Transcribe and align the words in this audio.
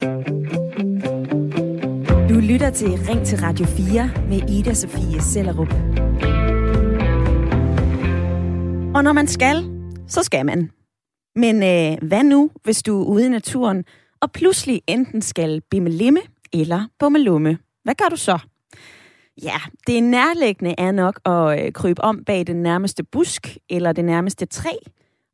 Du 0.00 0.06
lytter 2.40 2.70
til 2.70 2.88
Ring 2.88 3.26
til 3.26 3.38
Radio 3.38 3.66
4 3.66 4.10
med 4.28 4.50
Ida 4.50 4.74
Sofie 4.74 5.20
Sellerup. 5.20 5.72
Og 8.94 9.04
når 9.04 9.12
man 9.12 9.26
skal, 9.26 9.56
så 10.06 10.22
skal 10.22 10.46
man. 10.46 10.70
Men 11.36 11.62
øh, 11.62 12.08
hvad 12.08 12.24
nu, 12.24 12.50
hvis 12.64 12.82
du 12.82 13.02
er 13.02 13.06
ude 13.06 13.26
i 13.26 13.28
naturen, 13.28 13.84
og 14.20 14.32
pludselig 14.32 14.82
enten 14.86 15.22
skal 15.22 15.60
bimmelemme 15.70 16.20
eller 16.52 16.88
bummelumme? 16.98 17.58
Hvad 17.84 17.94
gør 17.94 18.08
du 18.08 18.16
så? 18.16 18.38
Ja, 19.42 19.58
det 19.86 20.02
nærliggende 20.02 20.74
er 20.78 20.92
nok 20.92 21.20
at 21.24 21.64
øh, 21.64 21.72
krybe 21.72 22.04
om 22.04 22.24
bag 22.24 22.46
den 22.46 22.62
nærmeste 22.62 23.04
busk 23.04 23.58
eller 23.70 23.92
det 23.92 24.04
nærmeste 24.04 24.46
træ, 24.46 24.72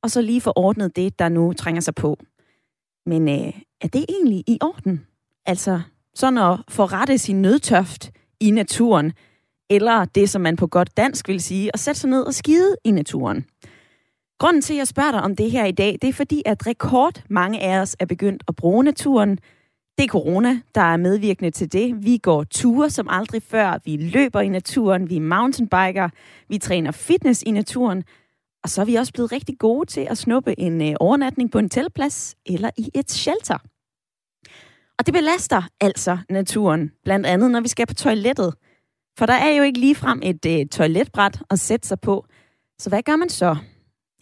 og 0.02 0.10
så 0.10 0.22
lige 0.22 0.40
få 0.40 0.52
ordnet 0.56 0.96
det, 0.96 1.18
der 1.18 1.28
nu 1.28 1.52
trænger 1.52 1.80
sig 1.80 1.94
på. 1.94 2.18
Men 3.06 3.28
øh, 3.28 3.52
er 3.84 3.88
det 3.88 4.04
egentlig 4.08 4.44
i 4.46 4.58
orden? 4.60 5.06
Altså, 5.46 5.80
sådan 6.14 6.38
at 6.38 6.58
forrette 6.68 7.18
sin 7.18 7.42
nødtøft 7.42 8.10
i 8.40 8.50
naturen, 8.50 9.12
eller 9.70 10.04
det, 10.04 10.30
som 10.30 10.42
man 10.42 10.56
på 10.56 10.66
godt 10.66 10.96
dansk 10.96 11.28
vil 11.28 11.40
sige, 11.40 11.70
at 11.74 11.80
sætte 11.80 12.00
sig 12.00 12.10
ned 12.10 12.22
og 12.22 12.34
skide 12.34 12.76
i 12.84 12.90
naturen. 12.90 13.44
Grunden 14.38 14.62
til, 14.62 14.74
at 14.74 14.78
jeg 14.78 14.88
spørger 14.88 15.10
dig 15.10 15.22
om 15.22 15.36
det 15.36 15.50
her 15.50 15.64
i 15.64 15.72
dag, 15.72 15.98
det 16.02 16.08
er 16.08 16.12
fordi, 16.12 16.42
at 16.46 16.66
rekord 16.66 17.22
mange 17.28 17.60
af 17.60 17.80
os 17.80 17.96
er 17.98 18.06
begyndt 18.06 18.42
at 18.48 18.56
bruge 18.56 18.84
naturen. 18.84 19.38
Det 19.98 20.04
er 20.04 20.08
corona, 20.08 20.60
der 20.74 20.80
er 20.80 20.96
medvirkende 20.96 21.50
til 21.50 21.72
det. 21.72 22.04
Vi 22.04 22.18
går 22.18 22.44
ture 22.44 22.90
som 22.90 23.08
aldrig 23.10 23.42
før. 23.42 23.78
Vi 23.84 23.96
løber 23.96 24.40
i 24.40 24.48
naturen. 24.48 25.10
Vi 25.10 25.16
er 25.16 25.20
mountainbiker. 25.20 26.08
Vi 26.48 26.58
træner 26.58 26.90
fitness 26.90 27.42
i 27.46 27.50
naturen. 27.50 28.04
Og 28.62 28.70
så 28.70 28.80
er 28.80 28.84
vi 28.84 28.94
også 28.94 29.12
blevet 29.12 29.32
rigtig 29.32 29.58
gode 29.58 29.86
til 29.86 30.00
at 30.10 30.18
snuppe 30.18 30.60
en 30.60 30.82
øh, 30.82 30.94
overnatning 31.00 31.50
på 31.50 31.58
en 31.58 31.68
teltplads 31.68 32.34
eller 32.46 32.70
i 32.76 32.90
et 32.94 33.10
shelter. 33.10 33.58
Og 34.98 35.06
det 35.06 35.14
belaster 35.14 35.62
altså 35.80 36.18
naturen, 36.30 36.92
blandt 37.04 37.26
andet 37.26 37.50
når 37.50 37.60
vi 37.60 37.68
skal 37.68 37.86
på 37.86 37.94
toilettet. 37.94 38.54
For 39.18 39.26
der 39.26 39.34
er 39.34 39.50
jo 39.50 39.62
ikke 39.62 39.80
ligefrem 39.80 40.20
et 40.22 40.46
øh, 40.46 40.66
toiletbræt 40.66 41.42
at 41.50 41.60
sætte 41.60 41.88
sig 41.88 42.00
på. 42.00 42.26
Så 42.78 42.88
hvad 42.88 43.02
gør 43.02 43.16
man 43.16 43.28
så? 43.28 43.56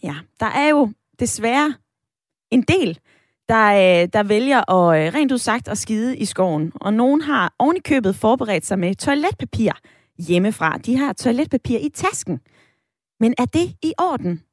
Ja, 0.03 0.15
der 0.39 0.45
er 0.45 0.69
jo 0.69 0.91
desværre 1.19 1.73
en 2.51 2.61
del, 2.61 2.99
der, 3.49 3.65
øh, 3.73 4.09
der 4.13 4.23
vælger 4.23 4.71
at 4.71 5.07
øh, 5.07 5.13
rent 5.13 5.31
ud 5.31 5.37
sagt 5.37 5.67
at 5.67 5.77
skide 5.77 6.17
i 6.17 6.25
skoven. 6.25 6.71
Og 6.75 6.93
nogen 6.93 7.21
har 7.21 7.53
ovenikøbet 7.59 8.15
forberedt 8.15 8.65
sig 8.65 8.79
med 8.79 8.95
toiletpapir 8.95 9.71
hjemmefra. 10.17 10.77
De 10.77 10.97
har 10.97 11.13
toiletpapir 11.13 11.77
i 11.77 11.89
tasken. 11.89 12.39
Men 13.19 13.33
er 13.37 13.45
det 13.45 13.75
i 13.83 13.93
orden? 13.97 14.43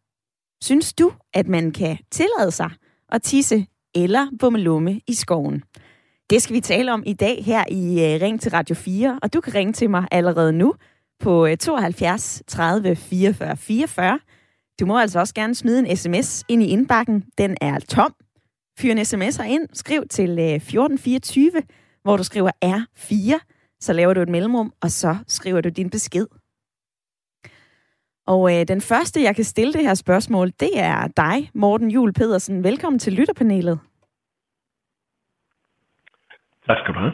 Synes 0.62 0.92
du, 0.92 1.12
at 1.34 1.48
man 1.48 1.73
kan 1.73 1.98
tillade 2.11 2.50
sig 2.50 2.70
at 3.08 3.23
tisse 3.23 3.67
eller 3.95 4.27
bummelumme 4.41 5.00
i 5.06 5.14
skoven? 5.14 5.62
Det 6.31 6.42
skal 6.42 6.55
vi 6.55 6.61
tale 6.61 6.92
om 6.92 7.03
i 7.06 7.12
dag 7.12 7.45
her 7.45 7.64
i 7.69 8.14
øh, 8.14 8.23
Ring 8.23 8.41
til 8.41 8.50
Radio 8.50 8.75
4, 8.75 9.19
og 9.23 9.34
du 9.34 9.41
kan 9.41 9.55
ringe 9.55 9.73
til 9.73 9.91
mig 9.91 10.09
allerede 10.11 10.53
nu 10.53 10.75
på 11.20 11.48
72 11.61 12.42
30 12.47 12.97
44 12.97 13.56
44. 13.56 14.20
Du 14.81 14.86
må 14.86 14.98
altså 14.98 15.19
også 15.19 15.34
gerne 15.34 15.55
smide 15.55 15.78
en 15.78 15.97
sms 15.97 16.45
ind 16.48 16.62
i 16.62 16.67
indbakken. 16.67 17.25
Den 17.39 17.56
er 17.61 17.78
tom. 17.78 18.14
Fyr 18.78 18.92
en 18.92 18.98
sms'er 18.98 19.42
ind, 19.42 19.69
skriv 19.73 20.03
til 20.11 20.31
øh, 20.31 20.55
1424, 20.55 21.53
hvor 22.03 22.17
du 22.17 22.25
skriver 22.25 22.51
R4, 22.64 23.39
så 23.81 23.92
laver 23.92 24.14
du 24.14 24.20
et 24.20 24.28
mellemrum, 24.28 24.73
og 24.83 24.91
så 24.91 25.17
skriver 25.27 25.61
du 25.61 25.69
din 25.69 25.91
besked. 25.91 26.27
Og 28.27 28.58
øh, 28.58 28.69
den 28.69 28.81
første, 28.81 29.23
jeg 29.23 29.36
kan 29.36 29.45
stille 29.45 29.73
det 29.73 29.83
her 29.83 29.95
spørgsmål, 29.95 30.53
det 30.61 30.70
er 30.75 31.08
dig, 31.17 31.51
Morten 31.55 31.91
Jul 31.91 32.12
Pedersen. 32.12 32.64
Velkommen 32.64 32.98
til 32.98 33.12
lytterpanelet. 33.12 33.78
Tak 36.66 36.78
skal 36.78 36.94
du 36.94 36.98
have. 36.98 37.12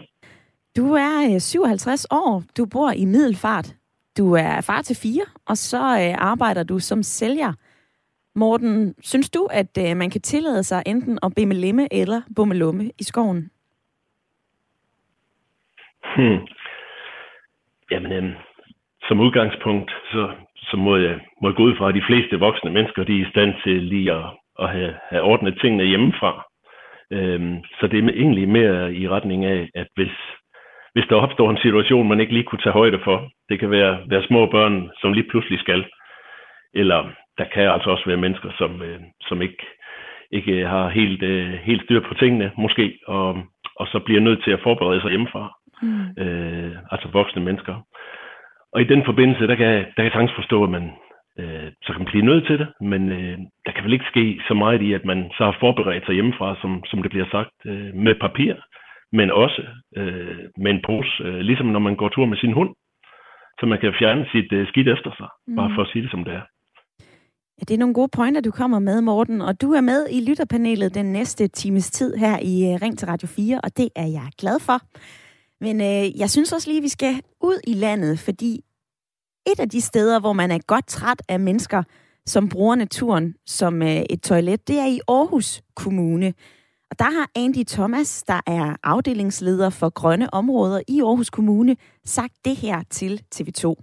Du 0.76 0.92
er 0.92 1.38
57 1.38 2.04
øh, 2.04 2.18
år. 2.18 2.42
Du 2.56 2.66
bor 2.66 2.90
i 2.90 3.04
Middelfart. 3.04 3.74
Du 4.18 4.32
er 4.32 4.60
far 4.60 4.82
til 4.82 4.96
fire, 5.02 5.26
og 5.46 5.56
så 5.56 5.76
øh, 5.76 6.14
arbejder 6.18 6.62
du 6.62 6.78
som 6.78 7.02
sælger. 7.02 7.52
Morten, 8.34 8.94
synes 9.02 9.30
du, 9.30 9.48
at 9.52 9.78
øh, 9.78 9.96
man 9.96 10.10
kan 10.10 10.20
tillade 10.20 10.62
sig 10.62 10.82
enten 10.86 11.18
at 11.22 11.32
bimmelemme 11.36 11.88
eller 11.92 12.20
bummelumme 12.36 12.84
i 12.98 13.02
skoven? 13.02 13.50
Hmm. 16.16 16.38
Jamen, 17.90 18.12
øhm, 18.12 18.34
som 19.08 19.20
udgangspunkt, 19.20 19.90
så, 20.12 20.32
så 20.56 20.76
må, 20.76 20.96
jeg, 20.96 21.20
må 21.42 21.48
jeg 21.48 21.56
gå 21.56 21.62
ud 21.62 21.76
fra, 21.76 21.88
at 21.88 21.94
de 21.94 22.06
fleste 22.08 22.38
voksne 22.38 22.70
mennesker, 22.70 23.04
de 23.04 23.16
er 23.16 23.26
i 23.26 23.30
stand 23.30 23.54
til 23.64 23.82
lige 23.82 24.12
at, 24.12 24.24
at 24.58 24.68
have, 24.70 24.94
have 25.10 25.22
ordnet 25.22 25.58
tingene 25.60 25.84
hjemmefra. 25.84 26.46
Øhm, 27.12 27.56
så 27.80 27.86
det 27.86 28.04
er 28.04 28.08
egentlig 28.08 28.48
mere 28.48 28.94
i 28.94 29.08
retning 29.08 29.44
af, 29.44 29.68
at 29.74 29.86
hvis, 29.94 30.14
hvis 30.94 31.06
der 31.08 31.16
opstår 31.16 31.50
en 31.50 31.64
situation, 31.64 32.08
man 32.08 32.20
ikke 32.20 32.32
lige 32.32 32.44
kunne 32.44 32.62
tage 32.62 32.78
højde 32.80 33.00
for, 33.04 33.30
det 33.48 33.60
kan 33.60 33.70
være, 33.70 33.98
være 34.08 34.26
små 34.26 34.46
børn, 34.46 34.90
som 35.00 35.12
lige 35.12 35.28
pludselig 35.30 35.58
skal, 35.60 35.84
eller 36.74 37.10
der 37.38 37.44
kan 37.44 37.62
altså 37.62 37.90
også 37.90 38.04
være 38.06 38.24
mennesker, 38.24 38.50
som, 38.58 38.82
øh, 38.82 39.00
som 39.20 39.42
ikke, 39.42 39.66
ikke 40.30 40.66
har 40.66 40.88
helt, 40.88 41.22
øh, 41.22 41.52
helt 41.52 41.82
styr 41.84 42.00
på 42.00 42.14
tingene, 42.14 42.52
måske, 42.58 42.98
og, 43.06 43.38
og 43.76 43.86
så 43.86 43.98
bliver 43.98 44.20
nødt 44.20 44.44
til 44.44 44.50
at 44.50 44.62
forberede 44.62 45.00
sig 45.00 45.10
hjemmefra. 45.10 45.54
Mm. 45.82 46.22
Øh, 46.22 46.76
altså 46.90 47.08
voksne 47.12 47.42
mennesker. 47.44 47.74
Og 48.72 48.80
i 48.80 48.84
den 48.84 49.04
forbindelse, 49.04 49.46
der 49.46 49.54
kan, 49.54 49.66
der 49.66 49.96
kan 49.96 50.04
jeg 50.04 50.12
sagtens 50.12 50.34
forstå, 50.34 50.64
at 50.64 50.70
man, 50.70 50.92
øh, 51.40 51.68
så 51.82 51.88
kan 51.92 52.00
man 52.02 52.12
blive 52.12 52.28
nødt 52.30 52.46
til 52.46 52.58
det, 52.58 52.68
men 52.80 53.02
øh, 53.18 53.38
der 53.66 53.72
kan 53.72 53.84
vel 53.84 53.92
ikke 53.92 54.10
ske 54.12 54.40
så 54.48 54.54
meget 54.54 54.82
i, 54.82 54.92
at 54.92 55.04
man 55.04 55.30
så 55.36 55.42
har 55.44 55.56
forberedt 55.60 56.04
sig 56.06 56.14
hjemmefra, 56.14 56.56
som, 56.62 56.82
som 56.90 57.02
det 57.02 57.10
bliver 57.10 57.28
sagt, 57.30 57.54
øh, 57.64 57.94
med 57.94 58.14
papir, 58.20 58.54
men 59.12 59.30
også 59.30 59.62
øh, 59.96 60.38
med 60.62 60.70
en 60.70 60.82
pose, 60.86 61.12
øh, 61.24 61.40
ligesom 61.40 61.66
når 61.66 61.82
man 61.88 61.96
går 61.96 62.08
tur 62.08 62.26
med 62.26 62.38
sin 62.38 62.52
hund, 62.52 62.70
så 63.60 63.66
man 63.66 63.80
kan 63.80 63.94
fjerne 63.98 64.26
sit 64.32 64.52
øh, 64.52 64.68
skidt 64.68 64.88
efter 64.88 65.10
sig, 65.18 65.28
mm. 65.46 65.56
bare 65.56 65.70
for 65.74 65.82
at 65.82 65.88
sige 65.92 66.02
det 66.02 66.10
som 66.10 66.24
det 66.24 66.34
er. 66.34 66.44
Ja, 67.58 67.62
det 67.68 67.74
er 67.74 67.78
nogle 67.78 67.94
gode 67.94 68.08
pointer, 68.16 68.40
du 68.40 68.50
kommer 68.50 68.78
med, 68.78 69.00
Morten. 69.00 69.40
Og 69.40 69.60
du 69.60 69.72
er 69.72 69.80
med 69.80 70.06
i 70.10 70.28
lytterpanelet 70.28 70.94
den 70.94 71.12
næste 71.12 71.48
times 71.48 71.90
tid 71.90 72.16
her 72.16 72.38
i 72.52 72.54
øh, 72.68 72.82
Ring 72.82 72.98
til 72.98 73.08
Radio 73.08 73.28
4, 73.28 73.60
og 73.64 73.76
det 73.76 73.88
er 73.96 74.06
jeg 74.06 74.28
glad 74.38 74.60
for. 74.60 74.78
Men 75.60 75.80
øh, 75.80 76.20
jeg 76.20 76.30
synes 76.30 76.52
også 76.52 76.70
lige, 76.70 76.78
at 76.78 76.82
vi 76.82 76.88
skal 76.88 77.14
ud 77.40 77.58
i 77.66 77.74
landet, 77.74 78.18
fordi 78.18 78.60
et 79.46 79.60
af 79.60 79.68
de 79.68 79.80
steder, 79.80 80.20
hvor 80.20 80.32
man 80.32 80.50
er 80.50 80.58
godt 80.66 80.86
træt 80.86 81.22
af 81.28 81.40
mennesker, 81.40 81.82
som 82.26 82.48
bruger 82.48 82.74
naturen 82.74 83.34
som 83.46 83.82
øh, 83.82 84.02
et 84.10 84.22
toilet, 84.22 84.68
det 84.68 84.78
er 84.78 84.86
i 84.86 85.00
Aarhus 85.08 85.62
Kommune. 85.74 86.34
Og 86.90 86.98
der 86.98 87.10
har 87.10 87.30
Andy 87.34 87.64
Thomas, 87.68 88.22
der 88.22 88.40
er 88.46 88.76
afdelingsleder 88.82 89.70
for 89.70 89.88
grønne 89.90 90.34
områder 90.34 90.80
i 90.88 91.00
Aarhus 91.00 91.30
Kommune, 91.30 91.76
sagt 92.04 92.34
det 92.44 92.56
her 92.56 92.82
til 92.90 93.22
TV2. 93.34 93.74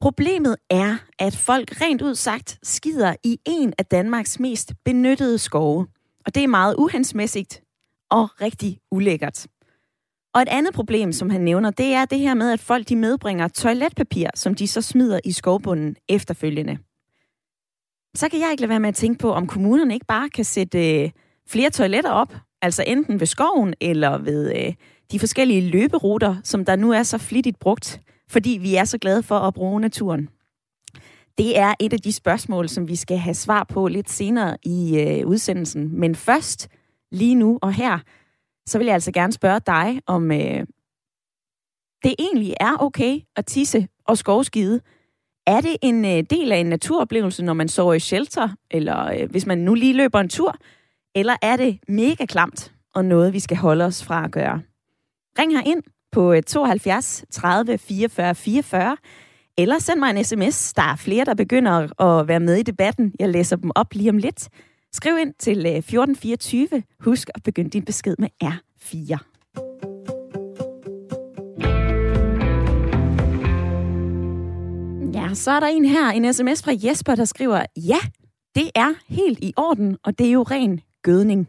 Problemet 0.00 0.56
er, 0.70 0.96
at 1.18 1.36
folk 1.36 1.80
rent 1.80 2.02
ud 2.02 2.14
sagt 2.14 2.58
skider 2.62 3.14
i 3.24 3.40
en 3.46 3.72
af 3.78 3.86
Danmarks 3.86 4.40
mest 4.40 4.72
benyttede 4.84 5.38
skove. 5.38 5.86
Og 6.26 6.34
det 6.34 6.44
er 6.44 6.48
meget 6.48 6.74
uhensmæssigt 6.78 7.62
og 8.10 8.40
rigtig 8.40 8.78
ulækkert. 8.90 9.46
Og 10.34 10.42
et 10.42 10.48
andet 10.48 10.74
problem, 10.74 11.12
som 11.12 11.30
han 11.30 11.40
nævner, 11.40 11.70
det 11.70 11.94
er 11.94 12.04
det 12.04 12.18
her 12.18 12.34
med, 12.34 12.52
at 12.52 12.60
folk 12.60 12.88
de 12.88 12.96
medbringer 12.96 13.48
toiletpapir, 13.48 14.28
som 14.34 14.54
de 14.54 14.66
så 14.66 14.82
smider 14.82 15.20
i 15.24 15.32
skovbunden 15.32 15.96
efterfølgende. 16.08 16.78
Så 18.14 18.28
kan 18.28 18.40
jeg 18.40 18.50
ikke 18.50 18.60
lade 18.60 18.68
være 18.68 18.80
med 18.80 18.88
at 18.88 18.94
tænke 18.94 19.18
på, 19.18 19.32
om 19.32 19.46
kommunerne 19.46 19.94
ikke 19.94 20.06
bare 20.06 20.28
kan 20.28 20.44
sætte 20.44 21.02
øh, 21.02 21.10
flere 21.48 21.70
toiletter 21.70 22.10
op, 22.10 22.34
altså 22.62 22.84
enten 22.86 23.20
ved 23.20 23.26
skoven 23.26 23.74
eller 23.80 24.18
ved 24.18 24.56
øh, 24.56 24.74
de 25.12 25.18
forskellige 25.18 25.70
løberuter, 25.70 26.36
som 26.44 26.64
der 26.64 26.76
nu 26.76 26.92
er 26.92 27.02
så 27.02 27.18
flittigt 27.18 27.58
brugt, 27.58 28.00
fordi 28.28 28.58
vi 28.62 28.74
er 28.74 28.84
så 28.84 28.98
glade 28.98 29.22
for 29.22 29.38
at 29.38 29.54
bruge 29.54 29.80
naturen. 29.80 30.28
Det 31.38 31.58
er 31.58 31.74
et 31.80 31.92
af 31.92 31.98
de 31.98 32.12
spørgsmål, 32.12 32.68
som 32.68 32.88
vi 32.88 32.96
skal 32.96 33.18
have 33.18 33.34
svar 33.34 33.64
på 33.64 33.88
lidt 33.88 34.10
senere 34.10 34.56
i 34.62 34.98
øh, 35.00 35.26
udsendelsen. 35.26 36.00
Men 36.00 36.14
først, 36.14 36.68
lige 37.12 37.34
nu 37.34 37.58
og 37.62 37.72
her, 37.72 37.98
så 38.70 38.78
vil 38.78 38.84
jeg 38.84 38.94
altså 38.94 39.12
gerne 39.12 39.32
spørge 39.32 39.60
dig, 39.66 40.00
om 40.06 40.32
øh, 40.32 40.66
det 42.04 42.14
egentlig 42.18 42.54
er 42.60 42.76
okay 42.80 43.20
at 43.36 43.46
tisse 43.46 43.88
og 44.04 44.18
skovskide. 44.18 44.80
Er 45.46 45.60
det 45.60 45.76
en 45.82 46.04
øh, 46.04 46.24
del 46.30 46.52
af 46.52 46.56
en 46.56 46.66
naturoplevelse, 46.66 47.44
når 47.44 47.52
man 47.52 47.68
sover 47.68 47.94
i 47.94 48.00
shelter, 48.00 48.48
eller 48.70 49.04
øh, 49.06 49.30
hvis 49.30 49.46
man 49.46 49.58
nu 49.58 49.74
lige 49.74 49.96
løber 49.96 50.20
en 50.20 50.28
tur, 50.28 50.56
eller 51.14 51.36
er 51.42 51.56
det 51.56 51.78
mega 51.88 52.26
klamt 52.26 52.72
og 52.94 53.04
noget, 53.04 53.32
vi 53.32 53.40
skal 53.40 53.56
holde 53.56 53.84
os 53.84 54.04
fra 54.04 54.24
at 54.24 54.30
gøre? 54.30 54.62
Ring 55.38 55.52
her 55.52 55.62
ind 55.66 55.82
på 56.12 56.34
72 56.46 57.24
30 57.30 57.78
44 57.78 58.34
44, 58.34 58.96
eller 59.58 59.78
send 59.78 60.00
mig 60.00 60.10
en 60.10 60.24
sms. 60.24 60.72
Der 60.72 60.82
er 60.82 60.96
flere, 60.96 61.24
der 61.24 61.34
begynder 61.34 62.02
at 62.02 62.28
være 62.28 62.40
med 62.40 62.56
i 62.56 62.62
debatten. 62.62 63.14
Jeg 63.18 63.28
læser 63.28 63.56
dem 63.56 63.70
op 63.74 63.94
lige 63.94 64.10
om 64.10 64.18
lidt. 64.18 64.48
Skriv 64.92 65.18
ind 65.18 65.34
til 65.38 65.58
øh, 65.66 65.72
1424. 65.72 66.82
Husk 67.00 67.28
at 67.34 67.42
begynde 67.42 67.70
din 67.70 67.84
besked 67.84 68.16
med 68.18 68.28
R4. 68.44 69.18
Ja, 75.14 75.34
så 75.34 75.50
er 75.50 75.60
der 75.60 75.66
en 75.66 75.84
her, 75.84 76.10
en 76.10 76.32
sms 76.32 76.62
fra 76.62 76.72
Jesper, 76.84 77.14
der 77.14 77.24
skriver, 77.24 77.62
ja, 77.76 77.98
det 78.54 78.70
er 78.74 78.94
helt 79.08 79.38
i 79.42 79.52
orden, 79.56 79.96
og 80.04 80.18
det 80.18 80.26
er 80.26 80.32
jo 80.32 80.42
ren 80.42 80.80
gødning. 81.02 81.48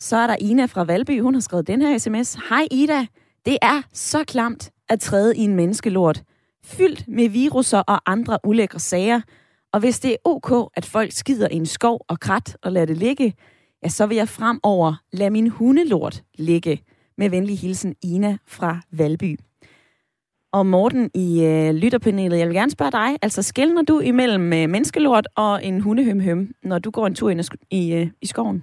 Så 0.00 0.16
er 0.16 0.26
der 0.26 0.36
Ina 0.40 0.64
fra 0.64 0.84
Valby, 0.84 1.22
hun 1.22 1.34
har 1.34 1.40
skrevet 1.40 1.66
den 1.66 1.82
her 1.82 1.98
sms. 1.98 2.34
Hej 2.48 2.66
Ida, 2.70 3.06
det 3.46 3.58
er 3.62 3.82
så 3.92 4.24
klamt 4.24 4.70
at 4.88 5.00
træde 5.00 5.36
i 5.36 5.40
en 5.40 5.54
menneskelort. 5.54 6.22
Fyldt 6.64 7.08
med 7.08 7.28
viruser 7.28 7.78
og 7.78 8.00
andre 8.06 8.38
ulækre 8.44 8.78
sager. 8.78 9.20
Og 9.72 9.80
hvis 9.80 10.00
det 10.00 10.12
er 10.12 10.16
ok, 10.24 10.70
at 10.76 10.84
folk 10.84 11.12
skider 11.12 11.48
i 11.50 11.56
en 11.56 11.66
skov 11.66 12.04
og 12.08 12.20
krat 12.20 12.56
og 12.62 12.72
lader 12.72 12.86
det 12.86 12.96
ligge, 12.96 13.34
ja, 13.82 13.88
så 13.88 14.06
vil 14.06 14.16
jeg 14.16 14.28
fremover 14.28 14.94
lade 15.12 15.30
min 15.30 15.48
hundelort 15.48 16.22
ligge. 16.38 16.80
Med 17.18 17.30
venlig 17.30 17.58
hilsen 17.58 17.94
Ina 18.04 18.36
fra 18.46 18.80
Valby. 18.92 19.36
Og 20.52 20.66
Morten 20.66 21.10
i 21.14 21.44
øh, 21.44 21.74
lytterpanelet, 21.74 22.38
jeg 22.38 22.46
vil 22.48 22.56
gerne 22.56 22.70
spørge 22.70 22.90
dig, 22.90 23.18
altså 23.22 23.42
skældner 23.42 23.82
du 23.82 24.00
imellem 24.00 24.52
øh, 24.52 24.68
menneskelort 24.68 25.26
og 25.36 25.64
en 25.64 25.80
hundehømhøm, 25.80 26.48
når 26.62 26.78
du 26.78 26.90
går 26.90 27.06
en 27.06 27.14
tur 27.14 27.30
ind 27.30 27.40
i, 27.70 27.94
øh, 27.94 28.06
i 28.22 28.26
skoven? 28.26 28.62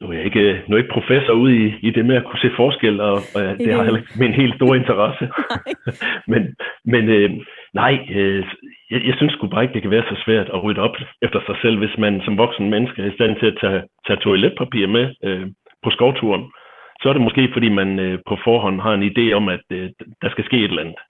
Nu 0.00 0.06
er 0.06 0.12
jeg 0.12 0.24
ikke, 0.24 0.44
nu 0.66 0.70
er 0.72 0.78
jeg 0.78 0.84
ikke 0.84 0.98
professor 0.98 1.32
ude 1.32 1.52
i, 1.64 1.66
i 1.82 1.90
det 1.90 2.06
med 2.06 2.16
at 2.16 2.24
kunne 2.26 2.38
se 2.38 2.50
forskel, 2.56 3.00
og, 3.00 3.16
og 3.34 3.42
det 3.58 3.74
har 3.74 3.84
heller 3.84 4.00
ikke 4.00 4.18
min 4.18 4.32
helt 4.32 4.54
store 4.54 4.76
interesse. 4.76 5.24
men 6.32 6.42
men 6.84 7.04
øh, 7.08 7.30
nej, 7.82 7.94
øh, 8.18 8.44
jeg, 8.90 9.00
jeg 9.08 9.14
synes 9.16 9.32
sgu 9.32 9.46
bare 9.46 9.62
ikke, 9.62 9.74
det 9.74 9.82
kan 9.82 9.94
være 9.96 10.10
så 10.10 10.16
svært 10.24 10.48
at 10.54 10.62
rydde 10.64 10.80
op 10.86 10.96
efter 11.22 11.40
sig 11.46 11.56
selv, 11.62 11.76
hvis 11.78 11.98
man 11.98 12.14
som 12.24 12.38
voksen 12.38 12.70
menneske 12.70 13.02
er 13.02 13.10
i 13.10 13.16
stand 13.18 13.32
til 13.36 13.46
at 13.46 13.58
tage, 13.60 13.82
tage 14.06 14.20
toiletpapir 14.24 14.86
med 14.86 15.06
øh, 15.24 15.46
på 15.84 15.90
skovturen. 15.90 16.44
Så 17.00 17.08
er 17.08 17.12
det 17.12 17.22
måske, 17.22 17.50
fordi 17.52 17.68
man 17.68 17.98
øh, 17.98 18.18
på 18.28 18.34
forhånd 18.44 18.80
har 18.80 18.94
en 18.94 19.10
idé 19.10 19.32
om, 19.32 19.48
at 19.48 19.66
øh, 19.72 19.90
der 20.22 20.30
skal 20.30 20.44
ske 20.44 20.58
et 20.58 20.64
eller 20.64 20.82
andet. 20.82 21.00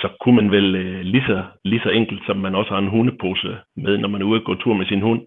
Så 0.00 0.08
kunne 0.20 0.36
man 0.36 0.50
vel 0.50 0.74
øh, 0.74 1.00
lige, 1.00 1.24
så, 1.26 1.44
lige 1.64 1.82
så 1.84 1.90
enkelt, 1.90 2.22
som 2.26 2.36
man 2.36 2.54
også 2.54 2.70
har 2.70 2.78
en 2.78 2.94
hundepose 2.94 3.58
med, 3.76 3.98
når 3.98 4.08
man 4.08 4.22
er 4.22 4.26
ude 4.26 4.40
og 4.40 4.44
gå 4.44 4.54
tur 4.54 4.74
med 4.74 4.86
sin 4.86 5.00
hund, 5.00 5.22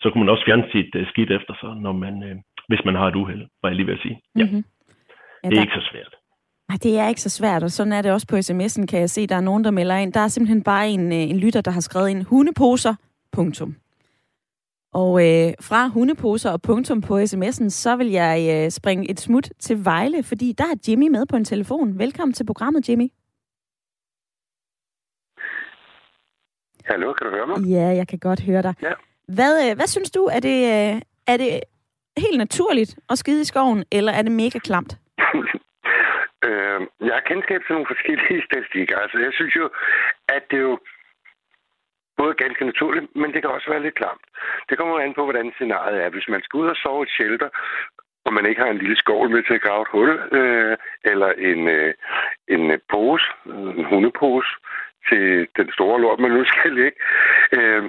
så 0.00 0.10
kunne 0.10 0.24
man 0.24 0.32
også 0.32 0.44
fjerne 0.44 0.66
sit 0.72 0.94
uh, 0.94 1.06
skidt 1.06 1.30
efter 1.30 1.54
sig, 1.60 1.76
når 1.76 1.92
man, 1.92 2.14
uh, 2.28 2.36
hvis 2.68 2.84
man 2.84 2.94
har 2.94 3.06
et 3.08 3.16
uheld, 3.16 3.44
var 3.62 3.68
jeg 3.68 3.76
lige 3.76 3.86
ved 3.86 3.94
at 3.94 4.00
sige. 4.00 4.20
Ja. 4.36 4.44
Mm-hmm. 4.44 4.64
Ja, 5.44 5.48
det 5.48 5.56
er 5.56 5.60
der... 5.60 5.60
ikke 5.60 5.80
så 5.80 5.88
svært. 5.90 6.12
Nej, 6.68 6.78
det 6.82 6.98
er 6.98 7.08
ikke 7.08 7.20
så 7.20 7.28
svært, 7.28 7.62
og 7.62 7.70
sådan 7.70 7.92
er 7.92 8.02
det 8.02 8.12
også 8.12 8.26
på 8.26 8.36
sms'en, 8.36 8.86
kan 8.86 9.00
jeg 9.00 9.10
se, 9.10 9.26
der 9.26 9.36
er 9.36 9.40
nogen, 9.40 9.64
der 9.64 9.70
melder 9.70 9.96
ind. 9.96 10.12
Der 10.12 10.20
er 10.20 10.28
simpelthen 10.28 10.62
bare 10.62 10.88
en, 10.88 11.12
øh, 11.12 11.18
en 11.18 11.38
lytter, 11.38 11.60
der 11.60 11.70
har 11.70 11.80
skrevet 11.80 12.10
en 12.10 12.22
hundeposer, 12.22 12.94
punktum. 13.32 13.76
Og 14.92 15.26
øh, 15.26 15.52
fra 15.60 15.88
hundeposer 15.88 16.50
og 16.50 16.62
punktum 16.62 17.00
på 17.00 17.18
sms'en, 17.18 17.68
så 17.68 17.96
vil 17.96 18.10
jeg 18.10 18.64
øh, 18.64 18.70
springe 18.70 19.10
et 19.10 19.20
smut 19.20 19.50
til 19.58 19.84
Vejle, 19.84 20.22
fordi 20.22 20.52
der 20.52 20.64
er 20.64 20.74
Jimmy 20.88 21.08
med 21.08 21.26
på 21.26 21.36
en 21.36 21.44
telefon. 21.44 21.98
Velkommen 21.98 22.32
til 22.32 22.46
programmet, 22.46 22.88
Jimmy. 22.88 23.08
Hallo, 26.84 27.12
kan 27.12 27.26
du 27.26 27.32
høre 27.32 27.46
mig? 27.46 27.68
Ja, 27.68 27.86
jeg 27.86 28.08
kan 28.08 28.18
godt 28.18 28.40
høre 28.40 28.62
dig. 28.62 28.74
Ja. 28.82 28.92
Hvad, 29.28 29.70
øh, 29.70 29.76
hvad 29.76 29.86
synes 29.86 30.10
du, 30.10 30.24
er 30.24 30.40
det, 30.40 30.58
øh, 30.64 31.02
er 31.26 31.36
det 31.36 31.60
helt 32.16 32.38
naturligt 32.38 32.98
at 33.10 33.18
skide 33.18 33.40
i 33.40 33.44
skoven, 33.44 33.84
eller 33.92 34.12
er 34.12 34.22
det 34.22 34.32
mega 34.32 34.58
klamt? 34.58 34.98
Øh, 36.48 36.80
jeg 37.06 37.14
har 37.18 37.28
kendskab 37.30 37.60
til 37.62 37.72
nogle 37.74 37.92
forskellige 37.92 38.42
statistikker. 38.48 38.96
Altså, 38.98 39.18
jeg 39.26 39.32
synes 39.32 39.54
jo, 39.56 39.66
at 40.28 40.42
det 40.50 40.60
jo 40.60 40.78
både 42.16 42.34
ganske 42.34 42.64
naturligt, 42.64 43.06
men 43.20 43.32
det 43.32 43.42
kan 43.42 43.50
også 43.50 43.70
være 43.70 43.82
lidt 43.82 43.94
klamt. 44.00 44.24
Det 44.68 44.78
kommer 44.78 44.98
an 44.98 45.14
på, 45.14 45.24
hvordan 45.24 45.52
scenariet 45.54 46.02
er. 46.04 46.08
Hvis 46.08 46.28
man 46.28 46.42
skal 46.42 46.58
ud 46.58 46.68
og 46.68 46.76
sove 46.76 47.02
et 47.02 47.14
shelter, 47.16 47.48
og 48.26 48.32
man 48.32 48.46
ikke 48.46 48.60
har 48.60 48.70
en 48.70 48.82
lille 48.84 48.96
skål 48.96 49.30
med 49.30 49.42
til 49.42 49.54
at 49.54 49.62
grave 49.66 49.82
et 49.82 49.92
hul, 49.94 50.10
øh, 50.38 50.76
eller 51.04 51.30
en, 51.50 51.68
øh, 51.68 51.94
en 52.48 52.70
øh, 52.70 52.78
pose, 52.90 53.26
øh, 53.46 53.78
en 53.78 53.84
hundepose, 53.84 54.52
til 55.08 55.48
den 55.56 55.68
store 55.72 56.00
lort, 56.00 56.20
man 56.20 56.30
nu 56.30 56.44
skal 56.44 56.72
ligge, 56.72 56.98
øh, 57.58 57.82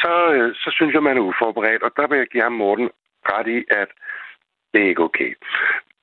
så, 0.00 0.14
øh, 0.34 0.54
så 0.54 0.68
synes 0.76 0.94
jeg, 0.94 1.02
man 1.02 1.16
er 1.16 1.28
uforberedt. 1.30 1.82
Og 1.82 1.90
der 1.96 2.06
vil 2.06 2.18
jeg 2.18 2.26
give 2.26 2.42
ham 2.42 2.52
Morten 2.52 2.90
ret 3.32 3.48
i, 3.56 3.58
at 3.70 3.88
det 4.72 4.82
er 4.82 4.88
ikke 4.88 5.02
okay. 5.02 5.34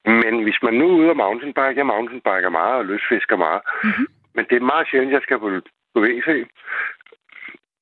Men 0.06 0.44
hvis 0.44 0.60
man 0.64 0.74
nu 0.74 0.86
er 0.90 1.00
ude 1.00 1.10
og 1.10 1.18
mountainbike, 1.18 1.78
jeg 1.78 1.86
mountainbiker 1.86 2.50
meget 2.50 2.76
og 2.78 2.86
løsfisker 2.86 3.38
meget, 3.38 3.62
mm-hmm. 3.84 4.08
men 4.36 4.46
det 4.50 4.56
er 4.56 4.72
meget 4.72 4.88
sjældent, 4.88 5.14
jeg 5.14 5.22
skal 5.22 5.40
på, 5.40 5.50
på 5.94 6.00
WC. 6.02 6.28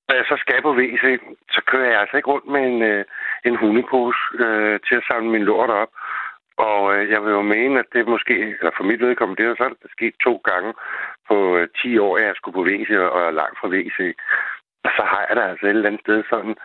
Når 0.08 0.16
jeg 0.16 0.26
så 0.28 0.36
skal 0.40 0.62
på 0.62 0.74
WC, 0.74 1.20
så 1.52 1.62
kører 1.68 1.92
jeg 1.92 2.00
altså 2.00 2.18
ikke 2.18 2.32
rundt 2.32 2.48
med 2.48 2.62
en, 2.72 2.82
øh, 2.82 3.06
en 3.46 3.56
hundepose 3.56 4.20
øh, 4.46 4.80
til 4.88 4.96
at 4.96 5.08
samle 5.08 5.30
min 5.30 5.44
lort 5.44 5.70
op. 5.70 5.92
Og 6.58 6.96
øh, 6.96 7.10
jeg 7.10 7.24
vil 7.24 7.32
jo 7.32 7.42
mene, 7.42 7.80
at 7.80 7.86
det 7.94 8.08
måske, 8.08 8.36
eller 8.60 8.72
for 8.78 8.84
mit 8.84 9.02
vedkommende, 9.02 9.44
det 9.44 9.50
er 9.50 9.56
sådan, 9.58 9.82
det 9.84 9.92
sket 9.92 10.14
to 10.24 10.34
gange 10.50 10.74
på 11.30 11.58
øh, 11.58 11.68
10 11.82 11.98
år, 11.98 12.18
at 12.18 12.24
jeg 12.24 12.36
skulle 12.36 12.56
på 12.56 12.66
WC 12.70 12.90
og 13.16 13.22
er 13.22 13.32
langt 13.42 13.60
fra 13.60 13.68
WC. 13.68 14.00
Og 14.86 14.92
så 14.98 15.04
har 15.12 15.26
jeg 15.28 15.36
da 15.36 15.42
altså 15.42 15.66
et 15.66 15.70
eller 15.70 15.90
andet 15.90 16.02
sted 16.02 16.24
sådan, 16.30 16.56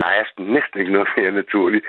der 0.00 0.06
er 0.06 0.24
næsten 0.56 0.80
ikke 0.80 0.92
noget 0.92 1.08
mere 1.16 1.32
naturligt, 1.32 1.84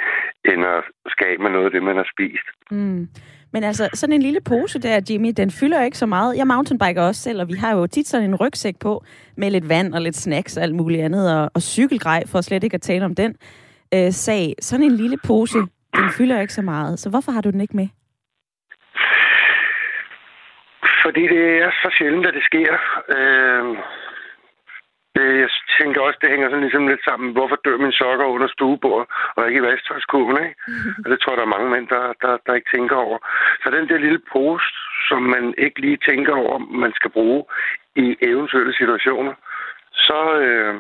end 0.45 0.65
at 0.65 0.83
skabe 1.07 1.43
med 1.43 1.51
noget 1.51 1.65
af 1.65 1.71
det, 1.71 1.83
man 1.83 1.95
har 1.95 2.07
spist. 2.13 2.47
Mm. 2.71 3.07
Men 3.53 3.63
altså, 3.63 3.89
sådan 3.93 4.15
en 4.15 4.21
lille 4.21 4.41
pose 4.41 4.81
der, 4.81 5.05
Jimmy, 5.09 5.31
den 5.37 5.51
fylder 5.51 5.83
ikke 5.83 5.97
så 5.97 6.05
meget. 6.05 6.37
Jeg 6.37 6.47
mountainbiker 6.47 7.01
også 7.01 7.21
selv, 7.21 7.41
og 7.41 7.47
vi 7.47 7.53
har 7.53 7.75
jo 7.75 7.87
tit 7.87 8.07
sådan 8.07 8.29
en 8.29 8.35
rygsæk 8.35 8.75
på, 8.79 9.03
med 9.37 9.51
lidt 9.51 9.69
vand 9.69 9.93
og 9.93 10.01
lidt 10.01 10.15
snacks 10.15 10.57
og 10.57 10.63
alt 10.63 10.75
muligt 10.75 11.01
andet, 11.01 11.39
og, 11.39 11.51
og 11.55 11.61
cykelgrej, 11.61 12.23
for 12.31 12.41
slet 12.41 12.63
ikke 12.63 12.75
at 12.75 12.81
tale 12.81 13.05
om 13.05 13.15
den 13.15 13.35
øh, 13.93 14.11
sag. 14.11 14.53
Sådan 14.59 14.85
en 14.85 14.91
lille 14.91 15.17
pose, 15.27 15.57
den 15.95 16.09
fylder 16.17 16.41
ikke 16.41 16.53
så 16.53 16.61
meget. 16.61 16.99
Så 16.99 17.09
hvorfor 17.09 17.31
har 17.31 17.41
du 17.41 17.49
den 17.49 17.61
ikke 17.61 17.75
med? 17.75 17.87
Fordi 21.03 21.21
det 21.21 21.43
er 21.63 21.71
så 21.71 21.95
sjældent, 21.97 22.27
at 22.27 22.33
det 22.33 22.43
sker. 22.43 22.73
Øh, 23.15 23.77
det, 25.15 25.39
jeg 25.43 25.49
tænker 25.79 26.01
også, 26.01 26.19
det 26.21 26.29
hænger 26.29 26.49
sådan 26.49 26.65
ligesom 26.65 26.87
lidt 26.87 27.03
sammen. 27.03 27.31
Hvorfor 27.31 27.55
dør 27.55 27.77
min 27.77 27.91
sokker 27.91 28.25
under 28.25 28.47
stuebordet, 28.47 29.07
og 29.35 29.47
ikke 29.47 29.59
i 29.59 29.67
vasktøjskurven, 29.69 30.37
ikke? 30.45 30.55
Og 31.03 31.07
det 31.11 31.19
tror 31.19 31.31
jeg, 31.31 31.37
der 31.37 31.47
er 31.47 31.55
mange 31.55 31.69
mænd, 31.69 31.87
der, 31.87 32.13
der, 32.21 32.37
der 32.45 32.53
ikke 32.53 32.71
tænker 32.75 32.95
over. 32.95 33.17
Så 33.63 33.69
den 33.69 33.89
der 33.89 33.97
lille 33.97 34.21
post, 34.33 34.75
som 35.09 35.21
man 35.21 35.53
ikke 35.57 35.79
lige 35.81 35.99
tænker 36.09 36.35
over, 36.35 36.57
man 36.57 36.93
skal 36.93 37.11
bruge 37.11 37.45
i 37.95 38.17
eventuelle 38.21 38.73
situationer, 38.73 39.33
så, 40.07 40.19
øh, 40.39 40.75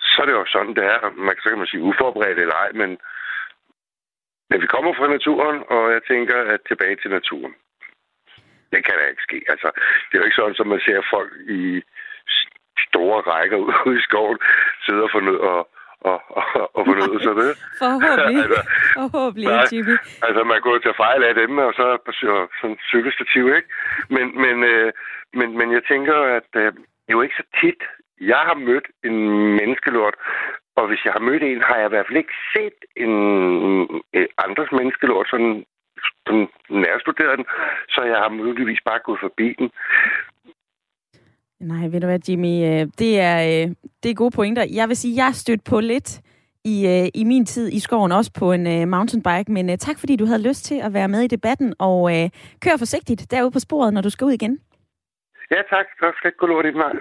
så 0.00 0.22
er 0.22 0.26
det 0.26 0.32
jo 0.32 0.44
sådan, 0.46 0.74
det 0.74 0.84
er. 0.84 1.10
Man, 1.16 1.34
så 1.42 1.48
kan 1.48 1.58
man 1.58 1.66
sige 1.66 1.82
uforberedt 1.82 2.38
eller 2.38 2.54
ej, 2.54 2.70
men, 2.72 2.90
men 4.50 4.62
vi 4.62 4.66
kommer 4.66 4.92
fra 4.94 5.08
naturen, 5.16 5.58
og 5.68 5.92
jeg 5.92 6.02
tænker, 6.10 6.36
at 6.54 6.60
tilbage 6.68 6.96
til 6.96 7.10
naturen. 7.10 7.54
Det 8.72 8.84
kan 8.84 8.94
da 8.98 9.04
ikke 9.06 9.22
ske. 9.22 9.38
Altså, 9.48 9.68
det 10.06 10.14
er 10.14 10.20
jo 10.20 10.24
ikke 10.24 10.40
sådan, 10.40 10.54
som 10.54 10.66
man 10.66 10.80
ser 10.86 11.00
folk 11.14 11.32
i 11.48 11.82
store 13.00 13.20
rækker 13.32 13.56
ude 13.56 13.96
i 13.98 14.02
skoven 14.08 14.38
sidde 14.84 15.02
og 15.02 15.10
fornøde 15.16 15.40
og, 15.40 15.60
og, 16.10 16.18
og, 16.38 16.44
og 16.76 16.82
fornøde 16.88 17.20
sig 17.26 17.34
det. 17.42 17.50
Forhåbentlig. 17.82 18.36
altså, 18.44 18.60
Forhåbentlig, 19.00 19.48
nej, 19.48 19.66
Jimmy. 19.72 19.96
Altså, 20.26 20.40
man 20.52 20.60
går 20.66 20.78
til 20.78 20.94
fejl 21.04 21.22
af 21.30 21.34
dem, 21.42 21.52
og 21.66 21.72
så 21.78 21.86
sådan 22.60 22.78
cykelstativ, 22.92 23.44
ikke? 23.58 23.68
Men, 24.16 24.26
men, 24.44 24.56
øh, 24.72 24.92
men, 25.38 25.48
men 25.58 25.68
jeg 25.76 25.82
tænker, 25.92 26.16
at 26.38 26.50
øh, 26.62 26.72
det 27.04 27.10
er 27.10 27.18
jo 27.18 27.22
ikke 27.26 27.40
så 27.40 27.46
tit, 27.60 27.80
jeg 28.32 28.42
har 28.48 28.56
mødt 28.68 28.86
en 29.08 29.18
menneskelort, 29.58 30.16
og 30.78 30.84
hvis 30.88 31.04
jeg 31.04 31.12
har 31.12 31.24
mødt 31.28 31.42
en, 31.42 31.62
har 31.68 31.76
jeg 31.76 31.86
i 31.86 31.94
hvert 31.94 32.06
fald 32.06 32.22
ikke 32.22 32.38
set 32.54 32.78
en, 33.04 33.14
en 34.18 34.26
andres 34.46 34.72
menneskelort 34.78 35.26
sådan, 35.30 35.64
sådan 36.26 36.48
nærstuderet 36.84 37.38
den, 37.38 37.46
så 37.94 38.00
jeg 38.02 38.18
har 38.24 38.28
muligvis 38.28 38.80
bare 38.88 39.00
gået 39.06 39.20
forbi 39.20 39.48
den. 39.58 39.70
Nej, 41.60 41.88
ved 41.88 42.00
du 42.00 42.06
hvad, 42.06 42.18
Jimmy, 42.28 42.64
øh, 42.64 42.86
det 42.98 43.20
er, 43.20 43.38
øh, 43.42 43.74
det 44.02 44.10
er 44.10 44.14
gode 44.14 44.30
pointer. 44.30 44.66
Jeg 44.72 44.88
vil 44.88 44.96
sige, 44.96 45.16
jeg 45.16 45.24
har 45.24 45.32
stødt 45.32 45.64
på 45.64 45.80
lidt 45.80 46.20
i, 46.64 46.86
øh, 46.86 47.08
i 47.14 47.24
min 47.24 47.46
tid 47.46 47.72
i 47.72 47.78
skoven, 47.80 48.12
også 48.12 48.32
på 48.32 48.52
en 48.52 48.90
mountainbike, 48.90 49.52
men 49.52 49.78
tak 49.78 49.98
fordi 49.98 50.16
du 50.16 50.26
havde 50.26 50.42
lyst 50.42 50.64
til 50.64 50.80
at 50.84 50.94
være 50.94 51.08
med 51.08 51.20
i 51.22 51.26
debatten, 51.26 51.74
og 51.78 52.10
kør 52.60 52.76
forsigtigt 52.78 53.30
derude 53.30 53.50
på 53.50 53.58
sporet, 53.58 53.94
når 53.94 54.00
du 54.00 54.10
skal 54.10 54.24
ud 54.24 54.32
igen. 54.32 54.58
Ja, 55.50 55.62
tak. 55.70 55.86
Ikke 56.24 56.46
lort 56.46 56.66
i 56.66 56.70
mig. 56.70 56.92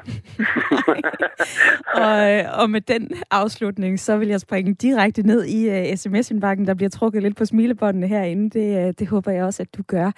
og, 2.05 2.61
og 2.61 2.69
med 2.69 2.81
den 2.81 3.11
afslutning, 3.31 3.99
så 3.99 4.17
vil 4.17 4.27
jeg 4.27 4.39
springe 4.39 4.73
direkte 4.73 5.21
ned 5.21 5.45
i 5.45 5.69
uh, 5.69 5.95
sms-indbakken, 5.95 6.67
der 6.67 6.73
bliver 6.73 6.89
trukket 6.89 7.23
lidt 7.23 7.37
på 7.37 7.45
smilebåndene 7.45 8.07
herinde. 8.07 8.49
Det, 8.49 8.87
uh, 8.87 8.93
det 8.99 9.07
håber 9.07 9.31
jeg 9.31 9.43
også, 9.43 9.63
at 9.63 9.77
du 9.77 9.83
gør 9.87 10.11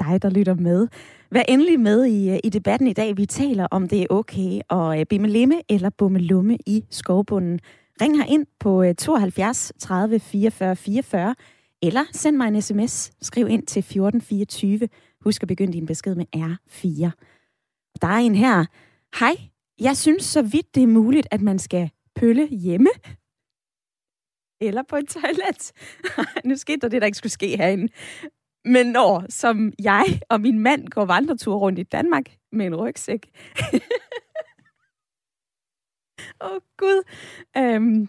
dig, 0.00 0.22
der 0.22 0.30
lytter 0.30 0.54
med. 0.54 0.88
Vær 1.30 1.42
endelig 1.48 1.80
med 1.80 2.04
i, 2.04 2.30
øh, 2.30 2.38
i 2.44 2.48
debatten 2.48 2.88
i 2.88 2.92
dag. 2.92 3.16
Vi 3.16 3.26
taler 3.26 3.66
om, 3.70 3.88
det 3.88 4.02
er 4.02 4.06
okay 4.10 4.60
at 4.70 5.00
øh, 5.00 5.06
bimme 5.06 5.28
limme 5.28 5.62
eller 5.68 5.90
bumme 5.90 6.18
lumme 6.18 6.58
i 6.66 6.84
skovbunden. 6.90 7.60
Ring 8.00 8.16
her 8.16 8.24
ind 8.24 8.46
på 8.60 8.84
72 8.98 9.72
30 9.78 10.20
44 10.20 10.76
44, 10.76 11.34
eller 11.82 12.04
send 12.12 12.36
mig 12.36 12.48
en 12.48 12.62
sms. 12.62 13.12
Skriv 13.22 13.48
ind 13.48 13.66
til 13.66 13.80
1424. 13.80 14.88
Husk 15.24 15.42
at 15.42 15.48
begynde 15.48 15.72
din 15.72 15.86
besked 15.86 16.14
med 16.14 16.26
R4. 16.36 17.10
Der 18.02 18.08
er 18.08 18.18
en 18.18 18.34
her. 18.34 18.64
Hej, 19.20 19.36
jeg 19.80 19.96
synes 19.96 20.24
så 20.24 20.42
vidt 20.42 20.74
det 20.74 20.82
er 20.82 20.86
muligt, 20.86 21.26
at 21.30 21.40
man 21.40 21.58
skal 21.58 21.90
pølle 22.14 22.46
hjemme. 22.46 22.90
Eller 24.60 24.82
på 24.82 24.96
et 24.96 25.08
toilet. 25.08 25.72
nu 26.48 26.56
skete 26.56 26.80
der 26.80 26.88
det, 26.88 27.02
der 27.02 27.06
ikke 27.06 27.18
skulle 27.18 27.32
ske 27.32 27.56
herinde. 27.56 27.88
Men 28.64 28.86
når, 28.86 29.24
som 29.28 29.72
jeg 29.78 30.04
og 30.28 30.40
min 30.40 30.58
mand 30.58 30.88
går 30.88 31.04
vandretur 31.04 31.56
rundt 31.56 31.78
i 31.78 31.82
Danmark 31.82 32.24
med 32.52 32.66
en 32.66 32.74
rygsæk. 32.74 33.26
Åh, 36.44 36.50
oh, 36.50 36.60
Gud. 36.78 37.02
Øhm, 37.56 38.08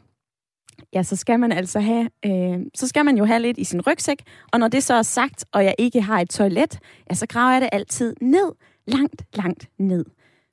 ja, 0.93 1.03
så 1.03 1.15
skal 1.15 1.39
man 1.39 1.51
altså 1.51 1.79
have, 1.79 2.09
øh, 2.25 2.59
så 2.75 2.87
skal 2.87 3.05
man 3.05 3.17
jo 3.17 3.25
have 3.25 3.39
lidt 3.39 3.57
i 3.57 3.63
sin 3.63 3.81
rygsæk. 3.81 4.23
Og 4.53 4.59
når 4.59 4.67
det 4.67 4.83
så 4.83 4.93
er 4.93 5.01
sagt, 5.01 5.45
og 5.51 5.63
jeg 5.63 5.75
ikke 5.77 6.01
har 6.01 6.19
et 6.19 6.29
toilet, 6.29 6.79
ja, 7.09 7.15
så 7.15 7.27
graver 7.27 7.51
jeg 7.51 7.61
det 7.61 7.69
altid 7.71 8.15
ned. 8.21 8.51
Langt, 8.87 9.23
langt 9.33 9.69
ned. 9.79 10.05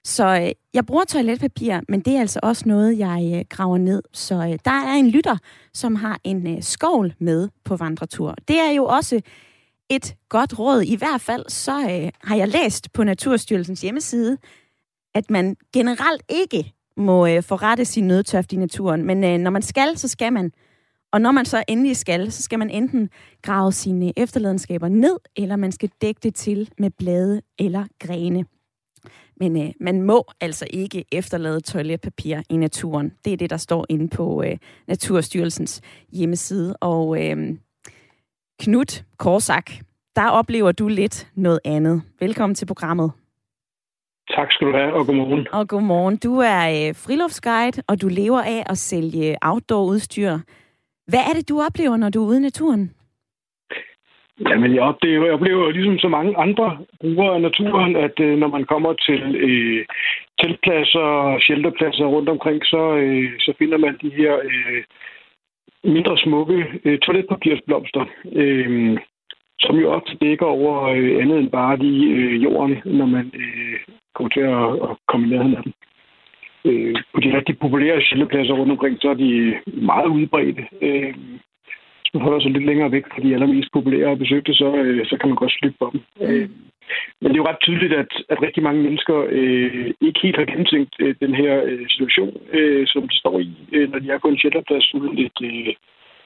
Så 0.05 0.40
øh, 0.43 0.50
jeg 0.75 0.87
bruger 0.87 1.05
toiletpapir, 1.05 1.81
men 1.88 2.00
det 2.00 2.17
er 2.17 2.21
altså 2.21 2.40
også 2.43 2.62
noget, 2.67 2.99
jeg 2.99 3.33
øh, 3.35 3.45
graver 3.49 3.78
ned. 3.78 4.02
Så 4.12 4.35
øh, 4.35 4.59
der 4.64 4.71
er 4.71 4.95
en 4.95 5.11
lytter, 5.11 5.37
som 5.75 5.95
har 5.95 6.21
en 6.25 6.57
øh, 6.57 6.62
skovl 6.62 7.14
med 7.19 7.49
på 7.64 7.76
vandretur. 7.76 8.35
Det 8.49 8.59
er 8.59 8.71
jo 8.71 8.85
også 8.85 9.21
et 9.90 10.16
godt 10.28 10.59
råd. 10.59 10.83
I 10.83 10.97
hvert 10.97 11.21
fald 11.21 11.45
så 11.49 11.80
øh, 11.80 12.11
har 12.23 12.37
jeg 12.37 12.49
læst 12.49 12.92
på 12.92 13.04
Naturstyrelsens 13.04 13.80
hjemmeside, 13.80 14.38
at 15.14 15.30
man 15.30 15.57
generelt 15.73 16.23
ikke 16.28 16.73
må 16.97 17.26
øh, 17.26 17.42
forrette 17.42 17.85
sin 17.85 18.07
nødtørft 18.07 18.52
i 18.52 18.57
naturen. 18.57 19.04
Men 19.04 19.25
øh, 19.25 19.38
når 19.38 19.50
man 19.50 19.62
skal, 19.62 19.99
så 19.99 20.09
skal 20.09 20.33
man. 20.33 20.52
Og 21.12 21.21
når 21.21 21.30
man 21.30 21.45
så 21.45 21.64
endelig 21.68 21.97
skal, 21.97 22.33
så 22.33 22.42
skal 22.42 22.59
man 22.59 22.71
enten 22.71 23.11
grave 23.42 23.73
sine 23.73 24.12
efterladenskaber 24.16 24.88
ned, 24.88 25.16
eller 25.37 25.57
man 25.57 25.73
skal 25.73 25.90
dække 26.02 26.21
det 26.23 26.35
til 26.35 26.71
med 26.78 26.90
blade 26.90 27.42
eller 27.59 27.85
grene. 27.99 28.45
Men 29.40 29.62
øh, 29.62 29.73
man 29.80 30.02
må 30.02 30.25
altså 30.40 30.66
ikke 30.71 31.04
efterlade 31.12 31.61
toiletpapir 31.61 32.42
i 32.50 32.57
naturen. 32.57 33.12
Det 33.25 33.33
er 33.33 33.37
det, 33.37 33.50
der 33.50 33.57
står 33.57 33.87
inde 33.88 34.09
på 34.09 34.42
øh, 34.42 34.59
Naturstyrelsens 34.88 35.80
hjemmeside. 36.12 36.76
Og 36.76 37.25
øh, 37.25 37.57
Knut 38.65 39.03
Korsak, 39.19 39.67
der 40.17 40.31
oplever 40.31 40.73
du 40.73 40.88
lidt 40.88 41.27
noget 41.37 41.61
andet. 41.65 42.03
Velkommen 42.21 42.55
til 42.55 42.67
programmet. 42.67 43.12
Tak 44.31 44.53
skal 44.53 44.67
du 44.67 44.73
have, 44.73 44.93
og 44.93 45.07
godmorgen. 45.07 45.47
Og 45.53 45.69
godmorgen. 45.69 46.17
Du 46.17 46.33
er 46.38 46.62
øh, 46.77 46.95
friluftsguide, 47.05 47.83
og 47.88 48.03
du 48.03 48.09
lever 48.09 48.43
af 48.57 48.62
at 48.73 48.79
sælge 48.79 49.37
outdoor-udstyr. 49.43 50.33
Hvad 51.11 51.23
er 51.29 51.33
det, 51.37 51.49
du 51.49 51.61
oplever, 51.67 51.97
når 51.97 52.11
du 52.11 52.19
er 52.23 52.29
ude 52.29 52.37
i 52.37 52.47
naturen? 52.49 52.85
Jamen, 54.49 54.75
jeg 54.75 54.83
oplever, 54.83 55.25
jeg 55.25 55.35
oplever 55.35 55.71
ligesom 55.71 55.99
så 55.99 56.09
mange 56.09 56.37
andre 56.37 56.79
brugere 57.00 57.35
af 57.35 57.41
naturen, 57.41 57.97
at 57.97 58.21
øh, 58.21 58.38
når 58.38 58.49
man 58.57 58.65
kommer 58.65 58.93
til 58.93 59.21
øh, 59.47 59.87
teltpladser 60.41 61.07
og 61.29 61.41
shelterpladser 61.41 62.05
rundt 62.05 62.29
omkring, 62.29 62.61
så, 62.65 62.83
øh, 63.03 63.31
så 63.38 63.53
finder 63.59 63.79
man 63.79 63.99
de 64.03 64.11
her 64.11 64.35
øh, 64.45 64.83
mindre 65.85 66.19
smukke 66.19 66.67
øh, 66.85 66.99
toiletpapirsblomster. 66.99 68.05
Øh, 68.33 68.99
som 69.61 69.77
jo 69.77 69.91
ofte 69.91 70.17
dækker 70.21 70.47
over 70.47 70.83
øh, 70.83 71.23
andet 71.23 71.39
end 71.39 71.51
bare 71.51 71.77
lige 71.77 72.15
øh, 72.15 72.43
jorden, 72.43 72.77
når 72.85 73.07
man 73.07 73.33
øh, 73.35 73.79
kommer 74.15 74.31
til 74.31 74.41
at, 74.41 74.91
at 74.91 74.97
komme 75.09 75.27
i 75.27 75.31
nærheden 75.31 75.57
af 75.57 75.63
dem. 75.63 75.73
Øh, 76.65 76.97
på 77.15 77.21
de 77.21 77.37
rigtig 77.37 77.59
populære 77.59 78.03
sjældepladser 78.03 78.55
rundt 78.55 78.73
omkring, 78.73 78.99
så 79.01 79.09
er 79.09 79.15
de 79.15 79.55
meget 79.67 80.07
udbredte. 80.07 80.67
Øh, 80.83 81.15
hvis 82.09 82.15
man 82.15 82.27
holder 82.27 82.41
sig 82.41 82.50
lidt 82.50 82.67
længere 82.67 82.93
væk 82.93 83.05
fra 83.12 83.23
de 83.23 83.35
allermest 83.35 83.73
populære 83.73 84.11
og 84.11 84.19
besøgte, 84.19 84.55
så, 84.55 84.69
øh, 84.77 85.07
så 85.07 85.17
kan 85.17 85.29
man 85.29 85.37
godt 85.37 85.53
slippe 85.53 85.79
på 85.79 85.91
dem. 85.93 86.00
Mm. 86.17 86.27
Øh, 86.27 86.49
men 87.21 87.29
det 87.29 87.37
er 87.37 87.43
jo 87.43 87.50
ret 87.50 87.65
tydeligt, 87.67 87.93
at, 87.93 88.12
at 88.29 88.43
rigtig 88.43 88.62
mange 88.62 88.83
mennesker 88.83 89.17
øh, 89.38 89.87
ikke 90.00 90.21
helt 90.23 90.37
har 90.37 90.45
gennemtænkt 90.45 90.95
øh, 91.00 91.15
den 91.21 91.35
her 91.35 91.62
øh, 91.65 91.85
situation, 91.88 92.35
øh, 92.53 92.87
som 92.87 93.09
de 93.09 93.17
står 93.19 93.38
i, 93.38 93.50
øh, 93.73 93.91
når 93.93 93.99
de 93.99 94.11
er 94.11 94.19
på 94.19 94.29
en 94.29 94.38
shelterplads 94.38 94.95
uden 94.95 95.19
et, 95.19 95.38
øh, 95.43 95.75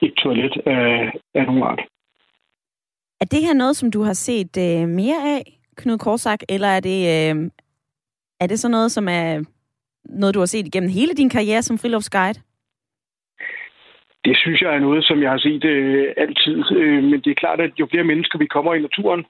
et 0.07 0.15
toilet 0.23 0.55
af, 0.67 1.13
af 1.35 1.45
nogen 1.47 1.63
art. 1.63 1.83
Er 3.21 3.25
det 3.25 3.41
her 3.47 3.55
noget, 3.55 3.77
som 3.77 3.91
du 3.91 4.03
har 4.03 4.13
set 4.13 4.55
øh, 4.67 4.89
mere 4.89 5.21
af, 5.37 5.43
Knud 5.77 5.99
Korsak, 5.99 6.41
eller 6.49 6.69
er 6.69 6.81
det, 6.81 7.01
øh, 7.15 7.51
er 8.41 8.47
det 8.47 8.61
så 8.61 8.69
noget, 8.69 8.93
som 8.93 9.09
er 9.09 9.45
noget, 10.05 10.35
du 10.35 10.39
har 10.39 10.47
set 10.47 10.67
igennem 10.67 10.91
hele 10.91 11.15
din 11.15 11.31
karriere 11.31 11.63
som 11.63 11.79
friluftsguide? 11.79 12.41
Det 14.25 14.37
synes 14.37 14.61
jeg 14.63 14.75
er 14.75 14.79
noget, 14.79 15.05
som 15.05 15.23
jeg 15.23 15.31
har 15.31 15.39
set 15.39 15.65
øh, 15.65 16.09
altid. 16.17 16.65
Øh, 16.77 17.03
men 17.05 17.21
det 17.21 17.31
er 17.31 17.43
klart, 17.43 17.61
at 17.61 17.71
jo 17.81 17.87
flere 17.91 18.05
mennesker 18.05 18.39
vi 18.39 18.47
kommer 18.47 18.75
i 18.75 18.83
naturen, 18.83 19.25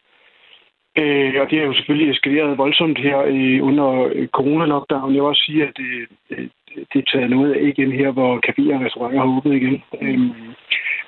øh, 0.99 1.35
og 1.41 1.51
det 1.51 1.59
er 1.59 1.65
jo 1.65 1.75
selvfølgelig 1.75 2.11
eskaleret 2.11 2.59
voldsomt 2.59 2.99
her 2.99 3.19
øh, 3.19 3.59
under 3.69 3.89
coronalockdown. 3.89 4.29
corona-lockdown. 4.37 5.15
Jeg 5.15 5.23
vil 5.23 5.31
også 5.33 5.43
sige, 5.47 5.63
at 5.63 5.77
øh, 5.81 6.07
det, 6.29 6.51
det, 6.93 6.99
er 6.99 7.11
taget 7.13 7.31
noget 7.31 7.53
af 7.53 7.63
igen 7.63 7.93
her, 7.93 8.11
hvor 8.11 8.41
caféer 8.47 8.75
og 8.75 8.85
restauranter 8.85 9.21
har 9.21 9.37
åbnet 9.37 9.57
igen. 9.57 9.83
Øh, 10.03 10.21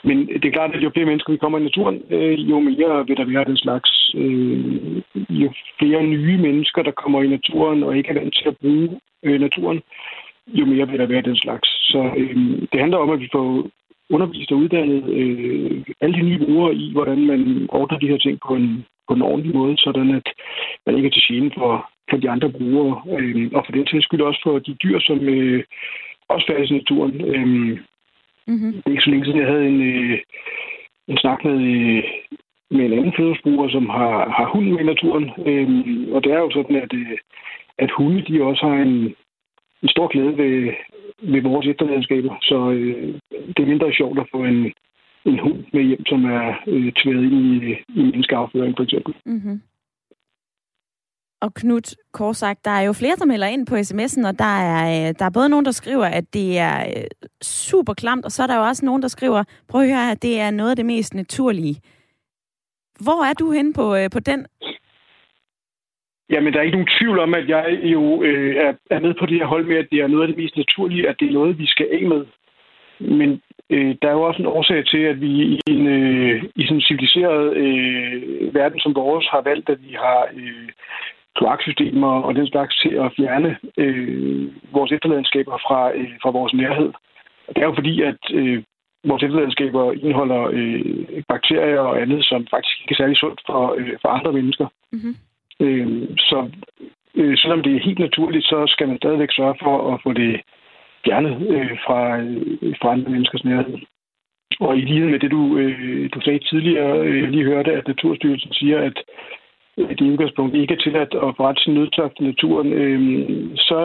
men 0.09 0.27
det 0.27 0.45
er 0.45 0.57
klart, 0.59 0.75
at 0.75 0.83
jo 0.83 0.91
flere 0.95 1.07
mennesker 1.07 1.33
vi 1.33 1.39
kommer 1.39 1.59
i 1.59 1.63
naturen, 1.63 2.03
øh, 2.11 2.51
jo 2.51 2.61
mere 2.61 3.07
vil 3.07 3.17
der 3.17 3.33
være 3.33 3.45
den 3.45 3.57
slags. 3.57 3.91
Øh, 4.15 5.03
jo 5.29 5.53
flere 5.79 6.03
nye 6.03 6.39
mennesker, 6.39 6.83
der 6.83 6.91
kommer 6.91 7.23
i 7.23 7.27
naturen 7.37 7.83
og 7.83 7.97
ikke 7.97 8.09
er 8.11 8.21
vant 8.21 8.35
til 8.35 8.49
at 8.49 8.57
bruge 8.57 9.01
øh, 9.23 9.41
naturen, 9.41 9.83
jo 10.47 10.65
mere 10.65 10.89
vil 10.89 10.99
der 10.99 11.07
være 11.07 11.23
den 11.23 11.37
slags. 11.37 11.69
Så 11.69 12.13
øh, 12.17 12.37
det 12.73 12.81
handler 12.81 12.99
om, 12.99 13.11
at 13.11 13.21
vi 13.21 13.29
får 13.33 13.71
undervist 14.11 14.53
og 14.53 14.59
uddannet 14.59 15.05
øh, 15.09 15.85
alle 16.01 16.17
de 16.19 16.23
nye 16.23 16.45
brugere 16.45 16.75
i, 16.75 16.93
hvordan 16.93 17.27
man 17.27 17.67
ordner 17.69 17.99
de 17.99 18.09
her 18.09 18.19
ting 18.19 18.39
på 18.47 18.55
en, 18.55 18.85
på 19.09 19.15
en 19.15 19.23
ordentlig 19.23 19.55
måde, 19.55 19.79
sådan 19.79 20.11
at 20.11 20.29
man 20.87 20.97
ikke 20.97 21.07
er 21.07 21.13
til 21.13 21.27
gene 21.29 21.51
for, 21.59 21.91
for 22.11 22.17
de 22.17 22.31
andre 22.31 22.51
brugere, 22.51 23.03
øh, 23.19 23.51
og 23.53 23.63
for 23.67 23.73
den 23.73 23.87
tilskyld 23.87 24.21
også 24.21 24.41
for 24.43 24.59
de 24.59 24.75
dyr, 24.75 25.01
som 25.01 25.19
øh, 25.29 25.65
også 26.29 26.47
færdes 26.47 26.71
i 26.71 26.75
naturen. 26.75 27.21
Øh, 27.21 27.79
Mm-hmm. 28.47 28.73
Det 28.73 28.83
er 28.87 28.91
ikke 28.91 29.03
så 29.03 29.11
længe 29.11 29.25
siden, 29.25 29.41
jeg 29.41 29.49
havde 29.49 29.69
en, 29.69 29.83
øh, 29.83 30.19
en 31.09 31.19
snak 31.19 31.45
med, 31.45 31.55
øh, 31.55 32.05
med 32.71 32.85
en 32.85 32.93
anden 32.93 33.15
fødselsbruger, 33.17 33.69
som 33.69 33.89
har, 33.89 34.31
har 34.37 34.47
hunden 34.53 34.73
med 34.73 34.81
i 34.81 34.93
naturen. 34.93 35.27
Øh, 35.49 35.69
og 36.15 36.25
det 36.25 36.33
er 36.33 36.39
jo 36.39 36.51
sådan, 36.51 36.77
at, 36.77 36.93
øh, 36.95 37.19
at 37.79 37.91
hunde 37.91 38.23
de 38.29 38.43
også 38.43 38.67
har 38.67 38.77
en, 38.77 39.15
en 39.85 39.89
stor 39.95 40.07
glæde 40.13 40.35
ved, 40.43 40.55
ved 41.33 41.43
vores 41.43 41.67
efterladenskaber. 41.67 42.35
Så 42.43 42.59
øh, 42.71 43.15
det 43.55 43.61
er 43.63 43.73
mindre 43.73 43.93
sjovt 43.93 44.19
at 44.19 44.31
få 44.35 44.39
en, 44.45 44.61
en 45.31 45.39
hund 45.45 45.59
med 45.73 45.83
hjem, 45.83 46.05
som 46.07 46.25
er 46.25 46.45
øh, 46.67 46.93
tværet 46.93 47.25
ind 47.29 47.39
i, 47.55 47.73
i 47.99 48.03
menneskeafføring, 48.11 48.75
for 48.77 48.85
eksempel. 48.85 49.15
Mm-hmm. 49.27 49.63
Og 51.41 51.55
Knut 51.55 51.97
Korsak, 52.13 52.59
der 52.65 52.71
er 52.71 52.81
jo 52.81 52.93
flere, 52.93 53.17
der 53.17 53.25
melder 53.25 53.47
ind 53.47 53.67
på 53.67 53.75
sms'en, 53.75 54.29
og 54.29 54.39
der 54.39 54.55
er, 54.73 55.09
øh, 55.09 55.15
der 55.19 55.25
er 55.25 55.31
både 55.31 55.49
nogen, 55.49 55.65
der 55.65 55.71
skriver, 55.71 56.05
at 56.05 56.35
det 56.35 56.59
er 56.59 56.81
øh, 56.81 57.05
super 57.43 57.95
klamt, 57.95 58.25
og 58.25 58.33
så 58.33 58.43
er 58.43 58.47
der 58.47 58.57
jo 58.57 58.63
også 58.63 58.85
nogen, 58.85 59.03
der 59.03 59.09
skriver, 59.09 59.45
prøv 59.69 59.81
at 59.81 59.89
høre, 59.89 60.11
at 60.11 60.23
det 60.23 60.41
er 60.41 60.51
noget 60.51 60.71
af 60.71 60.77
det 60.77 60.87
mest 60.87 61.15
naturlige. 61.15 61.77
Hvor 63.01 63.25
er 63.25 63.33
du 63.33 63.51
henne 63.51 63.73
på, 63.73 63.97
øh, 63.97 64.11
på 64.11 64.21
den? 64.21 64.47
Jamen, 66.31 66.53
der 66.53 66.59
er 66.59 66.63
ikke 66.63 66.77
nogen 66.77 66.97
tvivl 66.99 67.19
om, 67.19 67.35
at 67.35 67.49
jeg 67.49 67.81
jo 67.83 68.23
øh, 68.23 68.57
er, 68.57 68.73
er 68.91 69.01
med 69.01 69.15
på 69.15 69.27
det 69.27 69.39
her 69.39 69.47
hold 69.47 69.65
med, 69.65 69.77
at 69.77 69.89
det 69.93 70.01
er 70.01 70.07
noget 70.07 70.23
af 70.23 70.29
det 70.29 70.37
mest 70.37 70.57
naturlige, 70.57 71.09
at 71.09 71.17
det 71.21 71.29
er 71.29 71.33
noget, 71.33 71.59
vi 71.59 71.67
skal 71.67 71.89
af 71.93 72.03
med. 72.03 72.27
Men 73.01 73.41
øh, 73.71 73.95
der 74.03 74.09
er 74.09 74.13
jo 74.13 74.23
også 74.23 74.43
en 74.43 74.47
årsag 74.57 74.87
til, 74.87 74.99
at 74.99 75.21
vi 75.21 75.27
i 75.27 75.61
en, 75.67 75.87
øh, 75.87 76.45
i 76.57 76.63
sådan 76.63 76.77
en 76.77 76.89
civiliseret 76.89 77.57
øh, 77.57 78.55
verden 78.55 78.81
som 78.81 78.95
vores 78.95 79.27
har 79.27 79.41
valgt, 79.41 79.69
at 79.69 79.79
vi 79.83 79.93
har 79.93 80.29
øh, 80.35 80.69
kloaksystemer 81.37 82.23
og 82.23 82.35
den 82.35 82.47
slags 82.47 82.77
til 82.83 82.95
at 83.05 83.13
fjerne 83.17 83.57
øh, 83.79 84.49
vores 84.73 84.93
efterladenskaber 84.93 85.59
fra, 85.67 85.95
øh, 85.95 86.15
fra 86.23 86.31
vores 86.31 86.55
nærhed. 86.55 86.93
Og 87.49 87.55
det 87.55 87.63
er 87.63 87.67
jo 87.67 87.75
fordi, 87.75 88.03
at 88.03 88.21
øh, 88.33 88.63
vores 89.05 89.23
efterladenskaber 89.23 89.93
indeholder 89.93 90.43
øh, 90.53 91.23
bakterier 91.29 91.81
og 91.81 92.01
andet, 92.03 92.25
som 92.25 92.47
faktisk 92.51 92.81
ikke 92.81 92.93
er 92.93 93.01
særlig 93.03 93.17
sundt 93.17 93.41
for, 93.47 93.75
øh, 93.79 93.97
for 94.03 94.09
andre 94.09 94.33
mennesker. 94.33 94.67
Mm-hmm. 94.93 95.15
Øh, 95.61 96.09
så 96.19 96.51
øh, 97.15 97.37
selvom 97.39 97.63
det 97.63 97.77
er 97.77 97.87
helt 97.89 97.99
naturligt, 97.99 98.45
så 98.45 98.65
skal 98.67 98.89
man 98.89 98.97
stadigvæk 98.97 99.33
sørge 99.33 99.57
for 99.63 99.95
at 99.95 100.01
få 100.03 100.13
det 100.13 100.41
fjernet 101.05 101.35
øh, 101.51 101.79
fra, 101.87 102.19
øh, 102.19 102.75
fra 102.81 102.93
andre 102.93 103.11
menneskers 103.11 103.45
nærhed. 103.45 103.79
Og 104.61 104.79
i 104.79 104.81
lighed 104.81 105.09
med 105.09 105.19
det, 105.19 105.31
du, 105.31 105.57
øh, 105.59 106.11
du 106.15 106.21
sagde 106.21 106.39
tidligere, 106.39 107.07
øh, 107.07 107.31
lige 107.31 107.45
hørte, 107.45 107.73
at 107.73 107.89
Naturstyrelsen 107.89 108.53
siger, 108.53 108.79
at 108.79 108.97
det 109.77 110.01
i 110.01 110.11
udgangspunkt 110.11 110.55
ikke 110.55 110.75
er 110.75 110.79
tilladt 110.79 111.15
at 111.15 111.37
forrette 111.37 111.63
sin 111.63 111.75
nødtørft 111.75 112.21
i 112.21 112.25
naturen, 112.25 112.73
øh, 112.73 113.01
så 113.57 113.79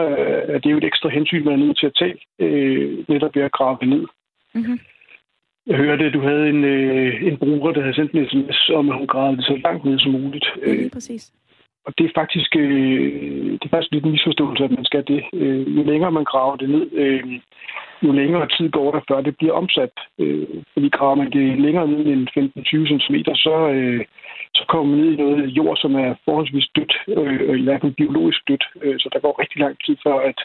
er 0.54 0.60
det 0.60 0.72
jo 0.72 0.78
et 0.78 0.84
ekstra 0.84 1.10
hensyn, 1.10 1.46
man 1.46 1.54
er 1.54 1.66
nødt 1.66 1.80
til 1.80 1.86
at 1.86 1.98
tage, 2.00 2.16
øh, 2.40 2.98
netop 3.08 3.36
ved 3.36 3.44
at 3.44 3.52
grave 3.52 3.78
det 3.82 3.90
ned. 3.90 4.06
Mm-hmm. 4.54 4.80
Jeg 5.68 5.78
hørte, 5.78 6.06
at 6.06 6.14
du 6.14 6.22
havde 6.22 6.50
en, 6.50 6.64
øh, 6.64 7.24
en 7.24 7.38
bruger, 7.38 7.72
der 7.72 7.82
havde 7.82 7.96
sendt 7.96 8.12
en 8.12 8.30
sms 8.30 8.70
om, 8.70 8.90
at 8.90 8.98
hun 8.98 9.08
gravede 9.08 9.38
det 9.38 9.46
så 9.46 9.56
langt 9.64 9.86
ned 9.86 10.00
som 10.00 10.12
muligt. 10.12 10.46
Ja, 10.66 10.74
øh, 10.74 10.90
præcis. 10.92 11.34
Og 11.89 11.96
det 11.98 12.05
er 12.05 12.19
faktisk, 12.22 12.51
øh, 12.55 13.51
det 13.60 13.65
er 13.65 13.74
faktisk 13.75 13.91
lidt 13.91 14.05
en 14.05 14.12
misforståelse, 14.12 14.63
at 14.63 14.72
man 14.72 14.86
skal 14.86 15.03
det. 15.08 15.22
Øh, 15.34 15.77
jo 15.77 15.84
længere 15.91 16.12
man 16.12 16.24
graver 16.31 16.55
det 16.55 16.69
ned, 16.69 16.86
øh, 17.03 17.24
jo 18.03 18.12
længere 18.12 18.48
tid 18.48 18.69
går 18.69 18.91
der, 18.91 19.01
før 19.08 19.22
det 19.22 19.38
bliver 19.38 19.53
omsat. 19.53 19.93
Øh, 20.19 20.48
fordi 20.74 20.89
graver 20.89 21.15
man 21.15 21.31
det 21.31 21.60
længere 21.65 21.88
ned 21.88 22.05
end 22.05 22.27
15-20 22.38 23.00
cm, 23.03 23.15
så, 23.46 23.55
øh, 23.75 24.05
så 24.53 24.63
kommer 24.67 24.86
man 24.89 25.05
ned 25.05 25.13
i 25.13 25.22
noget 25.24 25.48
jord, 25.58 25.77
som 25.77 25.96
er 25.96 26.15
forholdsvis 26.25 26.67
dødt, 26.75 26.93
øh, 27.08 27.60
i 27.60 27.63
hvert 27.63 27.81
fald 27.81 28.00
biologisk 28.01 28.39
dødt. 28.48 28.65
Øh, 28.81 29.00
så 29.00 29.10
der 29.13 29.19
går 29.19 29.39
rigtig 29.41 29.60
lang 29.62 29.75
tid 29.86 29.96
før, 30.03 30.17
at, 30.29 30.39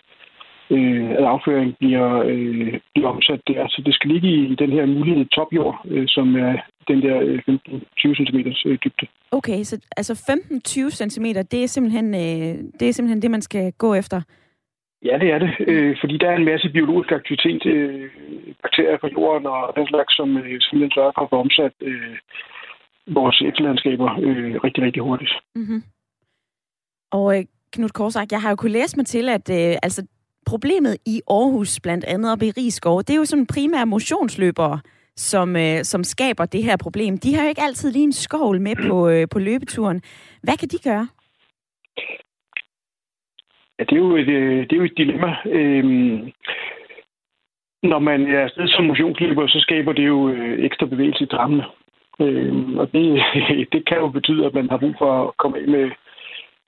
øh, 0.71 1.11
at 1.11 1.25
afføring 1.35 1.77
bliver, 1.79 2.11
øh, 2.33 2.79
bliver 2.95 3.09
omsat 3.09 3.41
der. 3.47 3.69
Så 3.69 3.83
det 3.87 3.95
skal 3.95 4.11
ligge 4.11 4.29
i 4.29 4.55
den 4.55 4.71
her 4.71 4.87
mulighed 4.87 5.25
topjord, 5.25 5.77
øh, 5.91 6.09
som 6.09 6.37
er 6.37 6.55
den 6.89 7.03
der 7.03 7.17
15-20 7.21 8.09
øh, 8.09 8.17
cm 8.17 8.39
øh, 8.69 8.79
dybde. 8.85 9.07
Okay, 9.31 9.63
så 9.63 9.81
altså 9.97 10.13
15-20 10.13 10.91
cm, 10.91 11.25
det 11.53 11.63
er 11.65 11.67
simpelthen, 11.67 12.15
øh, 12.15 12.55
det 12.81 12.89
er 12.89 12.93
simpelthen 12.93 13.23
det, 13.23 13.31
man 13.31 13.43
skal 13.43 13.73
gå 13.73 13.95
efter? 13.95 14.21
Ja, 15.05 15.19
det 15.19 15.29
er 15.35 15.39
det. 15.39 15.51
Øh, 15.61 15.97
fordi 16.01 16.19
der 16.19 16.29
er 16.31 16.37
en 16.37 16.45
masse 16.45 16.69
biologisk 16.69 17.13
aktivitet, 17.13 17.67
øh, 17.67 18.11
bakterier 18.63 18.99
på 19.01 19.09
jorden 19.17 19.47
og 19.47 19.73
den 19.77 19.87
slags, 19.87 20.17
som 20.17 20.37
øh, 20.37 20.61
simpelthen 20.61 20.93
sørger 20.95 21.13
for 21.15 21.23
at 21.23 21.31
få 21.31 21.37
omsat 21.45 21.73
øh, 21.81 22.17
vores 23.07 23.43
efterlandskaber 23.49 24.09
øh, 24.27 24.55
rigtig, 24.65 24.83
rigtig 24.85 25.03
hurtigt. 25.03 25.33
Mm-hmm. 25.55 25.83
Og 27.13 27.39
øh, 27.39 27.45
Knud 27.73 27.89
Korsak, 27.89 28.33
jeg 28.33 28.43
har 28.43 28.51
jo 28.51 28.57
kunnet 28.57 28.73
læse 28.73 28.97
mig 28.97 29.07
til, 29.07 29.29
at 29.29 29.51
øh, 29.51 29.77
altså, 29.83 30.07
problemet 30.47 30.97
i 31.07 31.21
Aarhus, 31.31 31.81
blandt 31.81 32.05
andet 32.05 32.33
op 32.33 32.43
i 32.43 32.51
Rigskov, 32.51 32.99
det 32.99 33.11
er 33.11 33.17
jo 33.17 33.25
sådan 33.25 33.47
primære 33.47 33.87
motionsløbere, 33.87 34.81
som, 35.17 35.57
øh, 35.57 35.83
som 35.83 36.05
skaber 36.05 36.45
det 36.45 36.65
her 36.65 36.77
problem. 36.77 37.19
De 37.19 37.35
har 37.35 37.43
jo 37.43 37.49
ikke 37.49 37.63
altid 37.63 37.93
lige 37.93 38.05
en 38.05 38.13
skovl 38.13 38.61
med 38.61 38.77
på, 38.89 39.09
øh, 39.09 39.27
på 39.33 39.39
løbeturen. 39.39 40.03
Hvad 40.43 40.57
kan 40.57 40.69
de 40.69 40.79
gøre? 40.79 41.09
Ja, 43.79 43.85
det 43.85 43.93
er 43.93 43.97
jo 43.97 44.17
et, 44.17 44.29
øh, 44.29 44.61
det 44.67 44.73
er 44.73 44.77
jo 44.77 44.85
et 44.85 44.99
dilemma. 44.99 45.37
Øhm, 45.47 46.33
når 47.83 47.99
man 47.99 48.21
er 48.35 48.41
afsted 48.41 48.69
som 48.69 48.85
motionsløber, 48.85 49.47
så 49.47 49.61
skaber 49.61 49.93
det 49.93 50.07
jo 50.07 50.29
øh, 50.29 50.65
ekstra 50.65 50.87
bevægelse 50.87 51.25
i 51.25 51.27
trammene. 51.27 51.65
Øhm, 52.21 52.79
og 52.79 52.93
det, 52.93 53.23
det 53.73 53.89
kan 53.89 53.99
jo 53.99 54.09
betyde, 54.09 54.47
at 54.47 54.55
man 54.55 54.71
har 54.71 54.77
brug 54.77 54.95
for 54.99 55.29
at 55.29 55.37
komme 55.37 55.59
af 55.59 55.69
med, 55.69 55.91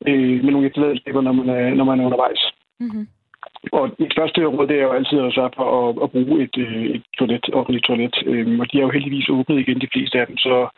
øh, 0.08 0.44
med 0.44 0.52
nogle 0.52 0.66
efterladelser, 0.66 1.20
når 1.20 1.32
man 1.32 1.48
er, 1.48 1.74
når 1.74 1.84
man 1.84 2.00
er 2.00 2.04
undervejs. 2.04 2.52
Mm-hmm. 2.80 3.06
Og 3.72 3.84
det 3.98 4.12
første 4.18 4.44
råd 4.44 4.66
det 4.66 4.76
er 4.78 4.82
jo 4.82 4.92
altid 4.92 5.18
at 5.20 5.34
sørge 5.34 5.56
for 5.56 5.66
at, 5.78 5.96
at 6.04 6.10
bruge 6.10 6.42
et, 6.44 6.56
øh, 6.58 6.86
et 6.96 7.02
toilet, 7.18 7.44
offentligt 7.52 7.84
toilet. 7.84 8.16
Øhm, 8.26 8.60
og 8.60 8.72
de 8.72 8.78
er 8.78 8.82
jo 8.82 8.90
heldigvis 8.90 9.28
åbnet 9.28 9.58
igen, 9.58 9.80
de 9.80 9.92
fleste 9.92 10.20
af 10.20 10.26
dem. 10.26 10.36
Så 10.36 10.68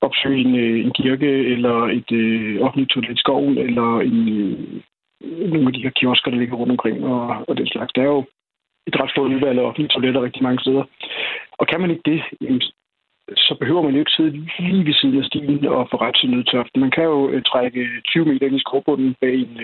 opsøg 0.00 0.40
en, 0.40 0.54
øh, 0.64 0.84
en 0.84 0.92
kirke 0.92 1.30
eller 1.54 1.76
et 1.98 2.12
øh, 2.12 2.60
offentligt 2.60 2.90
toilet 2.90 3.16
i 3.16 3.20
skoven, 3.20 3.58
eller 3.58 4.00
en, 4.00 4.18
øh, 4.28 4.58
nogle 5.52 5.66
af 5.66 5.72
de 5.72 5.82
her 5.82 5.90
kiosker, 5.90 6.30
der 6.30 6.38
ligger 6.38 6.56
rundt 6.56 6.72
omkring, 6.72 7.04
og, 7.04 7.44
og 7.48 7.56
den 7.56 7.66
slags. 7.66 7.92
Der 7.92 8.02
er 8.02 8.12
jo 8.16 8.24
et 8.86 9.00
ret 9.00 9.10
stort 9.10 9.32
udvalg 9.32 9.58
af 9.58 9.64
offentlige 9.64 9.88
toiletter 9.88 10.22
rigtig 10.22 10.42
mange 10.42 10.60
steder. 10.60 10.84
Og 11.60 11.66
kan 11.66 11.80
man 11.80 11.90
ikke 11.90 12.10
det, 12.12 12.20
så 13.36 13.56
behøver 13.60 13.82
man 13.82 13.92
jo 13.92 13.98
ikke 13.98 14.16
sidde 14.16 14.30
lige 14.58 14.86
ved 14.86 14.94
siden 14.94 15.18
af 15.18 15.24
stien 15.24 15.66
og 15.66 15.88
få 15.90 15.96
ret 15.96 16.16
til 16.16 16.30
nødtørft. 16.30 16.76
Man 16.76 16.90
kan 16.90 17.04
jo 17.04 17.40
trække 17.40 17.88
20 18.08 18.24
meter 18.24 18.46
ind 18.46 18.56
i 18.56 18.64
skovbunden 18.66 19.14
bag 19.20 19.34
en, 19.34 19.58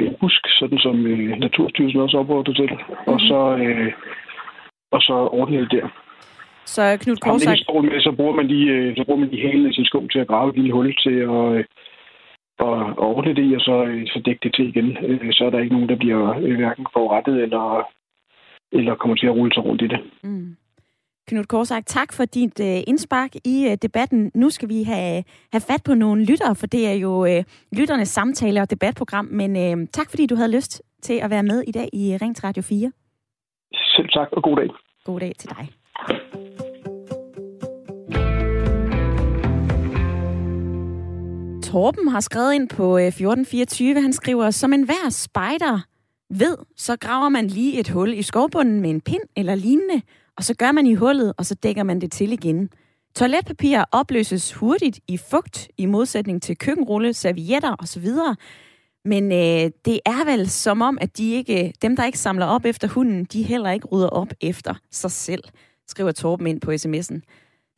øh, 0.00 0.12
busk, 0.20 0.42
sådan 0.58 0.78
som 0.78 1.06
øh, 1.06 1.38
Naturstyrelsen 1.38 2.00
også 2.00 2.18
opfordrer 2.18 2.54
til, 2.54 2.70
mm-hmm. 2.72 3.12
og 3.12 3.20
så, 3.20 3.40
øh, 3.64 3.92
og 4.90 5.00
så 5.02 5.14
ordne 5.38 5.60
det 5.60 5.70
der. 5.70 5.88
Så 6.64 6.82
Knud 7.00 7.16
Korsak... 7.16 7.56
Med, 7.82 8.00
så 8.00 8.12
bruger 8.16 8.34
man 8.34 8.48
de, 8.48 8.60
øh, 8.66 8.96
så 8.96 9.04
bruger 9.04 9.20
man 9.20 9.30
de 9.30 9.40
hælene 9.40 9.70
i 9.70 9.72
sin 9.72 9.84
sko 9.84 10.06
til 10.06 10.18
at 10.18 10.26
grave 10.26 10.48
et 10.50 10.56
lille 10.56 10.72
hul 10.72 10.94
til 10.96 11.16
at, 11.34 11.46
øh, 11.56 11.64
og, 12.58 12.76
og 13.00 13.16
ordne 13.16 13.34
det 13.34 13.56
og 13.56 13.60
så, 13.60 13.84
øh, 13.84 14.06
så 14.06 14.22
dække 14.24 14.40
det 14.42 14.54
til 14.54 14.68
igen. 14.68 14.88
Så 15.32 15.44
er 15.46 15.50
der 15.50 15.58
ikke 15.60 15.74
nogen, 15.74 15.88
der 15.88 15.96
bliver 15.96 16.56
hverken 16.56 16.86
forurettet 16.92 17.42
eller, 17.42 17.88
eller 18.72 18.94
kommer 18.94 19.16
til 19.16 19.26
at 19.26 19.36
rulle 19.36 19.54
sig 19.54 19.64
rundt 19.64 19.82
i 19.82 19.86
det. 19.86 20.00
Mm. 20.22 20.56
Knud 21.26 21.44
Korsak, 21.44 21.86
tak 21.86 22.12
for 22.12 22.24
dit 22.24 22.60
uh, 22.60 22.66
indspark 22.86 23.34
i 23.44 23.66
uh, 23.66 23.74
debatten. 23.82 24.30
Nu 24.34 24.50
skal 24.50 24.68
vi 24.68 24.82
have, 24.82 25.24
have 25.52 25.60
fat 25.60 25.82
på 25.84 25.94
nogle 25.94 26.24
lyttere, 26.24 26.54
for 26.54 26.66
det 26.66 26.86
er 26.88 26.92
jo 26.92 27.26
uh, 27.26 27.44
lytternes 27.72 28.08
samtale- 28.08 28.60
og 28.60 28.70
debatprogram. 28.70 29.24
Men 29.24 29.50
uh, 29.56 29.86
tak, 29.92 30.10
fordi 30.10 30.26
du 30.26 30.36
havde 30.36 30.50
lyst 30.50 30.82
til 31.02 31.14
at 31.14 31.30
være 31.30 31.42
med 31.42 31.62
i 31.66 31.72
dag 31.72 31.88
i 31.92 32.16
Ring 32.22 32.44
Radio 32.44 32.62
4. 32.62 32.92
Selv 33.74 34.08
tak, 34.08 34.28
og 34.32 34.42
god 34.42 34.56
dag. 34.56 34.68
God 35.04 35.20
dag 35.20 35.32
til 35.38 35.50
dig. 35.50 35.68
Torben 41.62 42.08
har 42.08 42.20
skrevet 42.20 42.54
ind 42.54 42.68
på 42.68 42.96
1424. 42.96 44.02
Han 44.02 44.12
skriver, 44.12 44.50
som 44.50 44.72
en 44.72 44.82
hver 44.82 45.10
spejder 45.10 45.80
ved, 46.30 46.56
så 46.76 46.96
graver 46.96 47.28
man 47.28 47.46
lige 47.46 47.80
et 47.80 47.88
hul 47.88 48.12
i 48.12 48.22
skovbunden 48.22 48.80
med 48.80 48.90
en 48.90 49.00
pind 49.00 49.22
eller 49.36 49.54
lignende, 49.54 50.02
og 50.36 50.44
så 50.44 50.54
gør 50.54 50.72
man 50.72 50.86
i 50.86 50.94
hullet, 50.94 51.32
og 51.36 51.46
så 51.46 51.54
dækker 51.54 51.82
man 51.82 52.00
det 52.00 52.12
til 52.12 52.32
igen. 52.32 52.70
Toiletpapir 53.16 53.84
opløses 53.92 54.52
hurtigt 54.52 55.00
i 55.08 55.16
fugt, 55.16 55.68
i 55.78 55.86
modsætning 55.86 56.42
til 56.42 56.58
køkkenrulle, 56.58 57.14
servietter 57.14 57.76
osv., 57.78 58.08
men 59.06 59.32
øh, 59.32 59.70
det 59.84 60.00
er 60.06 60.24
vel 60.24 60.50
som 60.50 60.82
om, 60.82 60.98
at 61.00 61.18
de 61.18 61.32
ikke, 61.32 61.72
dem, 61.82 61.96
der 61.96 62.04
ikke 62.04 62.18
samler 62.18 62.46
op 62.46 62.64
efter 62.64 62.88
hunden, 62.88 63.24
de 63.24 63.42
heller 63.42 63.70
ikke 63.70 63.86
rydder 63.86 64.08
op 64.08 64.28
efter 64.40 64.74
sig 64.90 65.10
selv, 65.10 65.42
skriver 65.88 66.12
Torben 66.12 66.46
ind 66.46 66.60
på 66.60 66.70
sms'en. 66.70 67.20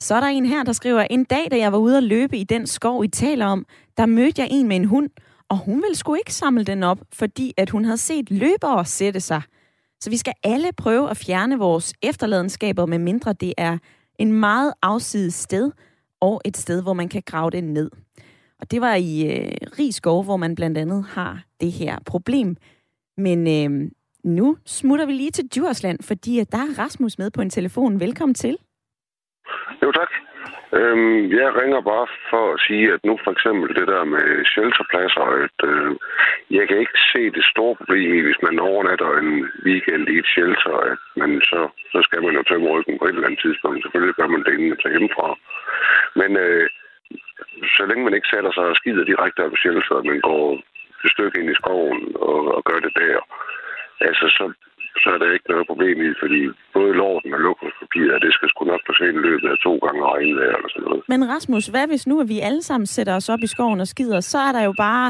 Så 0.01 0.15
er 0.15 0.21
der 0.21 0.27
en 0.27 0.47
her, 0.47 0.63
der 0.63 0.73
skriver, 0.73 1.07
en 1.11 1.25
dag, 1.25 1.51
da 1.51 1.57
jeg 1.57 1.73
var 1.73 1.79
ude 1.79 1.97
at 1.97 2.03
løbe 2.03 2.37
i 2.39 2.45
den 2.45 2.67
skov, 2.67 3.05
I 3.05 3.09
taler 3.09 3.47
om, 3.47 3.67
der 3.97 4.07
mødte 4.07 4.43
jeg 4.43 4.49
en 4.51 4.69
med 4.69 4.77
en 4.77 4.85
hund, 4.85 5.11
og 5.49 5.59
hun 5.59 5.83
ville 5.83 5.97
sgu 5.97 6.15
ikke 6.15 6.35
samle 6.35 6.65
den 6.65 6.83
op, 6.83 6.99
fordi 7.13 7.55
at 7.57 7.71
hun 7.71 7.85
havde 7.85 7.99
set 7.99 8.31
løbere 8.31 8.85
sætte 8.85 9.21
sig. 9.21 9.43
Så 10.01 10.11
vi 10.11 10.17
skal 10.17 10.33
alle 10.45 10.69
prøve 10.77 11.11
at 11.11 11.17
fjerne 11.17 11.59
vores 11.59 11.95
efterladenskaber, 12.03 12.87
med 12.87 12.99
mindre 12.99 13.33
det 13.33 13.55
er 13.59 13.79
en 14.19 14.33
meget 14.33 14.73
afsides 14.83 15.35
sted, 15.35 15.73
og 16.21 16.41
et 16.45 16.57
sted, 16.57 16.83
hvor 16.83 16.93
man 16.93 17.09
kan 17.09 17.23
grave 17.27 17.51
det 17.51 17.65
ned. 17.65 17.91
Og 18.61 18.71
det 18.71 18.81
var 18.81 18.95
i 18.95 19.37
øh, 19.37 19.53
Rigskov, 19.79 20.25
hvor 20.25 20.37
man 20.37 20.55
blandt 20.55 20.79
andet 20.79 21.05
har 21.05 21.45
det 21.61 21.73
her 21.73 21.99
problem. 22.07 22.57
Men 23.17 23.39
øh, 23.47 23.91
nu 24.25 24.57
smutter 24.67 25.07
vi 25.07 25.13
lige 25.13 25.31
til 25.31 25.49
Djursland, 25.55 26.03
fordi 26.03 26.45
der 26.53 26.59
er 26.59 26.79
Rasmus 26.79 27.19
med 27.19 27.31
på 27.31 27.43
en 27.43 27.51
telefon. 27.51 28.01
Velkommen 28.01 28.35
til. 28.35 28.57
Jo, 29.83 29.93
tak. 29.93 30.09
Øhm, 30.81 31.21
jeg 31.41 31.49
ringer 31.61 31.81
bare 31.93 32.07
for 32.31 32.45
at 32.55 32.61
sige, 32.67 32.87
at 32.95 33.01
nu 33.09 33.15
for 33.25 33.31
eksempel 33.37 33.69
det 33.79 33.87
der 33.93 34.05
med 34.15 34.27
shelterpladser, 34.53 35.27
at 35.45 35.59
øh, 35.71 35.91
jeg 36.57 36.65
kan 36.69 36.79
ikke 36.79 36.99
se 37.13 37.23
det 37.37 37.45
store 37.53 37.75
problem 37.81 38.15
i, 38.19 38.21
hvis 38.27 38.41
man 38.47 38.59
overnatter 38.71 39.11
en 39.23 39.33
weekend 39.67 40.05
i 40.09 40.19
et 40.23 40.29
shelter, 40.35 40.75
at 40.91 40.99
man 41.21 41.31
så, 41.51 41.61
så 41.93 41.99
skal 42.07 42.21
man 42.23 42.35
jo 42.39 42.43
tømme 42.43 42.69
ryggen 42.75 42.99
på 42.99 43.05
et 43.05 43.15
eller 43.15 43.27
andet 43.27 43.43
tidspunkt. 43.45 43.83
Selvfølgelig 43.83 44.15
gør 44.15 44.29
man 44.35 44.43
det, 44.45 44.53
inden 44.53 44.69
man 44.73 44.81
tager 44.81 44.95
hjemmefra. 44.95 45.29
Men 46.21 46.31
øh, 46.45 46.67
så 47.77 47.83
længe 47.87 48.05
man 48.05 48.15
ikke 48.15 48.33
sætter 48.35 48.53
sig 48.53 48.67
og 48.71 48.77
skider 48.77 49.05
direkte 49.05 49.45
op 49.45 49.55
i 49.55 49.61
shelteret, 49.63 50.07
men 50.07 50.21
går 50.29 50.47
et 51.05 51.11
stykke 51.15 51.41
ind 51.41 51.51
i 51.51 51.61
skoven 51.61 52.01
og, 52.29 52.41
og 52.57 52.61
gør 52.69 52.79
det 52.87 52.95
der, 53.03 53.17
altså 54.09 54.27
så, 54.37 54.45
så 55.03 55.09
er 55.15 55.19
der 55.23 55.29
ikke 55.37 55.51
noget 55.53 55.67
problem 55.71 55.97
i, 56.09 56.11
fordi 56.23 56.41
både 56.77 56.93
lorten 57.01 57.35
og 57.37 57.41
luksuspapiret, 57.47 58.23
det 58.25 58.33
skal 58.35 58.49
sgu 58.49 58.65
nok 58.65 58.83
forsvinde 58.87 59.19
i 59.21 59.27
løbet 59.29 59.49
af 59.55 59.59
to 59.67 59.75
gange 59.85 60.01
regnvejr 60.11 60.57
eller 60.59 60.71
sådan 60.73 60.85
noget. 60.89 61.03
Men 61.13 61.21
Rasmus, 61.33 61.67
hvad 61.67 61.87
hvis 61.89 62.07
nu, 62.11 62.21
at 62.21 62.29
vi 62.35 62.39
alle 62.49 62.63
sammen 62.63 62.87
sætter 62.87 63.15
os 63.21 63.29
op 63.35 63.43
i 63.47 63.53
skoven 63.55 63.81
og 63.81 63.89
skider, 63.95 64.21
så 64.21 64.39
er 64.49 64.53
der 64.57 64.63
jo 64.69 64.75
bare 64.87 65.09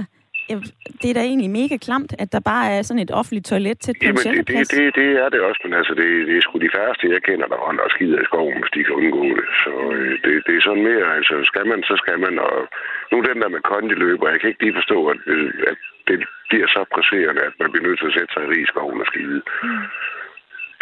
det 1.01 1.09
er 1.11 1.17
da 1.19 1.23
egentlig 1.31 1.51
mega 1.61 1.77
klamt, 1.87 2.13
at 2.23 2.29
der 2.35 2.41
bare 2.53 2.67
er 2.77 2.83
sådan 2.83 3.05
et 3.07 3.13
offentligt 3.21 3.47
toilet 3.53 3.79
til 3.85 3.95
Jamen, 4.03 4.17
det, 4.17 4.49
det, 4.49 4.71
det, 4.77 4.95
det 5.01 5.09
er 5.25 5.29
det 5.35 5.41
også, 5.49 5.61
men 5.65 5.73
altså, 5.81 5.93
det, 6.01 6.09
det 6.29 6.35
er 6.37 6.43
sgu 6.45 6.55
de 6.67 6.75
færreste, 6.77 7.15
jeg 7.17 7.23
kender, 7.29 7.47
der 7.53 7.59
render 7.69 7.85
og 7.89 7.91
skider 7.91 8.19
i 8.21 8.29
skoven, 8.31 8.59
hvis 8.61 8.73
de 8.75 8.85
kan 8.85 8.95
undgå 9.01 9.23
det. 9.39 9.49
Så 9.65 9.73
øh, 9.97 10.13
det, 10.25 10.33
det 10.47 10.55
er 10.57 10.63
sådan 10.69 10.85
mere, 10.91 11.07
altså, 11.19 11.35
skal 11.51 11.67
man, 11.71 11.81
så 11.91 11.95
skal 12.03 12.19
man. 12.25 12.35
Og 12.49 12.57
nu 13.13 13.17
den 13.29 13.39
der 13.43 13.49
med 13.55 13.63
kondiløber, 13.71 14.33
jeg 14.33 14.41
kan 14.41 14.51
ikke 14.51 14.63
lige 14.65 14.79
forstå, 14.81 14.99
at, 15.13 15.19
at 15.71 15.79
det 16.09 16.17
bliver 16.49 16.69
så 16.77 16.81
presserende, 16.95 17.43
at 17.49 17.55
man 17.61 17.71
bliver 17.71 17.87
nødt 17.87 17.99
til 18.01 18.11
at 18.11 18.17
sætte 18.17 18.33
sig 18.35 18.45
i 18.63 18.71
skoven 18.73 19.01
og 19.05 19.07
skide. 19.13 19.41
Mm. 19.63 19.87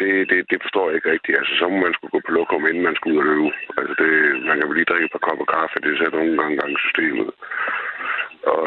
Det, 0.01 0.13
det, 0.31 0.39
det 0.51 0.59
forstår 0.65 0.85
jeg 0.87 0.97
ikke 0.97 1.13
rigtigt. 1.15 1.39
Altså, 1.39 1.55
så 1.61 1.65
må 1.69 1.77
man 1.87 1.95
skulle 1.95 2.15
gå 2.15 2.21
på 2.25 2.33
lokum, 2.33 2.67
inden 2.67 2.85
man 2.89 2.97
skulle 2.97 3.15
ud 3.17 3.23
og 3.25 3.29
løbe. 3.31 3.51
Altså, 3.79 3.95
det, 4.03 4.11
man 4.49 4.57
kan 4.57 4.69
vel 4.69 4.77
lige 4.77 4.91
drikke 4.91 5.07
et 5.09 5.15
par 5.15 5.27
kopper 5.27 5.47
kaffe, 5.55 5.85
det 5.85 5.99
sætter 5.99 6.19
nogle 6.19 6.39
gange 6.41 6.57
gang 6.61 6.73
systemet. 6.85 7.31
Og 8.53 8.63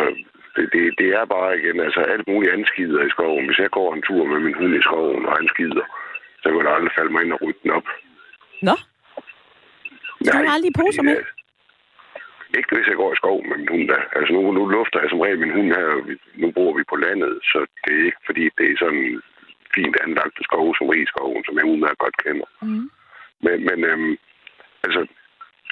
det, 0.55 0.65
det, 0.73 0.83
det 0.99 1.09
er 1.19 1.25
bare 1.35 1.57
igen, 1.59 1.79
altså 1.87 2.01
alt 2.13 2.27
muligt 2.27 2.53
anskider 2.53 3.01
i 3.05 3.13
skoven. 3.15 3.45
Hvis 3.45 3.59
jeg 3.63 3.69
går 3.77 3.89
en 3.93 4.05
tur 4.07 4.23
med 4.31 4.39
min 4.45 4.57
hund 4.59 4.73
i 4.75 4.81
skoven, 4.87 5.25
og 5.25 5.33
han 5.39 5.47
skider, 5.53 5.85
så 6.41 6.47
kan 6.49 6.65
der 6.65 6.77
aldrig 6.77 6.93
falde 6.97 7.11
mig 7.13 7.21
ind 7.23 7.33
og 7.33 7.41
rydde 7.41 7.59
den 7.63 7.71
op. 7.71 7.87
Nå? 8.67 8.75
Så 10.25 10.29
har 10.33 10.53
aldrig 10.57 10.73
poser 10.81 11.03
med? 11.03 11.17
Ikke 12.57 12.75
hvis 12.75 12.87
jeg 12.87 12.95
går 12.95 13.13
i 13.13 13.19
skov 13.21 13.37
med 13.47 13.57
min 13.57 13.71
hund 13.73 13.87
der. 13.87 14.01
Altså 14.17 14.33
nu, 14.33 14.41
nu 14.51 14.63
lufter 14.65 14.99
jeg 15.01 15.09
som 15.09 15.19
regel 15.19 15.39
min 15.39 15.55
hund 15.57 15.69
her, 15.77 15.87
nu 16.41 16.51
bor 16.51 16.71
vi 16.77 16.83
på 16.91 16.95
landet, 16.95 17.33
så 17.51 17.59
det 17.83 17.93
er 17.95 18.05
ikke 18.05 18.23
fordi, 18.25 18.43
det 18.57 18.65
er 18.71 18.77
sådan 18.83 19.21
fint 19.75 19.95
anlagte 20.03 20.43
skov 20.43 20.75
som 20.75 20.89
Rigskoven, 20.89 21.43
som 21.45 21.57
jeg 21.57 21.65
udmærket 21.65 22.03
godt 22.05 22.17
kender. 22.23 22.47
Mm. 22.61 22.89
Men, 23.45 23.57
men 23.67 23.79
øhm, 23.91 24.13
altså, 24.85 25.01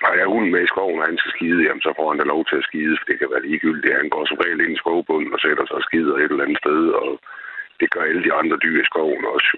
har 0.03 0.13
jeg 0.19 0.27
hunden 0.33 0.51
med 0.51 0.63
i 0.63 0.71
skoven, 0.73 0.99
og 0.99 1.05
han 1.09 1.17
skal 1.17 1.31
skide, 1.31 1.63
jamen 1.63 1.81
så 1.85 1.91
får 1.97 2.07
han 2.09 2.19
da 2.19 2.25
lov 2.33 2.45
til 2.45 2.57
at 2.61 2.67
skide, 2.69 2.97
for 2.97 3.05
det 3.09 3.19
kan 3.19 3.33
være 3.33 3.45
ligegyldigt. 3.47 3.99
Han 4.01 4.09
går 4.09 4.23
som 4.25 4.41
regel 4.43 4.61
ind 4.61 4.73
i 4.75 4.81
skovbunden 4.83 5.33
og 5.33 5.39
sætter 5.39 5.65
sig 5.65 5.75
og 5.79 5.85
skider 5.87 6.15
et 6.15 6.31
eller 6.31 6.45
andet 6.45 6.61
sted, 6.63 6.81
og 7.01 7.09
det 7.79 7.87
gør 7.93 8.03
alle 8.09 8.23
de 8.27 8.33
andre 8.39 8.57
dyr 8.63 8.77
i 8.81 8.89
skoven 8.91 9.25
også. 9.35 9.51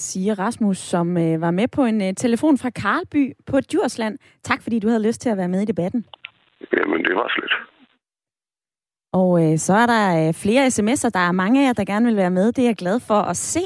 Siger 0.00 0.38
Rasmus, 0.38 0.78
som 0.78 1.16
øh, 1.16 1.40
var 1.40 1.50
med 1.50 1.68
på 1.68 1.84
en 1.84 2.02
øh, 2.02 2.14
telefon 2.14 2.58
fra 2.58 2.70
Karlby 2.70 3.32
på 3.46 3.60
Djursland. 3.60 4.18
Tak 4.42 4.62
fordi 4.62 4.78
du 4.78 4.88
havde 4.88 5.02
lyst 5.02 5.20
til 5.20 5.28
at 5.28 5.36
være 5.36 5.48
med 5.48 5.62
i 5.62 5.64
debatten. 5.64 6.04
Jamen, 6.76 7.04
det 7.04 7.14
var 7.14 7.28
slet. 7.36 7.52
Og 9.12 9.52
øh, 9.52 9.58
så 9.58 9.74
er 9.74 9.86
der 9.86 10.28
øh, 10.28 10.34
flere 10.34 10.66
sms'er. 10.66 11.08
Der 11.08 11.20
er 11.28 11.32
mange 11.32 11.62
af 11.62 11.66
jer, 11.66 11.72
der 11.72 11.84
gerne 11.84 12.06
vil 12.06 12.16
være 12.16 12.30
med. 12.30 12.52
Det 12.52 12.62
er 12.62 12.68
jeg 12.68 12.76
glad 12.76 13.00
for 13.00 13.14
at 13.14 13.36
se. 13.36 13.60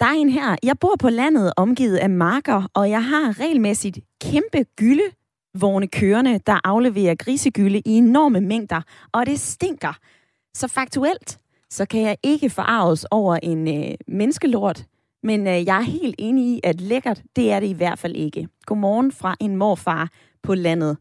Der 0.00 0.06
er 0.06 0.10
en 0.16 0.30
her. 0.30 0.56
Jeg 0.62 0.78
bor 0.80 0.96
på 1.00 1.08
landet 1.08 1.52
omgivet 1.56 1.96
af 1.96 2.10
marker, 2.10 2.62
og 2.74 2.90
jeg 2.90 3.04
har 3.04 3.40
regelmæssigt 3.40 3.98
kæmpe 4.20 4.64
gyldevogne 4.76 5.88
kørende, 5.88 6.40
der 6.46 6.60
afleverer 6.64 7.14
grisegylde 7.14 7.78
i 7.78 7.90
enorme 7.90 8.40
mængder, 8.40 8.82
og 9.12 9.26
det 9.26 9.40
stinker. 9.40 9.98
Så 10.54 10.68
faktuelt, 10.68 11.38
så 11.70 11.86
kan 11.86 12.02
jeg 12.02 12.16
ikke 12.22 12.50
forarves 12.50 13.06
over 13.10 13.36
en 13.42 13.68
øh, 13.68 13.94
menneskelort, 14.08 14.84
men 15.22 15.46
øh, 15.46 15.66
jeg 15.66 15.76
er 15.76 15.80
helt 15.80 16.14
enig 16.18 16.44
i, 16.44 16.60
at 16.64 16.80
lækkert, 16.80 17.22
det 17.36 17.52
er 17.52 17.60
det 17.60 17.66
i 17.66 17.72
hvert 17.72 17.98
fald 17.98 18.16
ikke. 18.16 18.48
Godmorgen 18.66 19.12
fra 19.12 19.36
en 19.40 19.56
morfar 19.56 20.08
på 20.42 20.54
landet. 20.54 20.96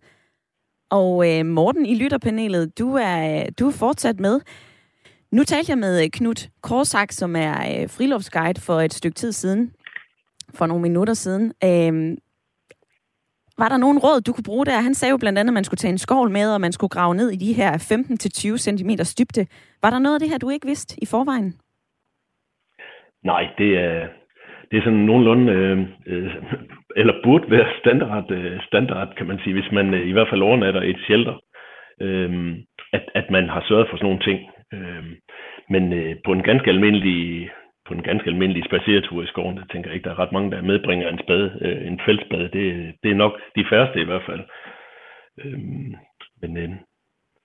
Og 0.89 1.29
øh, 1.29 1.45
Morten 1.45 1.85
i 1.85 1.95
lytterpanelet, 1.95 2.79
du 2.79 2.95
er, 2.95 3.49
du 3.59 3.67
er 3.67 3.71
fortsat 3.71 4.19
med. 4.19 4.41
Nu 5.31 5.43
talte 5.43 5.69
jeg 5.69 5.77
med 5.77 6.03
øh, 6.03 6.09
Knut 6.09 6.49
Korsak, 6.61 7.11
som 7.11 7.35
er 7.35 7.81
øh, 7.81 7.89
friluftsguide 7.89 8.61
for 8.61 8.81
et 8.81 8.93
stykke 8.93 9.15
tid 9.15 9.31
siden, 9.31 9.71
for 10.53 10.65
nogle 10.65 10.81
minutter 10.81 11.13
siden. 11.13 11.53
Øh, 11.63 12.17
var 13.57 13.69
der 13.69 13.77
nogen 13.77 13.99
råd, 13.99 14.21
du 14.21 14.33
kunne 14.33 14.43
bruge 14.43 14.65
der? 14.65 14.81
Han 14.81 14.95
sagde 14.95 15.11
jo 15.11 15.17
blandt 15.17 15.39
andet, 15.39 15.51
at 15.51 15.53
man 15.53 15.63
skulle 15.63 15.77
tage 15.77 15.91
en 15.91 15.97
skovl 15.97 16.31
med, 16.31 16.53
og 16.53 16.61
man 16.61 16.71
skulle 16.71 16.89
grave 16.89 17.15
ned 17.15 17.29
i 17.29 17.35
de 17.35 17.53
her 17.53 17.77
15-20 18.53 18.57
cm 18.57 18.89
dybde. 19.19 19.47
Var 19.81 19.89
der 19.89 19.99
noget 19.99 20.15
af 20.15 20.19
det 20.19 20.29
her, 20.29 20.37
du 20.37 20.49
ikke 20.49 20.67
vidste 20.67 20.95
i 21.03 21.05
forvejen? 21.05 21.55
Nej, 23.23 23.49
det 23.57 23.77
er, 23.77 24.07
det 24.71 24.77
er 24.77 24.81
sådan 24.81 24.99
nogenlunde, 24.99 25.51
øh, 25.53 25.79
øh, 26.05 26.35
eller 26.95 27.13
burde 27.23 27.51
være 27.51 27.67
standard, 27.79 28.31
øh, 28.31 28.61
standard, 28.67 29.15
kan 29.15 29.27
man 29.27 29.39
sige, 29.39 29.53
hvis 29.53 29.71
man 29.71 29.93
øh, 29.93 30.07
i 30.07 30.11
hvert 30.11 30.29
fald 30.29 30.41
overnatter 30.41 30.81
et 30.81 30.99
shelter, 31.05 31.35
øh, 32.01 32.55
at, 32.93 33.03
at 33.15 33.31
man 33.31 33.49
har 33.49 33.65
sørget 33.67 33.87
for 33.89 33.97
sådan 33.97 34.05
nogle 34.05 34.23
ting. 34.23 34.39
Øh, 34.73 35.03
men 35.69 35.93
øh, 35.93 36.15
på 36.25 36.31
en 36.31 36.43
ganske 36.43 36.69
almindelig 36.69 37.49
på 37.89 37.93
en 37.93 38.03
ganske 38.03 38.29
almindelig 38.29 38.63
spaceretur 38.65 39.23
i 39.23 39.27
skoven, 39.27 39.57
der 39.57 39.63
tænker 39.71 39.89
jeg 39.89 39.95
ikke, 39.95 40.05
der 40.09 40.15
er 40.15 40.19
ret 40.19 40.31
mange, 40.31 40.51
der 40.51 40.61
medbringer 40.61 41.09
en 41.09 41.19
spade, 41.23 41.57
øh, 41.61 41.87
en 41.87 41.99
fældspade. 42.05 42.49
Det, 42.53 42.95
det 43.03 43.11
er 43.11 43.15
nok 43.15 43.33
de 43.55 43.65
færreste 43.69 44.01
i 44.01 44.05
hvert 44.05 44.25
fald. 44.25 44.41
Øh, 45.41 45.59
men 46.41 46.57
øh, 46.57 46.69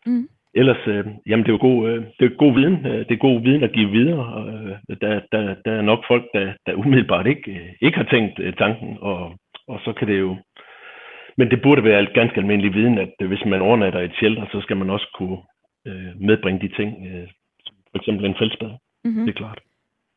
mm 0.06 0.28
ellers, 0.54 0.86
øh, 0.86 1.04
jamen 1.26 1.44
det 1.44 1.50
er 1.50 1.58
jo 1.58 1.68
god, 1.68 1.88
øh, 1.88 2.04
det 2.18 2.24
er 2.24 2.36
god 2.44 2.54
viden. 2.54 2.86
Øh, 2.86 2.98
det 3.06 3.10
er 3.10 3.26
god 3.28 3.40
viden 3.40 3.62
at 3.64 3.72
give 3.72 3.90
videre. 3.90 4.26
Og, 4.34 4.48
øh, 4.48 4.96
der, 5.00 5.20
der, 5.32 5.54
der 5.64 5.72
er 5.72 5.82
nok 5.82 6.04
folk, 6.08 6.24
der, 6.34 6.52
der 6.66 6.74
umiddelbart 6.74 7.26
ikke, 7.26 7.50
øh, 7.50 7.68
ikke 7.80 7.98
har 7.98 8.08
tænkt 8.10 8.38
øh, 8.38 8.52
tanken, 8.52 8.98
og, 9.00 9.32
og 9.68 9.80
så 9.84 9.92
kan 9.92 10.08
det 10.08 10.18
jo 10.18 10.36
men 11.38 11.50
det 11.50 11.62
burde 11.62 11.84
være 11.84 12.06
ganske 12.14 12.36
almindelig 12.40 12.74
viden, 12.74 12.98
at 12.98 13.14
øh, 13.20 13.28
hvis 13.28 13.44
man 13.46 13.60
overnatter 13.62 14.00
et 14.00 14.14
shelter, 14.18 14.46
så 14.52 14.60
skal 14.60 14.76
man 14.76 14.90
også 14.90 15.08
kunne 15.18 15.38
øh, 15.86 16.20
medbringe 16.20 16.60
de 16.68 16.74
ting, 16.78 16.90
øh, 17.06 17.28
for 17.90 17.98
eksempel 17.98 18.24
en 18.26 18.36
fældspade. 18.38 18.78
Mm-hmm. 19.04 19.26
Det 19.26 19.30
er 19.34 19.38
klart. 19.42 19.60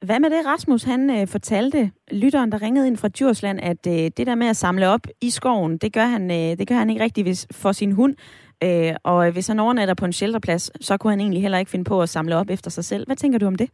Hvad 0.05 0.19
med 0.19 0.29
det, 0.29 0.45
Rasmus? 0.45 0.83
Han 0.83 1.09
øh, 1.09 1.27
fortalte 1.27 1.91
lytteren, 2.11 2.51
der 2.51 2.61
ringede 2.61 2.87
ind 2.87 2.97
fra 2.97 3.07
Djursland, 3.07 3.59
at 3.59 3.87
øh, 3.87 4.11
det 4.17 4.27
der 4.27 4.35
med 4.35 4.47
at 4.47 4.55
samle 4.55 4.87
op 4.87 5.05
i 5.21 5.29
skoven, 5.29 5.77
det 5.77 5.93
gør 5.93 6.05
han, 6.05 6.31
øh, 6.31 6.57
det 6.59 6.67
gør 6.67 6.75
han 6.75 6.89
ikke 6.89 7.03
rigtig 7.03 7.23
hvis, 7.23 7.47
for 7.51 7.71
sin 7.71 7.91
hund. 7.91 8.15
Øh, 8.63 8.93
og 9.03 9.31
hvis 9.33 9.47
han 9.47 9.59
overnatter 9.59 9.95
på 9.99 10.05
en 10.05 10.13
shelterplads, 10.13 10.85
så 10.85 10.97
kunne 10.97 11.11
han 11.11 11.19
egentlig 11.19 11.41
heller 11.41 11.57
ikke 11.57 11.71
finde 11.71 11.89
på 11.91 12.01
at 12.01 12.09
samle 12.09 12.35
op 12.35 12.49
efter 12.49 12.69
sig 12.69 12.85
selv. 12.85 13.05
Hvad 13.05 13.15
tænker 13.15 13.39
du 13.39 13.47
om 13.47 13.55
det? 13.55 13.69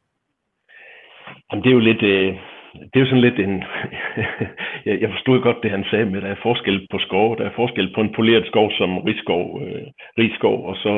Jamen, 1.52 1.63
det 1.63 1.69
er 1.69 1.74
jo 1.74 1.80
lidt... 1.80 2.04
Øh 2.04 2.36
det 2.74 2.96
er 2.96 3.00
jo 3.00 3.06
sådan 3.06 3.28
lidt 3.28 3.39
en... 3.39 3.63
jeg 5.04 5.10
forstod 5.12 5.41
godt 5.41 5.63
det, 5.63 5.72
han 5.72 5.86
sagde 5.89 6.06
med, 6.06 6.17
at 6.17 6.24
der 6.24 6.30
er 6.30 6.46
forskel 6.50 6.88
på 6.91 7.00
skov. 7.00 7.38
Der 7.38 7.46
er 7.46 7.56
forskel 7.56 7.93
på 7.96 8.02
en 8.02 8.13
poleret 8.15 8.46
skov 8.48 8.72
som 8.78 8.98
rigskov, 8.98 9.62
øh, 9.63 9.88
rigskov 10.17 10.67
og 10.69 10.76
så 10.76 10.93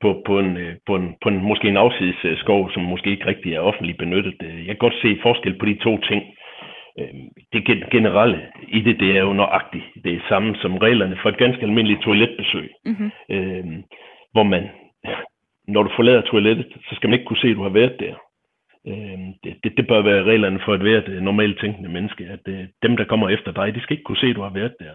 på, 0.00 0.22
på, 0.26 0.38
en, 0.38 0.56
øh, 0.56 0.74
på, 0.86 0.94
en, 0.96 1.14
på 1.22 1.28
en, 1.28 1.38
måske 1.42 1.68
en 1.68 1.76
afsides 1.76 2.38
skov, 2.38 2.70
som 2.70 2.82
måske 2.82 3.10
ikke 3.10 3.26
rigtig 3.26 3.54
er 3.54 3.60
offentligt 3.60 3.98
benyttet. 3.98 4.34
Øh, 4.42 4.58
jeg 4.66 4.72
kan 4.74 4.84
godt 4.86 5.00
se 5.02 5.18
forskel 5.22 5.58
på 5.58 5.66
de 5.66 5.74
to 5.74 5.98
ting. 5.98 6.22
Det 7.52 7.90
generelle 7.90 8.40
i 8.68 8.80
det, 8.80 9.00
det 9.00 9.16
er 9.16 9.20
jo 9.20 9.32
nøjagtigt 9.32 9.84
det 10.04 10.14
er 10.14 10.28
samme 10.28 10.56
som 10.56 10.78
reglerne 10.78 11.18
for 11.22 11.28
et 11.28 11.38
ganske 11.38 11.62
almindeligt 11.62 12.02
toiletbesøg. 12.02 12.70
Mm-hmm. 12.84 13.10
Øh, 13.28 13.64
hvor 14.32 14.42
man, 14.42 14.68
når 15.68 15.82
du 15.82 15.90
forlader 15.96 16.20
toilettet, 16.20 16.66
så 16.88 16.94
skal 16.94 17.08
man 17.08 17.18
ikke 17.18 17.26
kunne 17.26 17.42
se, 17.44 17.48
at 17.48 17.56
du 17.56 17.62
har 17.62 17.68
været 17.80 17.96
der. 18.00 18.14
Øh, 18.88 19.18
det, 19.44 19.52
det, 19.64 19.76
det 19.76 19.86
bør 19.86 20.02
være 20.02 20.24
reglerne 20.24 20.60
for 20.64 20.74
et 20.74 20.80
hvert 20.80 21.22
normalt 21.22 21.60
tænkende 21.60 21.88
menneske, 21.88 22.24
at 22.24 22.44
øh, 22.48 22.64
dem, 22.82 22.96
der 22.96 23.04
kommer 23.04 23.28
efter 23.28 23.52
dig, 23.52 23.74
de 23.74 23.80
skal 23.80 23.94
ikke 23.94 24.04
kunne 24.04 24.22
se, 24.22 24.26
at 24.26 24.36
du 24.36 24.42
har 24.42 24.54
været 24.60 24.74
der. 24.80 24.94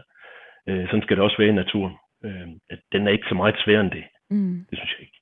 Øh, 0.68 0.86
sådan 0.88 1.02
skal 1.02 1.16
det 1.16 1.24
også 1.24 1.38
være 1.38 1.50
i 1.50 1.62
naturen. 1.64 1.96
Øh, 2.26 2.48
at 2.70 2.80
den 2.92 3.08
er 3.08 3.12
ikke 3.12 3.30
så 3.30 3.36
meget 3.36 3.56
sværere 3.64 3.82
end 3.82 3.92
det. 3.92 4.04
Mm. 4.30 4.66
Det 4.70 4.78
synes 4.78 4.94
jeg 4.94 5.02
ikke. 5.02 5.19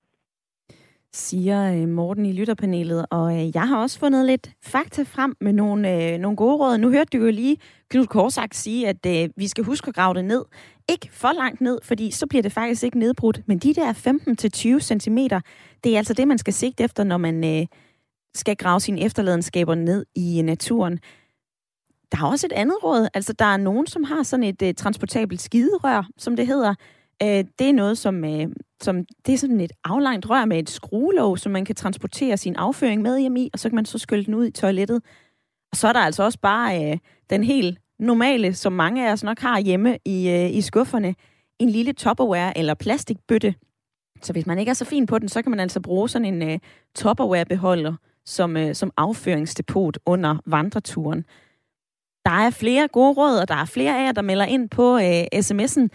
Siger 1.13 1.73
øh, 1.73 1.87
Morten 1.87 2.25
i 2.25 2.31
lytterpanelet, 2.31 3.05
og 3.11 3.33
øh, 3.33 3.55
jeg 3.55 3.67
har 3.67 3.81
også 3.81 3.99
fundet 3.99 4.25
lidt 4.25 4.51
fakta 4.63 5.03
frem 5.03 5.35
med 5.41 5.53
nogle, 5.53 6.13
øh, 6.13 6.19
nogle 6.19 6.37
gode 6.37 6.55
råd. 6.55 6.77
Nu 6.77 6.89
hørte 6.89 7.17
du 7.17 7.23
jo 7.23 7.31
lige 7.31 7.57
Knud 7.89 8.05
Korsak 8.05 8.53
sige, 8.53 8.87
at 8.87 9.05
øh, 9.05 9.29
vi 9.37 9.47
skal 9.47 9.63
huske 9.63 9.87
at 9.87 9.95
grave 9.95 10.13
det 10.13 10.25
ned. 10.25 10.45
Ikke 10.89 11.09
for 11.11 11.31
langt 11.31 11.61
ned, 11.61 11.79
fordi 11.83 12.11
så 12.11 12.27
bliver 12.27 12.41
det 12.41 12.51
faktisk 12.51 12.83
ikke 12.83 12.99
nedbrudt. 12.99 13.41
Men 13.47 13.59
de 13.59 13.73
der 13.73 13.93
15-20 13.93 14.79
cm, 14.79 15.17
det 15.83 15.93
er 15.93 15.97
altså 15.97 16.13
det, 16.13 16.27
man 16.27 16.37
skal 16.37 16.53
sigte 16.53 16.83
efter, 16.83 17.03
når 17.03 17.17
man 17.17 17.43
øh, 17.43 17.65
skal 18.35 18.55
grave 18.55 18.79
sine 18.79 19.01
efterladenskaber 19.01 19.75
ned 19.75 20.05
i 20.15 20.39
øh, 20.39 20.45
naturen. 20.45 20.99
Der 22.11 22.17
er 22.17 22.25
også 22.25 22.47
et 22.47 22.53
andet 22.53 22.83
råd. 22.83 23.07
Altså, 23.13 23.33
der 23.33 23.45
er 23.45 23.57
nogen, 23.57 23.87
som 23.87 24.03
har 24.03 24.23
sådan 24.23 24.43
et 24.43 24.61
uh, 24.61 24.69
transportabelt 24.77 25.41
skiderør, 25.41 26.07
som 26.17 26.35
det 26.35 26.47
hedder. 26.47 26.69
Uh, 27.23 27.27
det 27.59 27.69
er 27.69 27.73
noget, 27.73 27.97
som, 27.97 28.23
uh, 28.23 28.45
som 28.81 29.05
det 29.25 29.33
er 29.33 29.37
sådan 29.37 29.61
et 29.61 29.71
aflangt 29.83 30.29
rør 30.29 30.45
med 30.45 30.59
et 30.59 30.69
skruelåg, 30.69 31.39
som 31.39 31.51
man 31.51 31.65
kan 31.65 31.75
transportere 31.75 32.37
sin 32.37 32.55
afføring 32.55 33.01
med 33.01 33.19
hjem 33.19 33.35
i, 33.35 33.49
og 33.53 33.59
så 33.59 33.69
kan 33.69 33.75
man 33.75 33.85
så 33.85 33.97
skylde 33.97 34.25
den 34.25 34.33
ud 34.33 34.45
i 34.45 34.51
toilettet. 34.51 35.01
Og 35.71 35.77
så 35.77 35.87
er 35.87 35.93
der 35.93 35.99
altså 35.99 36.23
også 36.23 36.39
bare 36.39 36.91
øh, 36.91 36.97
den 37.29 37.43
helt 37.43 37.79
normale, 37.99 38.53
som 38.53 38.73
mange 38.73 39.07
af 39.07 39.11
os 39.11 39.23
nok 39.23 39.39
har 39.39 39.59
hjemme 39.59 39.97
i, 40.05 40.29
øh, 40.29 40.55
i 40.55 40.61
skufferne, 40.61 41.15
en 41.59 41.69
lille 41.69 41.93
Tupperware 41.93 42.57
eller 42.57 42.73
plastikbøtte. 42.73 43.55
Så 44.21 44.33
hvis 44.33 44.45
man 44.45 44.59
ikke 44.59 44.69
er 44.69 44.73
så 44.73 44.85
fin 44.85 45.05
på 45.05 45.19
den, 45.19 45.29
så 45.29 45.41
kan 45.41 45.49
man 45.49 45.59
altså 45.59 45.81
bruge 45.81 46.09
sådan 46.09 46.33
en 46.33 46.49
øh, 46.49 46.59
Tupperware-beholder, 46.95 47.93
som, 48.25 48.57
øh, 48.57 48.75
som 48.75 48.91
afføringsdepot 48.97 49.97
under 50.05 50.37
vandreturen. 50.45 51.25
Der 52.25 52.31
er 52.31 52.49
flere 52.49 52.87
gode 52.87 53.13
råd, 53.13 53.37
og 53.37 53.47
der 53.47 53.55
er 53.55 53.65
flere 53.65 53.99
af 53.99 54.05
jer, 54.05 54.11
der 54.11 54.21
melder 54.21 54.45
ind 54.45 54.69
på 54.69 54.97
øh, 54.97 55.23
sms'en. 55.35 55.87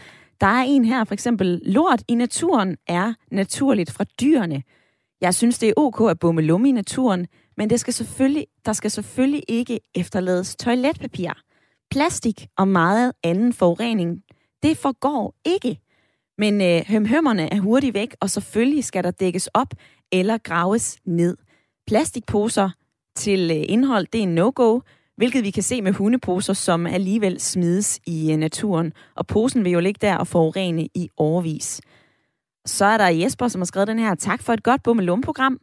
Der 0.42 0.48
er 0.48 0.62
en 0.62 0.84
her, 0.84 1.04
for 1.04 1.14
eksempel, 1.14 1.60
lort 1.64 2.02
i 2.08 2.14
naturen 2.14 2.76
er 2.86 3.14
naturligt 3.30 3.90
fra 3.90 4.04
dyrene. 4.20 4.62
Jeg 5.20 5.34
synes, 5.34 5.58
det 5.58 5.68
er 5.68 5.72
ok 5.76 6.10
at 6.10 6.18
bumme 6.18 6.42
lumme 6.42 6.68
i 6.68 6.72
naturen, 6.72 7.26
men 7.56 7.70
det 7.70 7.80
skal 7.80 7.94
selvfølgelig, 7.94 8.46
der 8.66 8.72
skal 8.72 8.90
selvfølgelig 8.90 9.42
ikke 9.48 9.80
efterlades 9.94 10.56
toiletpapir. 10.56 11.30
Plastik 11.90 12.46
og 12.58 12.68
meget 12.68 13.12
anden 13.22 13.52
forurening, 13.52 14.22
det 14.62 14.76
forgår 14.76 15.34
ikke. 15.44 15.78
Men 16.38 16.60
øh, 16.60 16.82
hømhømmerne 16.88 17.52
er 17.52 17.60
hurtigt 17.60 17.94
væk, 17.94 18.16
og 18.20 18.30
selvfølgelig 18.30 18.84
skal 18.84 19.04
der 19.04 19.10
dækkes 19.10 19.46
op 19.46 19.74
eller 20.12 20.38
graves 20.38 20.98
ned. 21.04 21.36
Plastikposer 21.86 22.70
til 23.16 23.50
øh, 23.50 23.64
indhold, 23.68 24.06
det 24.12 24.18
er 24.18 24.22
en 24.22 24.34
no-go, 24.34 24.80
hvilket 25.16 25.44
vi 25.44 25.50
kan 25.50 25.62
se 25.62 25.82
med 25.82 25.92
hundeposer, 25.92 26.52
som 26.52 26.86
alligevel 26.86 27.40
smides 27.40 28.00
i 28.06 28.32
øh, 28.32 28.38
naturen. 28.38 28.92
Og 29.16 29.26
posen 29.26 29.64
vil 29.64 29.72
jo 29.72 29.80
ligge 29.80 29.98
der 30.06 30.16
og 30.16 30.26
forurene 30.26 30.88
i 30.94 31.08
overvis. 31.16 31.80
Så 32.66 32.84
er 32.84 32.96
der 32.96 33.08
Jesper, 33.08 33.48
som 33.48 33.60
har 33.60 33.66
skrevet 33.66 33.88
den 33.88 33.98
her. 33.98 34.14
Tak 34.14 34.42
for 34.42 34.52
et 34.52 34.62
godt 34.62 34.82
bummelum-program. 34.82 35.58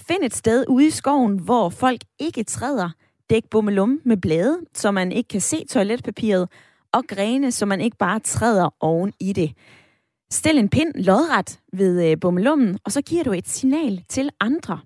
Find 0.00 0.24
et 0.24 0.34
sted 0.34 0.64
ude 0.68 0.86
i 0.86 0.90
skoven, 0.90 1.38
hvor 1.38 1.68
folk 1.68 2.00
ikke 2.18 2.44
træder. 2.44 2.90
Dæk 3.30 3.42
bummelum 3.50 4.00
med 4.04 4.16
blade, 4.16 4.58
så 4.74 4.90
man 4.90 5.12
ikke 5.12 5.28
kan 5.28 5.40
se 5.40 5.64
toiletpapiret, 5.70 6.48
og 6.92 7.04
grene, 7.08 7.52
så 7.52 7.66
man 7.66 7.80
ikke 7.80 7.96
bare 7.96 8.20
træder 8.20 8.74
oven 8.80 9.12
i 9.20 9.32
det. 9.32 9.52
Stil 10.30 10.58
en 10.58 10.68
pind 10.68 10.94
lodret 10.94 11.60
ved 11.72 12.10
øh, 12.10 12.16
bummelummen, 12.20 12.78
og 12.84 12.92
så 12.92 13.02
giver 13.02 13.24
du 13.24 13.32
et 13.32 13.48
signal 13.48 14.04
til 14.08 14.30
andre. 14.40 14.80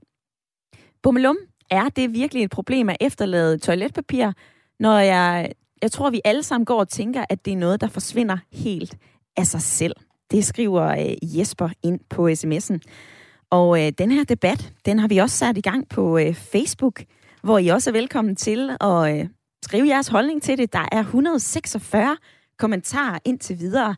Bummelum, 1.03 1.37
er 1.71 1.89
det 1.89 2.13
virkelig 2.13 2.45
et 2.45 2.51
problem 2.51 2.89
at 2.89 2.97
efterlade 3.01 3.59
toiletpapir, 3.59 4.33
når 4.81 4.99
jeg, 4.99 5.53
jeg 5.83 5.93
tror, 5.93 6.11
vi 6.11 6.21
alle 6.25 6.43
sammen 6.43 6.65
går 6.65 6.81
og 6.81 6.89
tænker, 6.89 7.25
at 7.29 7.45
det 7.45 7.53
er 7.53 7.57
noget, 7.57 7.81
der 7.81 7.89
forsvinder 7.89 8.39
helt 8.53 8.97
af 9.37 9.47
sig 9.47 9.63
selv. 9.63 9.95
Det 10.31 10.45
skriver 10.45 10.83
øh, 10.83 11.39
Jesper 11.39 11.69
ind 11.83 12.01
på 12.11 12.29
sms'en. 12.29 12.79
Og 13.51 13.87
øh, 13.87 13.93
den 13.99 14.11
her 14.11 14.25
debat, 14.25 14.73
den 14.87 14.99
har 14.99 15.09
vi 15.09 15.19
også 15.19 15.37
sat 15.37 15.59
i 15.59 15.61
gang 15.61 15.89
på 15.89 16.19
øh, 16.19 16.35
Facebook, 16.35 17.03
hvor 17.43 17.59
I 17.59 17.69
også 17.69 17.91
er 17.91 17.93
velkommen 17.93 18.37
til 18.37 18.71
at 18.81 19.19
øh, 19.19 19.29
skrive 19.65 19.89
jeres 19.89 20.09
holdning 20.09 20.43
til 20.43 20.59
det. 20.59 20.73
Der 20.73 20.89
er 20.93 21.01
146 21.01 22.17
kommentarer 22.59 23.19
indtil 23.25 23.59
videre, 23.59 23.97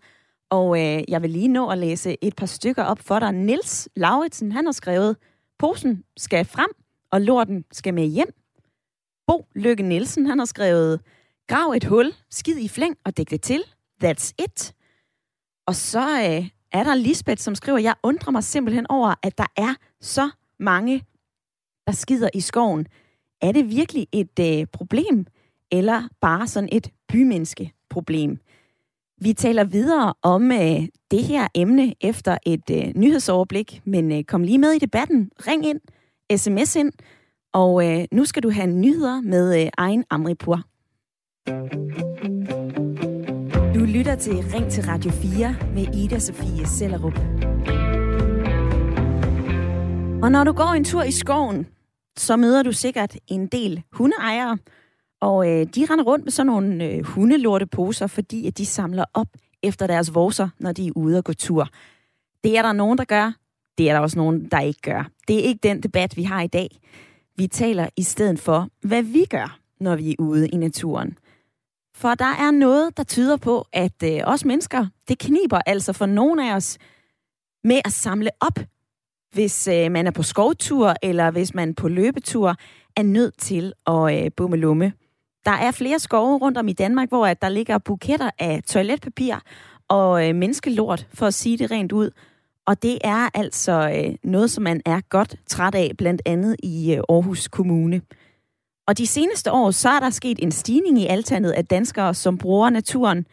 og 0.50 0.80
øh, 0.80 1.02
jeg 1.08 1.22
vil 1.22 1.30
lige 1.30 1.48
nå 1.48 1.68
at 1.68 1.78
læse 1.78 2.16
et 2.22 2.36
par 2.36 2.46
stykker 2.46 2.84
op 2.84 2.98
for 2.98 3.18
dig. 3.18 3.32
Nils 3.32 3.88
Lauritsen, 3.96 4.52
han 4.52 4.64
har 4.64 4.72
skrevet, 4.72 5.16
posen 5.58 6.04
skal 6.16 6.44
frem, 6.44 6.70
og 7.12 7.20
lorten 7.20 7.64
skal 7.72 7.94
med 7.94 8.06
hjem. 8.06 8.34
Bo 9.26 9.46
Lykke 9.54 9.82
Nielsen, 9.82 10.26
han 10.26 10.38
har 10.38 10.46
skrevet, 10.46 11.00
grav 11.48 11.72
et 11.72 11.84
hul, 11.84 12.14
skid 12.30 12.58
i 12.58 12.68
flæng 12.68 12.96
og 13.04 13.16
dæk 13.16 13.30
det 13.30 13.42
til. 13.42 13.62
That's 14.04 14.32
it. 14.38 14.74
Og 15.66 15.74
så 15.74 16.00
øh, 16.00 16.48
er 16.72 16.84
der 16.84 16.94
Lisbeth, 16.94 17.40
som 17.40 17.54
skriver, 17.54 17.78
jeg 17.78 17.94
undrer 18.02 18.30
mig 18.30 18.44
simpelthen 18.44 18.86
over, 18.90 19.14
at 19.22 19.38
der 19.38 19.46
er 19.56 19.74
så 20.00 20.30
mange, 20.58 21.04
der 21.86 21.92
skider 21.92 22.28
i 22.34 22.40
skoven. 22.40 22.86
Er 23.42 23.52
det 23.52 23.70
virkelig 23.70 24.06
et 24.12 24.38
øh, 24.40 24.66
problem, 24.72 25.26
eller 25.72 26.08
bare 26.20 26.46
sådan 26.46 26.68
et 26.72 26.90
bymenneske-problem? 27.08 28.38
Vi 29.22 29.32
taler 29.32 29.64
videre 29.64 30.14
om 30.22 30.52
øh, 30.52 30.88
det 31.10 31.24
her 31.24 31.48
emne 31.54 31.94
efter 32.00 32.38
et 32.46 32.70
øh, 32.70 32.92
nyhedsoverblik, 32.96 33.82
men 33.84 34.12
øh, 34.12 34.24
kom 34.24 34.42
lige 34.42 34.58
med 34.58 34.72
i 34.72 34.78
debatten. 34.78 35.30
Ring 35.46 35.66
ind 35.66 35.80
sms 36.36 36.76
ind, 36.76 36.92
og 37.52 37.88
øh, 37.88 38.04
nu 38.12 38.24
skal 38.24 38.42
du 38.42 38.50
have 38.50 38.66
nyheder 38.66 39.20
med 39.20 39.62
øh, 39.62 39.70
egen 39.76 40.04
Amripur. 40.10 40.62
Du 43.74 43.84
lytter 43.84 44.14
til 44.14 44.32
Ring 44.54 44.70
til 44.70 44.84
Radio 44.84 45.10
4 45.10 45.56
med 45.74 45.94
Ida 45.94 46.18
Sofie 46.18 46.66
Sellerup. 46.66 47.18
Og 50.22 50.32
når 50.32 50.44
du 50.44 50.52
går 50.52 50.72
en 50.74 50.84
tur 50.84 51.02
i 51.02 51.10
skoven, 51.12 51.66
så 52.16 52.36
møder 52.36 52.62
du 52.62 52.72
sikkert 52.72 53.16
en 53.28 53.46
del 53.46 53.82
hundeejere, 53.92 54.58
og 55.20 55.48
øh, 55.48 55.66
de 55.66 55.86
render 55.90 56.04
rundt 56.04 56.24
med 56.24 56.32
sådan 56.32 56.46
nogle 56.46 56.84
øh, 56.84 57.04
hundelorteposer, 57.04 58.06
fordi 58.06 58.46
at 58.46 58.58
de 58.58 58.66
samler 58.66 59.04
op 59.14 59.28
efter 59.62 59.86
deres 59.86 60.14
vorser, 60.14 60.48
når 60.58 60.72
de 60.72 60.86
er 60.86 60.92
ude 60.96 61.18
og 61.18 61.24
gå 61.24 61.32
tur. 61.32 61.68
Det 62.44 62.58
er 62.58 62.62
der 62.62 62.72
nogen, 62.72 62.98
der 62.98 63.04
gør. 63.04 63.32
Det 63.78 63.90
er 63.90 63.94
der 63.94 64.00
også 64.00 64.18
nogen, 64.18 64.48
der 64.48 64.60
ikke 64.60 64.80
gør. 64.80 65.10
Det 65.28 65.38
er 65.38 65.42
ikke 65.42 65.60
den 65.62 65.82
debat, 65.82 66.16
vi 66.16 66.22
har 66.22 66.42
i 66.42 66.46
dag. 66.46 66.68
Vi 67.36 67.46
taler 67.46 67.88
i 67.96 68.02
stedet 68.02 68.38
for, 68.38 68.68
hvad 68.82 69.02
vi 69.02 69.24
gør, 69.24 69.58
når 69.80 69.96
vi 69.96 70.10
er 70.10 70.16
ude 70.18 70.48
i 70.48 70.56
naturen. 70.56 71.18
For 71.94 72.14
der 72.14 72.34
er 72.38 72.50
noget, 72.50 72.96
der 72.96 73.02
tyder 73.02 73.36
på, 73.36 73.66
at 73.72 74.02
øh, 74.04 74.20
os 74.24 74.44
mennesker, 74.44 74.86
det 75.08 75.18
kniber 75.18 75.60
altså 75.66 75.92
for 75.92 76.06
nogen 76.06 76.40
af 76.40 76.54
os 76.54 76.78
med 77.64 77.80
at 77.84 77.92
samle 77.92 78.30
op, 78.40 78.58
hvis 79.32 79.68
øh, 79.68 79.92
man 79.92 80.06
er 80.06 80.10
på 80.10 80.22
skovtur, 80.22 80.94
eller 81.02 81.30
hvis 81.30 81.54
man 81.54 81.74
på 81.74 81.88
løbetur 81.88 82.56
er 82.96 83.02
nødt 83.02 83.38
til 83.38 83.72
at 83.86 84.24
øh, 84.24 84.30
bumme 84.36 84.56
lumme. 84.56 84.92
Der 85.44 85.50
er 85.50 85.70
flere 85.70 85.98
skove 85.98 86.38
rundt 86.38 86.58
om 86.58 86.68
i 86.68 86.72
Danmark, 86.72 87.08
hvor 87.08 87.26
at 87.26 87.42
der 87.42 87.48
ligger 87.48 87.78
buketter 87.78 88.30
af 88.38 88.62
toiletpapir 88.66 89.34
og 89.88 90.28
øh, 90.28 90.34
menneskelort, 90.34 91.06
for 91.14 91.26
at 91.26 91.34
sige 91.34 91.58
det 91.58 91.70
rent 91.70 91.92
ud. 91.92 92.10
Og 92.66 92.82
det 92.82 92.98
er 93.04 93.28
altså 93.34 93.92
øh, 93.96 94.14
noget, 94.22 94.50
som 94.50 94.64
man 94.64 94.80
er 94.86 95.00
godt 95.08 95.36
træt 95.46 95.74
af, 95.74 95.92
blandt 95.98 96.22
andet 96.26 96.56
i 96.62 96.94
øh, 96.94 97.02
Aarhus 97.08 97.48
Kommune. 97.48 98.02
Og 98.86 98.98
de 98.98 99.06
seneste 99.06 99.52
år, 99.52 99.70
så 99.70 99.88
er 99.88 100.00
der 100.00 100.10
sket 100.10 100.38
en 100.42 100.52
stigning 100.52 100.98
i 100.98 101.06
altandet 101.06 101.50
af 101.50 101.66
danskere, 101.66 102.14
som 102.14 102.38
bruger 102.38 102.70
naturen. 102.70 103.26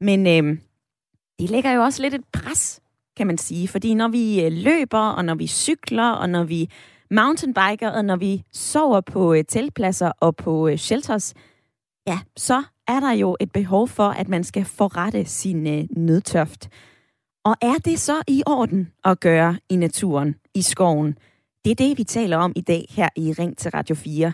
Men 0.00 0.26
øh, 0.26 0.58
det 1.40 1.50
lægger 1.50 1.72
jo 1.72 1.82
også 1.82 2.02
lidt 2.02 2.14
et 2.14 2.24
pres, 2.32 2.80
kan 3.16 3.26
man 3.26 3.38
sige. 3.38 3.68
Fordi 3.68 3.94
når 3.94 4.08
vi 4.08 4.44
øh, 4.44 4.52
løber, 4.52 5.08
og 5.08 5.24
når 5.24 5.34
vi 5.34 5.46
cykler, 5.46 6.10
og 6.10 6.30
når 6.30 6.44
vi 6.44 6.70
mountainbiker, 7.10 7.90
og 7.90 8.04
når 8.04 8.16
vi 8.16 8.42
sover 8.52 9.00
på 9.00 9.34
øh, 9.34 9.44
teltpladser 9.44 10.12
og 10.20 10.36
på 10.36 10.68
øh, 10.68 10.76
shelters, 10.76 11.34
ja, 12.06 12.18
så 12.36 12.62
er 12.88 13.00
der 13.00 13.12
jo 13.12 13.36
et 13.40 13.52
behov 13.52 13.88
for, 13.88 14.08
at 14.08 14.28
man 14.28 14.44
skal 14.44 14.64
forrette 14.64 15.24
sin 15.24 15.66
øh, 15.66 15.84
nødtørft. 15.90 16.68
Og 17.44 17.56
er 17.62 17.74
det 17.84 18.00
så 18.00 18.22
i 18.28 18.42
orden 18.46 18.92
at 19.04 19.20
gøre 19.20 19.58
i 19.68 19.76
naturen, 19.76 20.34
i 20.54 20.62
skoven? 20.62 21.18
Det 21.64 21.70
er 21.70 21.74
det, 21.74 21.98
vi 21.98 22.04
taler 22.04 22.36
om 22.36 22.52
i 22.56 22.60
dag 22.60 22.86
her 22.90 23.08
i 23.16 23.32
Ring 23.32 23.58
til 23.58 23.70
Radio 23.70 23.94
4. 23.94 24.32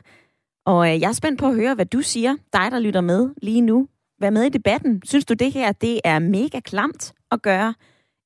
Og 0.67 0.95
øh, 0.95 1.01
jeg 1.01 1.09
er 1.09 1.13
spændt 1.13 1.41
på 1.41 1.47
at 1.47 1.55
høre, 1.55 1.75
hvad 1.75 1.87
du 1.87 2.01
siger, 2.01 2.37
dig 2.53 2.71
der 2.71 2.79
lytter 2.79 3.01
med 3.01 3.31
lige 3.43 3.61
nu. 3.61 3.89
Vær 4.21 4.31
med 4.31 4.43
i 4.43 4.49
debatten. 4.49 5.03
Synes 5.05 5.25
du 5.25 5.35
det 5.35 5.53
her, 5.53 5.73
det 5.73 6.01
er 6.05 6.19
mega 6.19 6.61
klamt 6.61 7.13
at 7.31 7.43
gøre? 7.43 7.75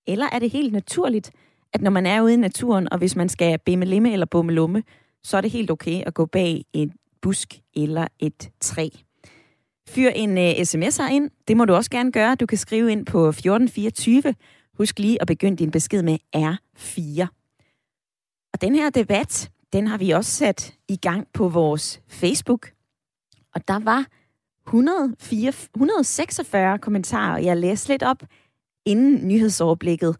Eller 0.06 0.26
er 0.32 0.38
det 0.38 0.50
helt 0.50 0.72
naturligt, 0.72 1.30
at 1.72 1.82
når 1.82 1.90
man 1.90 2.06
er 2.06 2.22
ude 2.22 2.34
i 2.34 2.36
naturen, 2.36 2.92
og 2.92 2.98
hvis 2.98 3.16
man 3.16 3.28
skal 3.28 3.58
bemme 3.58 3.84
limme 3.84 4.12
eller 4.12 4.26
bumme 4.26 4.52
lumme, 4.52 4.82
så 5.22 5.36
er 5.36 5.40
det 5.40 5.50
helt 5.50 5.70
okay 5.70 6.02
at 6.06 6.14
gå 6.14 6.26
bag 6.26 6.64
en 6.72 6.92
busk 7.22 7.60
eller 7.76 8.06
et 8.18 8.50
træ. 8.60 8.88
Fyr 9.88 10.08
en 10.08 10.38
øh, 10.38 10.44
uh, 10.44 10.50
sms'er 10.50 11.12
ind. 11.12 11.30
Det 11.48 11.56
må 11.56 11.64
du 11.64 11.74
også 11.74 11.90
gerne 11.90 12.12
gøre. 12.12 12.34
Du 12.34 12.46
kan 12.46 12.58
skrive 12.58 12.92
ind 12.92 13.06
på 13.06 13.28
1424. 13.28 14.34
Husk 14.80 14.98
lige 14.98 15.20
at 15.20 15.26
begynde 15.26 15.56
din 15.56 15.70
besked 15.70 16.02
med 16.02 16.18
R4. 16.36 17.26
Og 18.52 18.60
den 18.60 18.74
her 18.74 18.90
debat, 18.90 19.50
den 19.72 19.86
har 19.86 19.98
vi 19.98 20.10
også 20.10 20.30
sat 20.30 20.74
i 20.88 20.96
gang 20.96 21.28
på 21.34 21.48
vores 21.48 22.00
Facebook. 22.08 22.70
Og 23.54 23.68
der 23.68 23.78
var 23.78 24.06
104, 24.66 25.48
146 25.48 26.78
kommentarer. 26.78 27.38
Jeg 27.38 27.56
læste 27.56 27.88
lidt 27.88 28.02
op 28.02 28.22
inden 28.84 29.28
nyhedsoverblikket. 29.28 30.16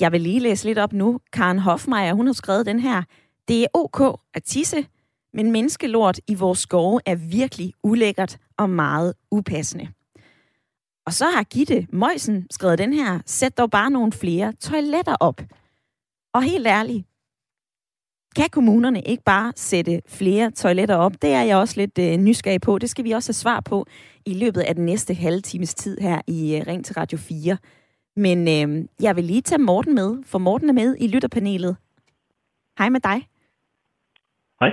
Jeg 0.00 0.12
vil 0.12 0.20
lige 0.20 0.40
læse 0.40 0.64
lidt 0.64 0.78
op 0.78 0.92
nu. 0.92 1.20
Karen 1.32 1.58
Hofmeier, 1.58 2.14
hun 2.14 2.26
har 2.26 2.32
skrevet 2.32 2.66
den 2.66 2.80
her. 2.80 3.02
Det 3.48 3.62
er 3.62 3.66
ok 3.74 4.20
at 4.34 4.44
tisse, 4.44 4.86
men 5.32 5.52
menneskelort 5.52 6.20
i 6.26 6.34
vores 6.34 6.58
skove 6.58 7.00
er 7.06 7.14
virkelig 7.14 7.72
ulækkert 7.82 8.38
og 8.56 8.70
meget 8.70 9.14
upassende. 9.30 9.88
Og 11.06 11.12
så 11.12 11.24
har 11.24 11.42
Gitte 11.42 11.86
Møjsen 11.92 12.46
skrevet 12.50 12.78
den 12.78 12.92
her, 12.92 13.20
sæt 13.26 13.58
dog 13.58 13.70
bare 13.70 13.90
nogle 13.90 14.12
flere 14.12 14.52
toiletter 14.52 15.16
op. 15.20 15.40
Og 16.34 16.42
helt 16.42 16.66
ærligt, 16.66 17.06
kan 18.36 18.48
kommunerne 18.50 19.02
ikke 19.02 19.22
bare 19.22 19.52
sætte 19.56 20.02
flere 20.08 20.50
toiletter 20.50 20.96
op? 20.96 21.22
Det 21.22 21.30
er 21.32 21.42
jeg 21.42 21.56
også 21.56 21.80
lidt 21.80 21.98
øh, 21.98 22.16
nysgerrig 22.16 22.60
på. 22.60 22.78
Det 22.78 22.90
skal 22.90 23.04
vi 23.04 23.10
også 23.10 23.28
have 23.28 23.34
svar 23.34 23.60
på 23.60 23.86
i 24.26 24.34
løbet 24.34 24.60
af 24.60 24.74
den 24.74 24.84
næste 24.84 25.14
halve 25.14 25.40
times 25.40 25.74
tid 25.74 25.98
her 26.00 26.20
i 26.26 26.56
øh, 26.56 26.66
Ring 26.66 26.84
til 26.84 26.94
Radio 26.94 27.18
4. 27.18 27.56
Men 28.16 28.38
øh, 28.48 28.88
jeg 29.00 29.16
vil 29.16 29.24
lige 29.24 29.42
tage 29.42 29.58
Morten 29.58 29.94
med, 29.94 30.22
for 30.24 30.38
Morten 30.38 30.68
er 30.68 30.72
med 30.72 30.96
i 31.00 31.06
lytterpanelet. 31.06 31.76
Hej 32.78 32.88
med 32.88 33.00
dig. 33.00 33.28
Hej. 34.60 34.70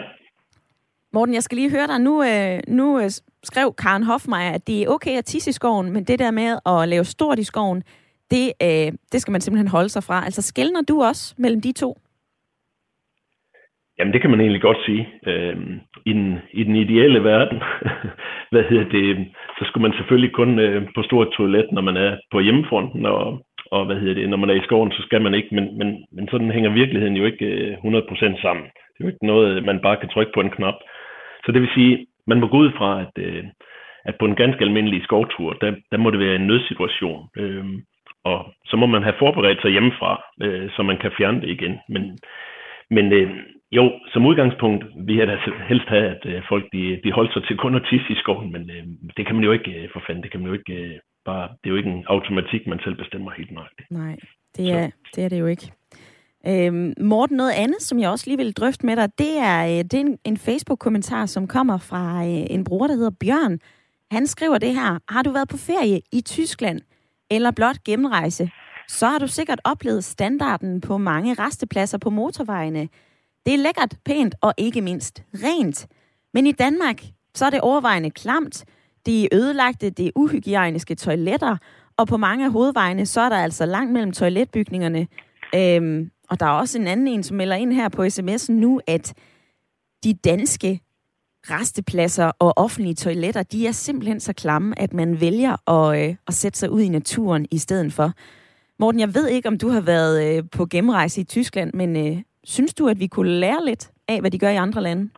Morten, 1.13 1.33
jeg 1.35 1.43
skal 1.43 1.55
lige 1.55 1.69
høre 1.69 1.87
dig. 1.87 1.99
Nu, 1.99 2.23
øh, 2.23 2.59
nu 2.67 2.99
øh, 2.99 3.11
skrev 3.43 3.73
Karen 3.73 4.03
Hofmeier, 4.03 4.51
at 4.51 4.67
det 4.67 4.81
er 4.81 4.87
okay 4.87 5.17
at 5.17 5.25
tisse 5.25 5.49
i 5.49 5.53
skoven, 5.53 5.93
men 5.93 6.03
det 6.03 6.19
der 6.19 6.31
med 6.31 6.59
at 6.65 6.89
lave 6.89 7.05
stort 7.05 7.39
i 7.39 7.43
skoven, 7.43 7.83
det, 8.31 8.45
øh, 8.63 8.91
det 9.11 9.21
skal 9.21 9.31
man 9.31 9.41
simpelthen 9.41 9.67
holde 9.67 9.89
sig 9.89 10.03
fra. 10.03 10.25
Altså 10.25 10.41
skældner 10.41 10.81
du 10.81 11.03
også 11.03 11.35
mellem 11.37 11.61
de 11.61 11.71
to? 11.71 11.97
Jamen, 13.99 14.13
det 14.13 14.21
kan 14.21 14.29
man 14.29 14.41
egentlig 14.41 14.61
godt 14.61 14.77
sige. 14.85 15.09
Øh, 15.27 15.57
i, 16.05 16.13
den, 16.13 16.39
I 16.53 16.63
den 16.63 16.75
ideelle 16.75 17.23
verden, 17.23 17.61
hvad 18.51 18.63
hedder 18.69 18.89
det, 18.89 19.27
så 19.57 19.65
skulle 19.65 19.87
man 19.87 19.97
selvfølgelig 19.97 20.33
kun 20.33 20.59
øh, 20.59 20.87
på 20.95 21.03
stort 21.03 21.29
toilet, 21.37 21.67
når 21.71 21.81
man 21.81 21.97
er 21.97 22.17
på 22.31 22.39
hjemmefronten, 22.39 23.05
og, 23.05 23.45
og 23.71 23.85
hvad 23.85 23.95
hedder 23.95 24.13
det, 24.13 24.29
når 24.29 24.37
man 24.37 24.49
er 24.49 24.53
i 24.53 24.65
skoven, 24.67 24.91
så 24.91 25.01
skal 25.01 25.21
man 25.21 25.33
ikke, 25.33 25.49
men, 25.51 25.77
men, 25.77 26.05
men 26.11 26.27
sådan 26.31 26.51
hænger 26.51 26.69
virkeligheden 26.69 27.17
jo 27.17 27.25
ikke 27.25 27.45
øh, 27.45 27.77
100% 27.77 28.41
sammen. 28.41 28.65
Det 28.65 28.99
er 28.99 29.05
jo 29.05 29.07
ikke 29.07 29.25
noget, 29.25 29.65
man 29.65 29.79
bare 29.79 29.97
kan 29.97 30.09
trykke 30.09 30.31
på 30.35 30.41
en 30.41 30.49
knap. 30.49 30.77
Så 31.45 31.51
det 31.51 31.61
vil 31.61 31.69
sige, 31.75 32.05
man 32.27 32.39
må 32.39 32.47
gå 32.47 32.57
ud 32.57 32.71
fra, 32.77 33.01
at, 33.01 33.23
øh, 33.23 33.43
at 34.05 34.15
på 34.19 34.25
en 34.25 34.35
ganske 34.35 34.61
almindelig 34.61 35.03
skovtur, 35.03 35.53
der, 35.53 35.75
der 35.91 35.97
må 35.97 36.11
det 36.11 36.19
være 36.19 36.35
en 36.35 36.47
nødsituation. 36.47 37.29
Øh, 37.37 37.65
og 38.23 38.53
så 38.65 38.77
må 38.77 38.85
man 38.85 39.03
have 39.03 39.19
forberedt 39.19 39.61
sig 39.61 39.71
hjemmefra, 39.71 40.23
øh, 40.41 40.69
så 40.75 40.83
man 40.83 40.97
kan 40.97 41.11
fjerne 41.17 41.41
det 41.41 41.49
igen. 41.49 41.75
Men, 41.89 42.17
men 42.89 43.13
øh, 43.13 43.29
jo, 43.71 43.83
som 44.13 44.25
udgangspunkt 44.25 44.85
vil 45.07 45.15
jeg 45.15 45.27
da 45.27 45.37
helst 45.67 45.87
have, 45.87 46.07
at 46.15 46.23
øh, 46.25 46.41
folk 46.49 46.65
de, 46.73 46.99
de 47.03 47.11
holder 47.11 47.33
sig 47.33 47.43
til 47.43 47.57
kun 47.57 47.75
at 47.75 47.87
tisse 47.89 48.09
i 48.13 48.21
skoven, 48.21 48.51
men 48.51 48.69
øh, 48.75 48.83
det 49.17 49.25
kan 49.25 49.35
man 49.35 49.43
jo 49.43 49.51
ikke 49.51 49.71
øh, 49.71 49.89
for 49.93 50.01
fanden, 50.07 50.23
det 50.23 50.31
kan 50.31 50.39
man 50.39 50.47
jo 50.47 50.53
ikke 50.59 50.73
øh, 50.73 50.99
bare, 51.25 51.47
det 51.49 51.65
er 51.65 51.73
jo 51.73 51.75
ikke 51.81 51.89
en 51.89 52.05
automatik, 52.07 52.67
man 52.67 52.79
selv 52.83 52.95
bestemmer 52.95 53.31
helt 53.31 53.51
nøjagtigt. 53.51 53.91
Nej, 53.91 54.15
det 54.57 54.65
er, 54.71 54.89
det 55.15 55.21
er 55.25 55.29
det 55.29 55.39
jo 55.39 55.45
ikke. 55.45 55.71
Øhm, 56.47 56.93
Morten, 57.01 57.37
noget 57.37 57.51
andet, 57.51 57.81
som 57.81 57.99
jeg 57.99 58.09
også 58.09 58.25
lige 58.27 58.37
vil 58.37 58.53
drøfte 58.53 58.85
med 58.85 58.95
dig, 58.95 59.09
det 59.17 59.37
er, 59.37 59.65
øh, 59.65 59.83
det 59.83 59.93
er 59.93 59.99
en, 59.99 60.17
en 60.23 60.37
Facebook-kommentar, 60.37 61.25
som 61.25 61.47
kommer 61.47 61.77
fra 61.77 62.25
øh, 62.25 62.45
en 62.49 62.63
bruger, 62.63 62.87
der 62.87 62.95
hedder 62.95 63.09
Bjørn. 63.19 63.59
Han 64.11 64.27
skriver 64.27 64.57
det 64.57 64.73
her. 64.73 64.99
Har 65.09 65.21
du 65.21 65.31
været 65.31 65.47
på 65.47 65.57
ferie 65.57 66.01
i 66.11 66.21
Tyskland 66.21 66.81
eller 67.31 67.51
blot 67.51 67.83
gennemrejse, 67.83 68.51
så 68.87 69.07
har 69.07 69.19
du 69.19 69.27
sikkert 69.27 69.61
oplevet 69.63 70.03
standarden 70.03 70.81
på 70.81 70.97
mange 70.97 71.33
restepladser 71.33 71.97
på 71.97 72.09
motorvejene. 72.09 72.89
Det 73.45 73.53
er 73.53 73.57
lækkert, 73.57 73.95
pænt 74.05 74.35
og 74.41 74.53
ikke 74.57 74.81
mindst 74.81 75.23
rent. 75.33 75.87
Men 76.33 76.47
i 76.47 76.51
Danmark, 76.51 77.03
så 77.35 77.45
er 77.45 77.49
det 77.49 77.61
overvejende 77.61 78.11
klamt. 78.11 78.65
Det 79.05 79.23
er 79.23 79.27
ødelagte, 79.31 79.89
det 79.89 80.07
er 80.07 80.11
uhygiejniske 80.15 80.95
toiletter, 80.95 81.57
og 81.97 82.07
på 82.07 82.17
mange 82.17 82.45
af 82.45 82.51
hovedvejene, 82.51 83.05
så 83.05 83.21
er 83.21 83.29
der 83.29 83.35
altså 83.37 83.65
langt 83.65 83.91
mellem 83.91 84.11
toiletbygningerne. 84.11 85.07
Øhm, 85.55 86.11
og 86.29 86.39
der 86.39 86.45
er 86.45 86.59
også 86.59 86.79
en 86.79 86.87
anden 86.87 87.07
en, 87.07 87.23
som 87.23 87.37
melder 87.37 87.55
ind 87.55 87.73
her 87.73 87.89
på 87.89 88.03
sms'en 88.03 88.53
nu, 88.53 88.81
at 88.87 89.13
de 90.03 90.13
danske 90.13 90.79
restepladser 91.43 92.31
og 92.39 92.53
offentlige 92.57 92.95
toiletter, 92.95 93.43
de 93.43 93.67
er 93.67 93.71
simpelthen 93.71 94.19
så 94.19 94.33
klamme, 94.33 94.79
at 94.79 94.93
man 94.93 95.21
vælger 95.21 95.69
at, 95.69 96.09
øh, 96.09 96.15
at 96.27 96.33
sætte 96.33 96.59
sig 96.59 96.69
ud 96.71 96.81
i 96.81 96.89
naturen 96.89 97.45
i 97.51 97.57
stedet 97.57 97.93
for. 97.93 98.11
Morten, 98.79 98.99
jeg 98.99 99.15
ved 99.15 99.27
ikke, 99.27 99.47
om 99.47 99.57
du 99.57 99.69
har 99.69 99.81
været 99.81 100.15
øh, 100.27 100.43
på 100.57 100.65
gennemrejse 100.65 101.21
i 101.21 101.23
Tyskland, 101.23 101.73
men 101.73 101.89
øh, 101.97 102.17
synes 102.43 102.73
du, 102.73 102.87
at 102.87 102.99
vi 102.99 103.07
kunne 103.07 103.31
lære 103.31 103.65
lidt 103.65 103.91
af, 104.07 104.19
hvad 104.19 104.31
de 104.31 104.39
gør 104.39 104.49
i 104.49 104.63
andre 104.65 104.81
lande? 104.81 105.09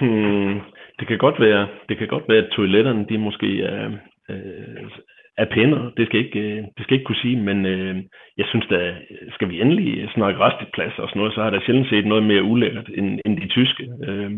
Hmm, 0.00 0.54
det 0.98 1.06
kan 1.08 1.18
godt 1.18 1.40
være, 1.40 1.68
det 1.88 1.98
kan 1.98 2.08
godt 2.08 2.24
være, 2.28 2.44
at 2.44 2.52
toiletterne 2.56 3.06
de 3.08 3.18
måske 3.18 3.62
er, 3.62 3.86
øh, 4.30 4.90
er 5.38 5.44
pænere. 5.44 5.92
Det 5.96 6.06
skal 6.06 6.20
ikke, 6.20 6.40
øh, 6.40 6.56
det 6.76 6.82
skal 6.82 6.94
ikke 6.94 7.04
kunne 7.04 7.24
sige, 7.24 7.36
men 7.36 7.66
øh, 7.66 7.96
jeg 8.36 8.46
synes 8.48 8.66
da, 8.70 8.94
skal 9.34 9.48
vi 9.48 9.60
endelig 9.60 10.10
snakke 10.14 10.40
restepladser 10.40 11.02
og 11.02 11.08
sådan 11.08 11.20
noget, 11.20 11.34
så 11.34 11.42
har 11.42 11.50
der 11.50 11.60
sjældent 11.60 11.88
set 11.88 12.06
noget 12.06 12.24
mere 12.24 12.42
ulækkert 12.42 12.88
end, 12.94 13.20
end 13.24 13.40
de 13.40 13.48
tyske. 13.48 13.88
Øh, 14.08 14.30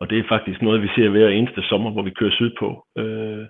og 0.00 0.10
det 0.10 0.18
er 0.18 0.28
faktisk 0.28 0.62
noget, 0.62 0.82
vi 0.82 0.88
ser 0.94 1.08
hver 1.08 1.28
eneste 1.28 1.62
sommer, 1.62 1.90
hvor 1.90 2.02
vi 2.02 2.10
kører 2.10 2.30
sydpå 2.30 2.84
øh, 2.98 3.46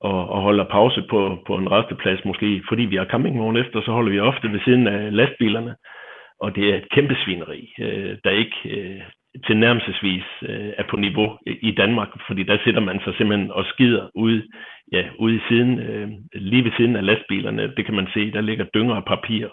og, 0.00 0.28
og 0.28 0.42
holder 0.42 0.64
pause 0.64 1.02
på, 1.10 1.38
på 1.46 1.54
en 1.56 1.70
resteplads, 1.70 2.24
måske 2.24 2.62
fordi 2.68 2.82
vi 2.82 2.96
har 2.96 3.04
campingvogn 3.04 3.56
efter, 3.56 3.82
så 3.82 3.92
holder 3.92 4.12
vi 4.12 4.20
ofte 4.20 4.52
ved 4.52 4.60
siden 4.64 4.86
af 4.86 5.16
lastbilerne. 5.16 5.74
og 6.40 6.54
det 6.56 6.70
er 6.70 6.76
et 6.76 6.90
kæmpe 6.90 7.16
svineri, 7.24 7.72
øh, 7.80 8.16
der 8.24 8.30
ikke 8.30 8.56
øh, 8.64 9.00
tilnærmelsesvis 9.46 10.24
øh, 10.42 10.72
er 10.78 10.84
på 10.90 10.96
niveau 10.96 11.38
i 11.46 11.70
Danmark, 11.70 12.08
fordi 12.26 12.42
der 12.42 12.58
sætter 12.64 12.80
man 12.80 13.00
sig 13.04 13.14
simpelthen 13.16 13.50
og 13.50 13.64
skider 13.64 14.10
ude, 14.14 14.42
ja, 14.92 15.04
ude 15.18 15.36
i 15.36 15.40
siden, 15.48 15.78
øh, 15.78 16.08
lige 16.34 16.64
ved 16.64 16.72
siden 16.76 16.96
af 16.96 17.06
lastbilerne. 17.06 17.74
Det 17.76 17.84
kan 17.86 17.94
man 17.94 18.08
se, 18.14 18.32
der 18.32 18.40
ligger 18.40 18.64
dynger 18.64 18.94
og 18.94 19.04
papir. 19.04 19.48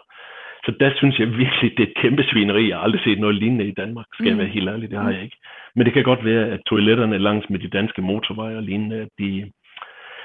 Så 0.65 0.71
der 0.79 0.91
synes 0.95 1.19
jeg 1.19 1.37
virkelig, 1.37 1.77
det 1.77 1.83
er 1.83 1.87
et 1.87 2.01
kæmpe 2.01 2.23
svineri. 2.23 2.69
Jeg 2.69 2.77
har 2.77 2.83
aldrig 2.83 3.01
set 3.03 3.19
noget 3.19 3.35
lignende 3.35 3.67
i 3.67 3.73
Danmark, 3.81 4.05
skal 4.13 4.23
mm. 4.23 4.29
jeg 4.29 4.37
være 4.37 4.55
helt 4.55 4.69
ærlig, 4.69 4.89
det 4.89 4.99
har 4.99 5.11
jeg 5.11 5.23
ikke. 5.23 5.37
Men 5.75 5.85
det 5.85 5.93
kan 5.93 6.03
godt 6.03 6.25
være, 6.25 6.45
at 6.49 6.59
toiletterne 6.65 7.17
langs 7.17 7.49
med 7.49 7.59
de 7.59 7.67
danske 7.67 8.01
motorveje 8.01 8.57
og 8.57 8.63
lignende, 8.63 8.95
at 8.95 9.09
de, 9.19 9.51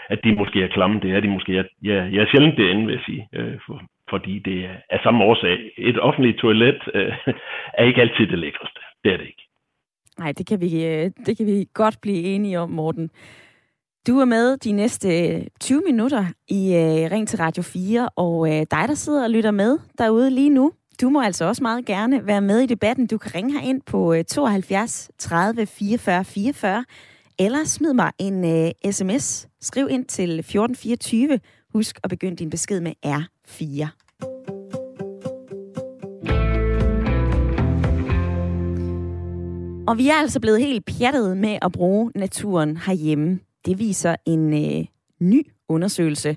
at 0.09 0.21
de 0.25 0.35
måske 0.35 0.63
er 0.63 0.69
klamme. 0.69 1.01
Det 1.01 1.11
er 1.11 1.21
de 1.21 1.29
måske. 1.29 1.55
Jeg, 1.55 1.65
ja, 1.85 1.95
jeg 2.13 2.23
er 2.23 2.31
sjældent 2.31 2.59
derinde, 2.59 2.87
vil 2.87 2.93
jeg 2.93 3.05
sige, 3.07 3.29
øh, 3.35 3.59
for, 3.67 3.83
fordi 4.11 4.39
det 4.39 4.65
er 4.65 4.77
af 4.91 5.01
samme 5.03 5.25
årsag. 5.25 5.71
Et 5.79 6.01
offentligt 6.01 6.39
toilet 6.39 6.81
øh, 6.95 7.13
er 7.79 7.85
ikke 7.85 8.01
altid 8.01 8.27
det 8.27 8.39
lækreste. 8.39 8.81
Det 9.05 9.13
er 9.13 9.17
det 9.17 9.27
ikke. 9.27 9.45
Nej, 10.19 10.33
det 10.39 10.47
kan 10.47 10.61
vi, 10.61 10.71
øh, 10.87 11.11
det 11.27 11.37
kan 11.37 11.47
vi 11.47 11.67
godt 11.75 11.97
blive 12.03 12.23
enige 12.23 12.59
om, 12.59 12.71
Morten. 12.71 13.11
Du 14.07 14.19
er 14.19 14.25
med 14.25 14.57
de 14.57 14.73
næste 14.73 15.29
øh, 15.29 15.47
20 15.61 15.83
minutter 15.87 16.27
i 16.49 16.75
øh, 16.75 17.11
Ring 17.11 17.29
til 17.29 17.39
Radio 17.39 17.63
4, 17.63 18.09
og 18.09 18.49
øh, 18.49 18.67
dig, 18.71 18.85
der 18.89 18.95
sidder 18.95 19.25
og 19.25 19.31
lytter 19.31 19.51
med 19.51 19.79
derude 19.99 20.31
lige 20.31 20.51
nu, 20.51 20.73
du 21.01 21.09
må 21.09 21.23
altså 21.23 21.45
også 21.45 21.63
meget 21.63 21.87
gerne 21.87 22.27
være 22.27 22.41
med 22.41 22.61
i 22.61 22.67
debatten. 22.67 23.07
Du 23.07 23.19
kan 23.19 23.35
ringe 23.35 23.53
her 23.53 23.69
ind 23.69 23.83
på 23.87 24.15
øh, 24.15 24.25
72 24.25 25.11
30 25.19 25.67
44 25.67 26.25
44, 26.25 26.85
eller 27.39 27.65
smid 27.65 27.93
mig 27.93 28.13
en 28.19 28.45
øh, 28.45 28.93
sms. 28.93 29.49
Skriv 29.61 29.89
ind 29.91 30.05
til 30.05 30.39
1424. 30.39 31.41
Husk 31.73 32.01
at 32.05 32.11
begynde 32.11 32.37
din 32.37 32.51
besked 32.51 32.81
med 32.81 32.93
R4. 33.07 33.87
Og 39.87 39.99
vi 39.99 40.09
er 40.09 40.15
altså 40.15 40.41
blevet 40.41 40.61
helt 40.61 40.85
pjattet 40.87 41.37
med 41.37 41.59
at 41.63 41.73
bruge 41.73 42.13
naturen 42.15 42.77
herhjemme. 42.77 43.41
Det 43.67 43.79
viser 43.79 44.17
en 44.27 44.53
øh, 44.53 44.87
ny 45.21 45.47
undersøgelse. 45.69 46.37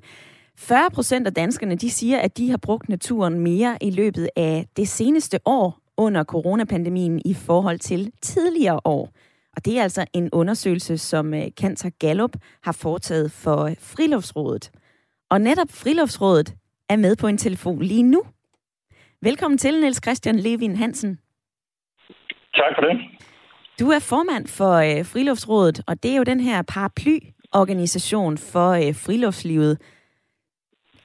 40 0.58 0.92
procent 0.94 1.28
af 1.28 1.34
danskerne 1.34 1.76
de 1.76 1.90
siger, 1.90 2.20
at 2.20 2.38
de 2.38 2.50
har 2.50 2.58
brugt 2.58 2.90
naturen 2.90 3.40
mere 3.40 3.78
i 3.82 3.92
løbet 3.92 4.30
af 4.36 4.66
det 4.78 4.88
seneste 4.88 5.40
år 5.46 5.80
under 5.98 6.24
coronapandemien 6.24 7.22
i 7.26 7.34
forhold 7.34 7.80
til 7.80 8.12
tidligere 8.22 8.80
år. 8.86 9.10
Og 9.56 9.66
det 9.66 9.80
er 9.80 9.84
altså 9.84 10.06
en 10.14 10.30
undersøgelse, 10.32 10.98
som 10.98 11.34
øh, 11.34 11.46
Kantar 11.58 11.90
Gallup 11.90 12.36
har 12.64 12.72
foretaget 12.72 13.32
for 13.32 13.64
øh, 13.64 13.76
Friluftsrådet. 13.80 14.72
Og 15.30 15.42
netop 15.42 15.68
Friluftsrådet 15.70 16.56
er 16.90 16.96
med 16.96 17.16
på 17.16 17.28
en 17.28 17.38
telefon 17.38 17.82
lige 17.82 18.04
nu. 18.04 18.24
Velkommen 19.22 19.58
til, 19.58 19.80
Niels 19.80 20.04
Christian 20.04 20.36
Levin 20.36 20.76
Hansen. 20.76 21.20
Tak 22.54 22.72
for 22.76 22.82
det. 22.82 23.15
Du 23.80 23.90
er 23.90 24.00
formand 24.00 24.48
for 24.48 24.74
øh, 24.74 25.06
Friluftsrådet, 25.06 25.82
og 25.88 26.04
det 26.04 26.12
er 26.12 26.16
jo 26.16 26.24
den 26.24 26.40
her 26.40 26.62
paraplyorganisation 26.62 28.38
for 28.38 28.70
øh, 28.70 28.96
friluftslivet. 28.96 29.78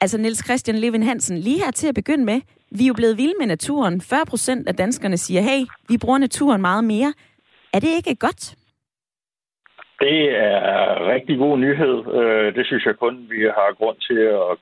Altså 0.01 0.19
Niels 0.19 0.45
Christian 0.45 0.79
Levin 0.79 1.03
Hansen, 1.03 1.39
lige 1.39 1.65
her 1.65 1.71
til 1.71 1.87
at 1.87 1.95
begynde 1.95 2.25
med, 2.25 2.41
vi 2.71 2.85
er 2.85 2.89
jo 2.89 2.95
blevet 2.95 3.17
vilde 3.17 3.35
med 3.39 3.47
naturen. 3.47 4.01
40 4.01 4.27
procent 4.27 4.69
af 4.69 4.77
danskerne 4.77 5.19
siger, 5.19 5.41
hey, 5.41 5.65
vi 5.89 5.99
bruger 5.99 6.19
naturen 6.19 6.61
meget 6.61 6.85
mere. 6.85 7.15
Er 7.73 7.81
det 7.81 7.89
ikke 7.97 8.15
godt? 8.15 8.55
Det 10.01 10.21
er 10.49 11.13
rigtig 11.15 11.39
god 11.39 11.59
nyhed. 11.59 11.97
Øh, 12.19 12.55
det 12.57 12.67
synes 12.67 12.85
jeg 12.87 12.97
kun, 12.97 13.27
vi 13.31 13.41
har 13.59 13.79
grund 13.79 13.97
til 14.09 14.21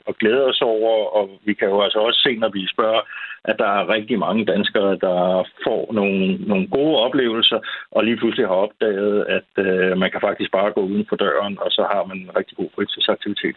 at 0.09 0.19
glæde 0.19 0.45
os 0.45 0.61
over, 0.63 0.93
og 1.19 1.31
vi 1.45 1.55
kan 1.55 1.69
jo 1.69 1.81
altså 1.81 1.99
også 1.99 2.21
se, 2.27 2.37
når 2.37 2.49
vi 2.49 2.63
spørger, 2.75 3.01
at 3.45 3.57
der 3.59 3.71
er 3.79 3.89
rigtig 3.89 4.19
mange 4.19 4.45
danskere, 4.45 4.93
der 5.07 5.19
får 5.65 5.93
nogle, 5.93 6.37
nogle 6.51 6.67
gode 6.67 6.97
oplevelser, 6.97 7.59
og 7.91 8.05
lige 8.05 8.17
pludselig 8.17 8.47
har 8.47 8.55
opdaget, 8.55 9.27
at 9.37 9.65
øh, 9.67 9.99
man 9.99 10.11
kan 10.11 10.21
faktisk 10.21 10.51
bare 10.53 10.73
gå 10.73 10.81
uden 10.81 11.07
for 11.09 11.17
døren, 11.17 11.59
og 11.61 11.71
så 11.71 11.83
har 11.93 12.05
man 12.05 12.17
en 12.17 12.37
rigtig 12.37 12.57
god 12.57 12.69
fritidsaktivitet. 12.75 13.57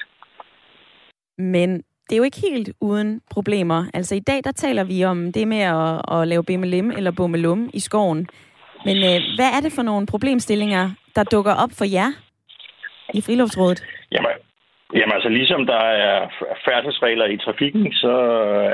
Men 1.37 1.69
det 2.05 2.13
er 2.13 2.17
jo 2.17 2.23
ikke 2.23 2.45
helt 2.51 2.69
uden 2.81 3.21
problemer. 3.31 3.85
Altså 3.93 4.15
i 4.15 4.19
dag, 4.19 4.39
der 4.43 4.51
taler 4.51 4.83
vi 4.83 5.03
om 5.03 5.31
det 5.31 5.47
med 5.47 5.61
at, 5.61 6.01
at 6.15 6.27
lave 6.27 6.43
bimmelim 6.43 6.91
eller 6.91 7.11
bummelum 7.11 7.69
i 7.73 7.79
skoven. 7.79 8.27
Men 8.85 8.97
øh, 8.97 9.19
hvad 9.35 9.49
er 9.57 9.61
det 9.63 9.73
for 9.73 9.81
nogle 9.81 10.07
problemstillinger, 10.07 10.89
der 11.15 11.23
dukker 11.23 11.53
op 11.63 11.73
for 11.79 11.85
jer 11.97 12.11
i 13.13 13.21
Friluftsrådet? 13.21 13.79
Jamen, 14.11 14.35
jamen 14.93 15.13
altså 15.13 15.29
ligesom 15.29 15.65
der 15.65 15.83
er 16.07 16.29
færdselsregler 16.65 17.25
i 17.25 17.37
trafikken, 17.37 17.93
så 17.93 18.13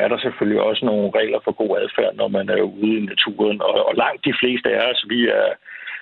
er 0.03 0.07
der 0.07 0.17
selvfølgelig 0.19 0.61
også 0.61 0.85
nogle 0.85 1.11
regler 1.19 1.39
for 1.43 1.51
god 1.51 1.77
adfærd, 1.77 2.15
når 2.15 2.27
man 2.27 2.49
er 2.49 2.61
ude 2.61 2.97
i 2.97 3.05
naturen. 3.11 3.61
Og, 3.61 3.87
og 3.87 3.93
langt 3.95 4.25
de 4.25 4.33
fleste 4.41 4.69
af 4.75 4.91
os, 4.91 5.05
vi 5.09 5.27
er, 5.27 5.47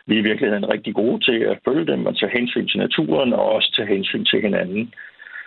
vi 0.07 0.15
er 0.15 0.19
i 0.19 0.27
virkeligheden 0.29 0.69
rigtig 0.73 0.93
gode 0.95 1.19
til 1.27 1.39
at 1.51 1.59
følge 1.65 1.87
dem 1.91 2.05
og 2.05 2.17
tage 2.17 2.37
hensyn 2.37 2.67
til 2.67 2.79
naturen 2.79 3.33
og 3.33 3.45
også 3.51 3.73
tage 3.75 3.93
hensyn 3.95 4.25
til 4.25 4.41
hinanden. 4.41 4.93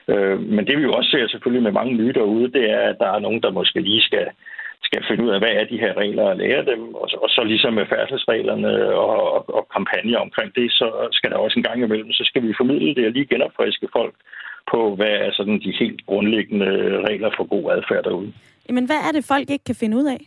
Øh, 0.08 0.40
men 0.40 0.66
det 0.66 0.78
vi 0.78 0.82
jo 0.82 0.92
også 0.92 1.10
ser 1.10 1.28
selvfølgelig 1.28 1.62
med 1.62 1.72
mange 1.72 1.94
nye 1.94 2.12
derude, 2.12 2.52
det 2.52 2.70
er, 2.70 2.82
at 2.90 2.96
der 2.98 3.10
er 3.14 3.18
nogen, 3.18 3.42
der 3.42 3.50
måske 3.50 3.80
lige 3.80 4.02
skal 4.02 4.26
skal 4.82 5.04
finde 5.08 5.24
ud 5.24 5.30
af, 5.34 5.40
hvad 5.40 5.54
er 5.60 5.64
de 5.64 5.82
her 5.84 5.92
regler 5.96 6.22
og 6.22 6.36
lære 6.36 6.64
dem. 6.64 6.94
Og 6.94 7.08
så, 7.10 7.16
og 7.24 7.28
så 7.28 7.42
ligesom 7.44 7.72
med 7.72 7.86
færdselsreglerne 7.86 8.72
og, 8.94 9.32
og, 9.36 9.54
og 9.56 9.68
kampagner 9.74 10.18
omkring 10.18 10.54
det, 10.54 10.72
så 10.72 11.08
skal 11.12 11.30
der 11.30 11.36
også 11.36 11.58
en 11.58 11.68
gang 11.68 11.82
imellem, 11.82 12.12
så 12.12 12.24
skal 12.24 12.42
vi 12.42 12.58
formidle 12.60 12.94
det 12.94 13.06
og 13.06 13.12
lige 13.12 13.30
genopfriske 13.32 13.88
folk 13.92 14.14
på, 14.72 14.94
hvad 14.94 15.14
er 15.24 15.30
sådan 15.32 15.60
de 15.64 15.72
helt 15.80 16.06
grundlæggende 16.06 16.70
regler 17.08 17.30
for 17.36 17.44
god 17.54 17.64
adfærd 17.72 18.04
derude. 18.04 18.32
Men 18.68 18.86
hvad 18.86 19.00
er 19.06 19.12
det, 19.12 19.30
folk 19.32 19.50
ikke 19.50 19.64
kan 19.64 19.80
finde 19.82 19.96
ud 19.96 20.06
af? 20.16 20.20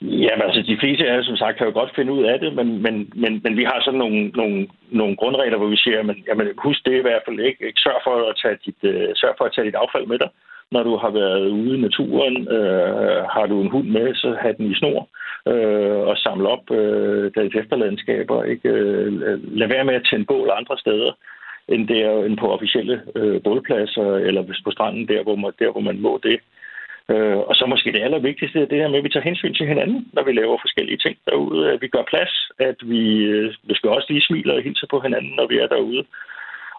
Jamen 0.00 0.46
altså, 0.48 0.62
de 0.62 0.78
fleste 0.80 1.04
af 1.10 1.24
som 1.24 1.36
sagt, 1.36 1.56
kan 1.56 1.66
jo 1.66 1.72
godt 1.72 1.94
finde 1.94 2.12
ud 2.12 2.24
af 2.24 2.38
det, 2.40 2.50
men, 2.58 2.82
men, 2.82 2.94
men, 3.22 3.40
men 3.44 3.56
vi 3.56 3.64
har 3.64 3.78
sådan 3.80 3.98
nogle, 3.98 4.28
nogle, 4.28 4.68
nogle 4.90 5.16
grundregler, 5.16 5.58
hvor 5.58 5.66
vi 5.66 5.76
siger, 5.76 6.02
men, 6.02 6.16
jamen, 6.28 6.46
husk 6.58 6.80
det 6.86 6.94
i 6.98 7.06
hvert 7.06 7.22
fald 7.26 7.40
ikke. 7.40 7.72
Sørg 7.76 8.00
for 8.04 8.14
at 8.30 8.36
tage 8.42 8.58
dit, 8.66 8.80
uh, 8.90 9.10
sørg 9.20 9.34
for 9.38 9.44
at 9.44 9.52
tage 9.54 9.66
dit 9.66 9.80
affald 9.82 10.06
med 10.06 10.18
dig 10.18 10.30
når 10.70 10.82
du 10.82 10.96
har 10.96 11.10
været 11.10 11.48
ude 11.48 11.78
i 11.78 11.80
naturen. 11.80 12.48
Øh, 12.48 13.22
har 13.34 13.46
du 13.46 13.60
en 13.60 13.70
hund 13.70 13.88
med, 13.88 14.14
så 14.14 14.36
have 14.40 14.54
den 14.58 14.70
i 14.70 14.74
snor 14.74 15.08
øh, 15.46 15.98
og 16.10 16.16
samle 16.16 16.48
op 16.48 16.70
øh, 16.70 17.30
deres 17.34 17.54
efterladenskaber. 17.54 18.44
Ikke? 18.44 18.68
Øh, 18.68 19.12
lad 19.58 19.68
være 19.68 19.84
med 19.84 19.94
at 19.94 20.06
tænde 20.10 20.26
bål 20.26 20.50
andre 20.52 20.78
steder 20.78 21.12
end, 21.68 21.88
der, 21.88 22.24
end 22.24 22.36
på 22.36 22.52
officielle 22.52 23.02
øh, 23.14 23.42
bålpladser, 23.42 24.14
eller 24.14 24.42
hvis 24.42 24.60
på 24.64 24.70
stranden, 24.70 25.08
der 25.08 25.22
hvor 25.22 25.36
man, 25.36 25.52
der, 25.58 25.70
hvor 25.72 25.80
man 25.80 26.00
må 26.00 26.20
det. 26.22 26.38
Øh, 27.10 27.36
og 27.36 27.54
så 27.54 27.66
måske 27.66 27.92
det 27.92 28.02
allervigtigste 28.02 28.60
er 28.60 28.66
det 28.66 28.78
her 28.78 28.88
med, 28.88 28.98
at 28.98 29.04
vi 29.04 29.08
tager 29.08 29.28
hensyn 29.30 29.54
til 29.54 29.66
hinanden, 29.66 30.08
når 30.12 30.22
vi 30.24 30.32
laver 30.32 30.58
forskellige 30.60 31.02
ting 31.04 31.16
derude. 31.26 31.72
At 31.72 31.82
vi 31.82 31.88
gør 31.88 32.10
plads, 32.12 32.34
at 32.58 32.78
vi, 32.82 33.02
øh, 33.24 33.54
vi 33.62 33.74
skal 33.74 33.90
også 33.90 34.06
lige 34.10 34.26
smile 34.28 34.54
og 34.54 34.62
hilse 34.62 34.86
på 34.90 35.00
hinanden, 35.00 35.32
når 35.36 35.46
vi 35.46 35.58
er 35.58 35.66
derude. 35.66 36.04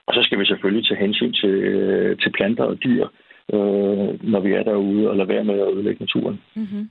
Og 0.07 0.13
så 0.13 0.21
skal 0.23 0.39
vi 0.39 0.45
selvfølgelig 0.45 0.87
tage 0.87 0.99
hensyn 0.99 1.33
til, 1.33 1.55
øh, 1.73 2.17
til 2.17 2.31
planter 2.31 2.63
og 2.63 2.83
dyr 2.83 3.05
øh, 3.53 4.31
når 4.31 4.39
vi 4.39 4.53
er 4.53 4.63
derude, 4.63 5.09
og 5.09 5.15
lade 5.17 5.27
være 5.27 5.43
med 5.43 5.59
at 5.59 5.73
ødelægge 5.73 5.99
naturen. 5.99 6.39
Mm-hmm. 6.55 6.89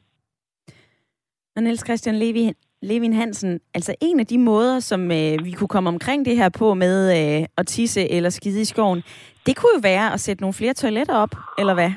Og 1.57 1.62
Niels 1.62 1.85
Christian 1.85 2.14
Levi, 2.14 2.53
Levin 2.83 3.12
Hansen, 3.12 3.61
altså 3.75 3.94
en 4.01 4.21
af 4.21 4.27
de 4.27 4.38
måder, 4.38 4.81
som 4.81 5.12
øh, 5.12 5.44
vi 5.44 5.53
kunne 5.53 5.68
komme 5.68 5.88
omkring 5.88 6.25
det 6.25 6.37
her 6.37 6.49
på 6.49 6.75
med 6.75 6.97
øh, 7.18 7.47
at 7.57 7.66
tisse 7.66 8.11
eller 8.11 8.31
skide 8.31 8.61
i 8.61 8.64
skoven, 8.64 9.03
det 9.47 9.57
kunne 9.57 9.71
jo 9.75 9.81
være 9.83 10.12
at 10.12 10.21
sætte 10.21 10.42
nogle 10.42 10.55
flere 10.55 10.75
toiletter 10.75 11.14
op, 11.14 11.35
eller 11.59 11.75
hvad? 11.75 11.90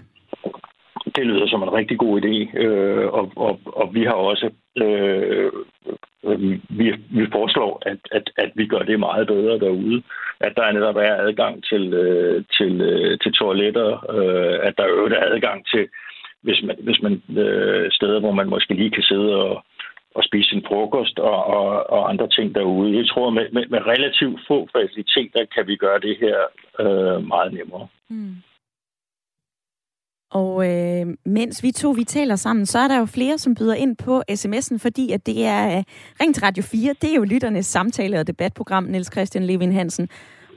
Det 1.15 1.26
lyder 1.26 1.47
som 1.47 1.63
en 1.63 1.74
rigtig 1.74 1.97
god 1.97 2.21
idé, 2.21 2.58
øh, 2.58 3.08
og, 3.08 3.32
og, 3.36 3.60
og 3.65 3.93
vi 3.93 4.04
har 4.04 4.13
også 4.13 4.50
øh, 4.78 5.52
øh, 6.26 6.60
vi, 6.80 6.88
vi 7.10 7.26
foreslår, 7.32 7.82
at, 7.86 8.00
at, 8.12 8.32
at 8.38 8.52
vi 8.56 8.67
gør 8.67 8.80
det 8.80 9.00
meget 9.00 9.28
bedre 9.28 9.60
derude. 9.60 10.04
At 10.39 10.54
der 10.56 10.71
netop 10.71 10.95
er 10.95 11.15
adgang 11.15 11.63
til, 11.63 11.93
øh, 11.93 12.43
til, 12.58 12.82
øh, 12.82 13.19
til 13.19 13.34
toiletter, 13.34 13.89
øh, 14.15 14.67
at 14.67 14.74
der 14.78 14.88
øvrigt 14.88 15.15
er 15.15 15.26
adgang 15.26 15.65
til, 15.74 15.88
hvis 16.41 16.63
man, 16.63 16.76
hvis 16.80 17.02
man 17.02 17.21
øh, 17.38 17.91
steder, 17.91 18.19
hvor 18.19 18.32
man 18.32 18.50
måske 18.50 18.74
lige 18.74 18.91
kan 18.91 19.04
sidde 19.04 19.36
og, 19.36 19.64
og 20.16 20.24
spise 20.24 20.49
sin 20.49 20.64
frokost 20.68 21.20
og, 21.20 21.43
og, 21.45 21.89
og 21.89 22.09
andre 22.09 22.28
ting 22.28 22.55
derude. 22.55 22.97
Jeg 22.97 23.07
tror, 23.07 23.30
med, 23.30 23.45
med, 23.51 23.66
med 23.70 23.80
relativt 23.88 24.39
få 24.47 24.68
faciliteter 24.76 25.45
kan 25.55 25.68
vi 25.68 25.76
gøre 25.76 25.99
det 25.99 26.18
her 26.24 26.38
øh, 26.80 27.28
meget 27.28 27.53
nemmere. 27.53 27.88
Mm. 28.09 28.36
Og 30.32 30.69
øh, 30.69 31.07
mens 31.25 31.63
vi 31.63 31.71
to 31.71 31.89
vi 31.89 32.03
taler 32.03 32.36
sammen, 32.36 32.65
så 32.65 32.79
er 32.79 32.88
der 32.88 32.97
jo 32.97 33.05
flere, 33.05 33.38
som 33.38 33.55
byder 33.55 33.73
ind 33.73 33.95
på 33.95 34.23
sms'en, 34.32 34.77
fordi 34.77 35.11
at 35.11 35.25
det 35.25 35.45
er 35.45 35.77
øh, 35.77 35.84
Ring 36.21 36.36
til 36.36 36.43
Radio 36.43 36.63
4. 36.63 36.95
Det 37.01 37.11
er 37.11 37.15
jo 37.15 37.23
lytternes 37.23 37.65
samtale- 37.65 38.19
og 38.19 38.27
debatprogram, 38.27 38.84
Niels 38.84 39.11
Christian 39.11 39.43
Levin 39.43 39.71
Hansen. 39.71 40.09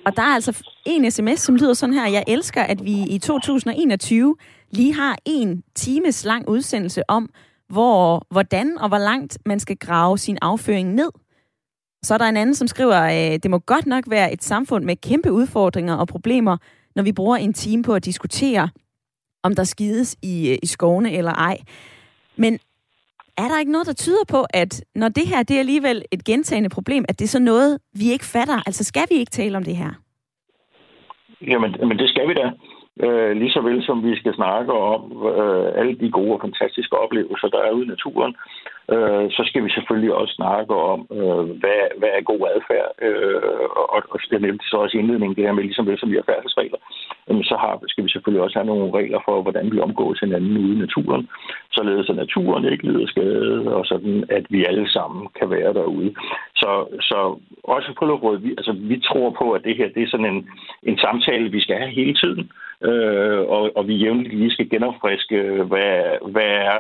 Og 0.07 0.17
der 0.17 0.23
er 0.23 0.35
altså 0.35 0.63
en 0.87 1.11
sms, 1.11 1.41
som 1.41 1.57
lyder 1.57 1.75
sådan 1.75 1.95
her. 1.95 2.07
Jeg 2.07 2.25
elsker, 2.27 2.63
at 2.63 2.85
vi 2.85 3.03
i 3.03 3.19
2021 3.19 4.37
lige 4.71 4.95
har 4.95 5.17
en 5.25 5.63
times 5.75 6.25
lang 6.25 6.49
udsendelse 6.49 7.11
om, 7.11 7.31
hvor, 7.69 8.27
hvordan 8.31 8.79
og 8.79 8.89
hvor 8.89 8.99
langt 8.99 9.39
man 9.47 9.61
skal 9.61 9.77
grave 9.77 10.19
sin 10.19 10.39
afføring 10.43 10.95
ned. 10.95 11.11
Så 12.03 12.15
er 12.15 12.19
der 12.19 12.25
en 12.25 12.37
anden, 12.37 12.55
som 12.55 12.69
skriver, 12.69 13.03
øh, 13.03 13.39
det 13.43 13.51
må 13.51 13.59
godt 13.59 13.87
nok 13.87 14.05
være 14.07 14.33
et 14.33 14.45
samfund 14.45 14.85
med 14.85 14.97
kæmpe 14.97 15.33
udfordringer 15.33 15.95
og 15.95 16.09
problemer, 16.09 16.57
når 16.97 17.03
vi 17.03 17.13
bruger 17.13 17.37
en 17.37 17.53
time 17.53 17.83
på 17.83 17.95
at 17.95 18.05
diskutere 18.05 18.69
om 19.45 19.55
der 19.55 19.65
skides 19.65 20.17
i, 20.23 20.51
øh, 20.51 20.59
i 20.63 20.67
skovene 20.67 21.13
eller 21.13 21.33
ej. 21.33 21.57
Men 22.37 22.59
er 23.39 23.49
der 23.49 23.59
ikke 23.59 23.73
noget, 23.73 23.87
der 23.87 23.93
tyder 23.93 24.25
på, 24.29 24.47
at 24.51 24.85
når 24.95 25.09
det 25.09 25.27
her 25.27 25.43
det 25.43 25.55
er 25.57 25.59
alligevel 25.59 26.05
et 26.13 26.25
gentagende 26.25 26.69
problem, 26.69 27.05
at 27.09 27.19
det 27.19 27.25
er 27.25 27.29
så 27.29 27.39
noget, 27.39 27.79
vi 27.93 28.13
ikke 28.13 28.25
fatter? 28.25 28.63
Altså 28.67 28.85
skal 28.85 29.07
vi 29.11 29.15
ikke 29.15 29.31
tale 29.31 29.57
om 29.57 29.65
det 29.65 29.77
her? 29.77 29.93
Jamen, 31.47 31.71
men 31.89 31.99
det 31.99 32.09
skal 32.09 32.29
vi 32.29 32.35
da. 32.35 32.51
Øh, 33.03 33.33
lige 33.37 33.51
så 33.51 33.61
vel 33.61 33.85
som 33.85 34.05
vi 34.05 34.17
skal 34.17 34.35
snakke 34.35 34.73
om 34.73 35.01
øh, 35.35 35.67
alle 35.79 35.95
de 35.95 36.11
gode 36.11 36.33
og 36.33 36.41
fantastiske 36.41 36.99
oplevelser, 36.99 37.49
der 37.49 37.61
er 37.63 37.71
ude 37.71 37.85
i 37.87 37.89
naturen, 37.95 38.35
øh, 38.95 39.27
så 39.37 39.43
skal 39.47 39.65
vi 39.65 39.71
selvfølgelig 39.71 40.15
også 40.15 40.35
snakke 40.35 40.75
om, 40.75 41.01
øh, 41.19 41.45
hvad, 41.61 41.81
hvad 41.99 42.11
er 42.19 42.31
god 42.31 42.43
adfærd. 42.55 42.91
Øh, 43.07 43.69
og, 43.95 44.03
og 44.13 44.19
jeg 44.31 44.41
nævnte 44.41 44.65
så 44.69 44.77
også 44.77 44.97
i 44.97 45.01
indledningen 45.01 45.37
det 45.37 45.45
her 45.45 45.53
med, 45.53 45.63
ligesom 45.65 45.87
vel 45.87 45.99
som 45.99 46.11
vi 46.11 46.21
har 46.21 46.31
færdselsregler, 46.33 46.81
øh, 47.31 47.45
så 47.51 47.55
har, 47.63 47.73
skal 47.87 48.05
vi 48.05 48.11
selvfølgelig 48.13 48.43
også 48.43 48.59
have 48.59 48.71
nogle 48.73 48.99
regler 48.99 49.21
for, 49.25 49.43
hvordan 49.43 49.73
vi 49.73 49.79
omgås 49.87 50.21
hinanden 50.21 50.59
ude 50.65 50.75
i 50.77 50.83
naturen, 50.85 51.29
således 51.73 52.11
at 52.11 52.17
naturen 52.17 52.65
ikke 52.73 52.87
lider 52.87 53.07
skade, 53.07 53.75
og 53.77 53.87
sådan 53.87 54.25
at 54.29 54.45
vi 54.51 54.65
alle 54.65 54.89
sammen 54.91 55.29
kan 55.39 55.51
være 55.51 55.73
derude. 55.75 56.15
Så, 56.65 56.73
så 57.11 57.19
også 57.65 57.95
på 57.99 58.05
Lofrød, 58.05 58.39
vi, 58.39 58.51
altså, 58.59 58.73
vi 58.73 59.01
tror 59.01 59.31
på, 59.41 59.53
at 59.53 59.65
det 59.65 59.77
her 59.77 59.89
det 59.95 60.03
er 60.03 60.11
sådan 60.11 60.33
en, 60.35 60.49
en 60.83 60.99
samtale, 60.99 61.51
vi 61.51 61.61
skal 61.61 61.77
have 61.77 61.91
hele 62.01 62.15
tiden 62.15 62.51
øh, 62.89 63.41
og, 63.55 63.63
og 63.77 63.89
vi 63.89 63.95
jævnligt 63.95 64.39
lige 64.39 64.51
skal 64.51 64.71
genopfriske, 64.71 65.37
øh, 65.37 65.67
hvad, 65.67 65.93
hvad, 66.33 66.51
er, 66.71 66.79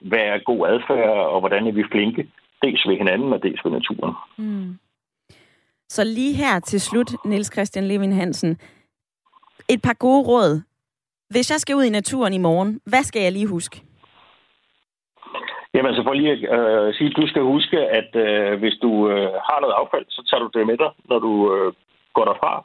hvad 0.00 0.24
er 0.32 0.44
god 0.44 0.68
adfærd, 0.68 1.18
og 1.34 1.40
hvordan 1.40 1.66
er 1.66 1.72
vi 1.72 1.84
flinke, 1.92 2.28
dels 2.62 2.82
ved 2.88 2.96
hinanden 2.96 3.32
og 3.32 3.42
dels 3.42 3.60
ved 3.64 3.72
naturen. 3.72 4.14
Mm. 4.36 4.78
Så 5.88 6.04
lige 6.04 6.34
her 6.34 6.60
til 6.60 6.80
slut, 6.80 7.10
Niels 7.24 7.52
Christian 7.52 7.84
Levin 7.84 8.12
Hansen, 8.12 8.58
et 9.68 9.82
par 9.82 9.94
gode 9.94 10.22
råd. 10.28 10.62
Hvis 11.30 11.50
jeg 11.50 11.60
skal 11.60 11.76
ud 11.76 11.84
i 11.84 11.90
naturen 11.90 12.32
i 12.32 12.38
morgen, 12.38 12.80
hvad 12.84 13.02
skal 13.02 13.22
jeg 13.22 13.32
lige 13.32 13.46
huske? 13.46 13.82
Jamen, 15.74 15.86
altså, 15.88 16.02
så 16.02 16.06
for 16.06 16.14
lige 16.14 16.32
at 16.32 16.40
øh, 16.58 16.94
sige, 16.94 17.10
du 17.10 17.26
skal 17.26 17.42
huske, 17.42 17.78
at 18.00 18.10
øh, 18.26 18.58
hvis 18.58 18.76
du 18.82 18.92
øh, 19.10 19.32
har 19.48 19.58
noget 19.60 19.78
affald, 19.80 20.06
så 20.08 20.22
tager 20.28 20.42
du 20.42 20.50
det 20.58 20.66
med 20.66 20.76
dig, 20.76 20.90
når 21.10 21.18
du 21.18 21.32
øh, 21.54 21.72
går 22.16 22.24
derfra. 22.24 22.64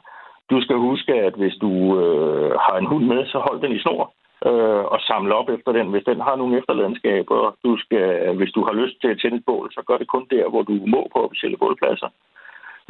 Du 0.50 0.62
skal 0.62 0.76
huske, 0.76 1.12
at 1.14 1.34
hvis 1.34 1.56
du 1.64 1.72
øh, 2.00 2.52
har 2.64 2.76
en 2.78 2.86
hund 2.86 3.04
med, 3.04 3.26
så 3.26 3.38
hold 3.38 3.60
den 3.62 3.72
i 3.76 3.82
snor 3.84 4.12
øh, 4.48 4.84
og 4.92 4.98
samle 5.00 5.34
op 5.34 5.48
efter 5.48 5.72
den, 5.72 5.86
hvis 5.90 6.04
den 6.10 6.20
har 6.20 6.36
nogle 6.36 6.58
efterladenskaber. 6.58 7.56
Du 7.64 7.76
skal, 7.82 8.36
hvis 8.36 8.52
du 8.56 8.64
har 8.64 8.72
lyst 8.72 8.96
til 9.00 9.08
at 9.08 9.18
tænde 9.20 9.36
et 9.36 9.44
bål, 9.46 9.72
så 9.72 9.80
gør 9.88 9.96
det 9.98 10.08
kun 10.08 10.26
der, 10.30 10.48
hvor 10.48 10.62
du 10.62 10.72
må 10.72 11.00
på 11.12 11.18
officielle 11.26 11.56
bålpladser. 11.56 12.10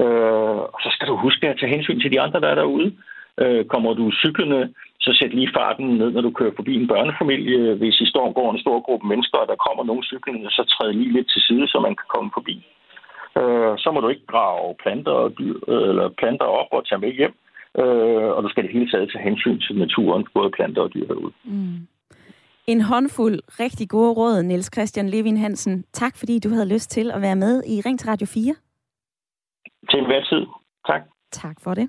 Øh, 0.02 0.60
og 0.74 0.78
så 0.84 0.88
skal 0.94 1.08
du 1.08 1.16
huske 1.16 1.48
at 1.48 1.58
tage 1.58 1.74
hensyn 1.74 2.00
til 2.00 2.12
de 2.12 2.20
andre, 2.20 2.40
der 2.40 2.48
er 2.48 2.54
derude. 2.54 2.88
Øh, 3.42 3.64
kommer 3.64 3.94
du 3.94 4.10
cyklende, 4.12 4.74
så 5.01 5.11
sæt 5.18 5.34
lige 5.34 5.55
farten 5.57 5.86
ned, 6.01 6.11
når 6.11 6.20
du 6.20 6.30
kører 6.30 6.57
forbi 6.57 6.74
en 6.74 6.88
børnefamilie. 6.88 7.74
Hvis 7.74 8.01
I 8.01 8.07
står 8.07 8.32
går 8.32 8.53
en 8.53 8.62
stor 8.64 8.80
gruppe 8.80 9.07
mennesker, 9.07 9.38
og 9.38 9.48
der 9.48 9.64
kommer 9.66 9.84
nogen 9.84 10.03
cyklende, 10.03 10.51
så 10.51 10.62
træd 10.64 10.92
lige 10.92 11.12
lidt 11.12 11.30
til 11.30 11.42
side, 11.48 11.68
så 11.68 11.80
man 11.80 11.94
kan 11.96 12.09
komme 12.14 12.30
forbi. 12.34 12.57
Øh, 13.40 13.72
så 13.82 13.88
må 13.94 14.01
du 14.01 14.09
ikke 14.09 14.26
grave 14.34 14.74
planter, 14.82 15.12
og 15.12 15.38
dyr, 15.38 15.57
eller 15.90 16.09
planter 16.20 16.48
op 16.61 16.70
og 16.72 16.86
tage 16.86 17.01
med 17.01 17.12
hjem 17.12 17.34
øh, 17.78 18.30
og 18.36 18.42
du 18.42 18.48
skal 18.48 18.62
det 18.64 18.72
hele 18.72 18.90
taget 18.90 19.11
tage 19.12 19.24
hensyn 19.24 19.61
til 19.61 19.78
naturen, 19.78 20.26
både 20.34 20.51
planter 20.51 20.82
og 20.82 20.94
dyr 20.94 21.07
herude. 21.07 21.32
Mm. 21.44 21.86
En 22.66 22.80
håndfuld 22.80 23.38
rigtig 23.61 23.88
gode 23.88 24.12
råd, 24.12 24.42
Niels 24.42 24.70
Christian 24.74 25.09
Levin 25.09 25.36
Hansen. 25.36 25.84
Tak 25.92 26.16
fordi 26.16 26.38
du 26.38 26.48
havde 26.48 26.72
lyst 26.74 26.90
til 26.90 27.11
at 27.11 27.20
være 27.20 27.36
med 27.36 27.62
i 27.66 27.80
Ring 27.86 27.98
til 27.98 28.09
Radio 28.09 28.26
4. 28.26 28.55
Til 29.90 29.98
enhver 29.98 30.24
tid. 30.24 30.46
Tak. 30.86 31.03
Tak 31.32 31.57
for 31.61 31.74
det. 31.74 31.88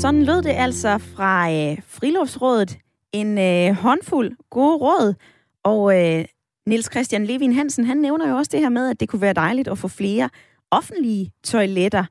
Sådan 0.00 0.22
lød 0.22 0.42
det 0.42 0.50
altså 0.50 0.98
fra 0.98 1.52
øh, 1.52 1.78
Friluftsrådet. 1.86 2.78
En 3.12 3.38
øh, 3.38 3.74
håndfuld 3.74 4.36
gode 4.50 4.76
råd. 4.76 5.14
Og 5.64 5.98
øh, 5.98 6.24
Niels 6.66 6.90
Christian 6.92 7.26
Levin 7.26 7.52
Hansen, 7.52 7.84
han 7.84 7.96
nævner 7.96 8.28
jo 8.28 8.36
også 8.36 8.48
det 8.52 8.60
her 8.60 8.68
med, 8.68 8.90
at 8.90 9.00
det 9.00 9.08
kunne 9.08 9.22
være 9.22 9.32
dejligt 9.32 9.68
at 9.68 9.78
få 9.78 9.88
flere 9.88 10.30
offentlige 10.70 11.32
toiletter. 11.44 12.04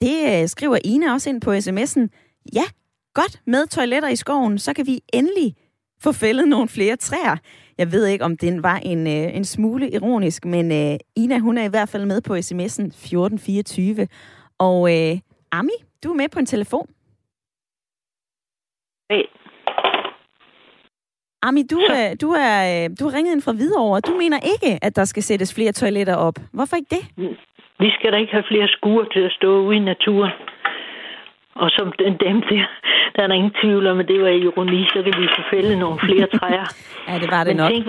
Det 0.00 0.42
øh, 0.42 0.48
skriver 0.48 0.78
Ina 0.84 1.12
også 1.12 1.30
ind 1.30 1.40
på 1.40 1.52
sms'en. 1.52 2.08
Ja, 2.54 2.64
godt 3.14 3.40
med 3.46 3.66
toiletter 3.66 4.08
i 4.08 4.16
skoven, 4.16 4.58
så 4.58 4.72
kan 4.72 4.86
vi 4.86 5.00
endelig 5.12 5.54
få 6.00 6.12
fældet 6.12 6.48
nogle 6.48 6.68
flere 6.68 6.96
træer. 6.96 7.36
Jeg 7.78 7.92
ved 7.92 8.06
ikke, 8.06 8.24
om 8.24 8.36
den 8.36 8.62
var 8.62 8.76
en, 8.76 9.06
øh, 9.06 9.36
en 9.36 9.44
smule 9.44 9.90
ironisk, 9.90 10.44
men 10.44 10.72
øh, 10.72 10.98
Ina, 11.16 11.38
hun 11.38 11.58
er 11.58 11.64
i 11.64 11.68
hvert 11.68 11.88
fald 11.88 12.06
med 12.06 12.20
på 12.20 12.34
sms'en 12.34 12.86
1424. 12.86 14.08
Og 14.58 14.98
øh, 14.98 15.18
Ami, 15.52 15.72
du 16.02 16.08
er 16.10 16.14
med 16.14 16.28
på 16.28 16.38
en 16.38 16.46
telefon. 16.46 16.86
Hey. 19.10 19.24
Ami, 21.42 21.62
du, 21.72 21.78
øh, 21.96 22.10
du, 22.22 22.28
er, 22.48 22.88
du 22.98 23.02
har 23.04 23.12
ringet 23.16 23.32
ind 23.32 23.42
fra 23.42 23.52
Hvidovre. 23.52 24.00
Du 24.00 24.14
mener 24.22 24.38
ikke, 24.52 24.78
at 24.86 24.96
der 24.96 25.04
skal 25.04 25.22
sættes 25.22 25.54
flere 25.54 25.72
toiletter 25.72 26.16
op. 26.16 26.36
Hvorfor 26.52 26.76
ikke 26.76 26.94
det? 26.96 27.04
Mm. 27.16 27.36
Vi 27.78 27.90
skal 27.90 28.12
da 28.12 28.16
ikke 28.16 28.32
have 28.32 28.44
flere 28.48 28.68
skuer 28.68 29.04
til 29.04 29.20
at 29.20 29.32
stå 29.32 29.50
ude 29.66 29.76
i 29.76 29.80
naturen. 29.80 30.32
Og 31.54 31.70
som 31.70 31.92
den 31.98 32.12
dem 32.26 32.36
der, 32.50 32.64
der 33.14 33.22
er 33.22 33.26
der 33.26 33.34
ingen 33.34 33.54
tvivl 33.62 33.86
om, 33.86 33.98
at 33.98 34.08
det 34.08 34.22
var 34.22 34.28
ironi, 34.28 34.84
så 34.94 35.02
kan 35.04 35.14
vi 35.20 35.26
få 35.36 35.42
fældet 35.50 35.78
nogle 35.78 35.98
flere 36.06 36.26
træer. 36.38 36.66
ja, 37.08 37.14
det 37.22 37.30
var 37.30 37.44
det 37.44 37.56
Men 37.56 37.56
nok. 37.56 37.70
Tænk, 37.72 37.86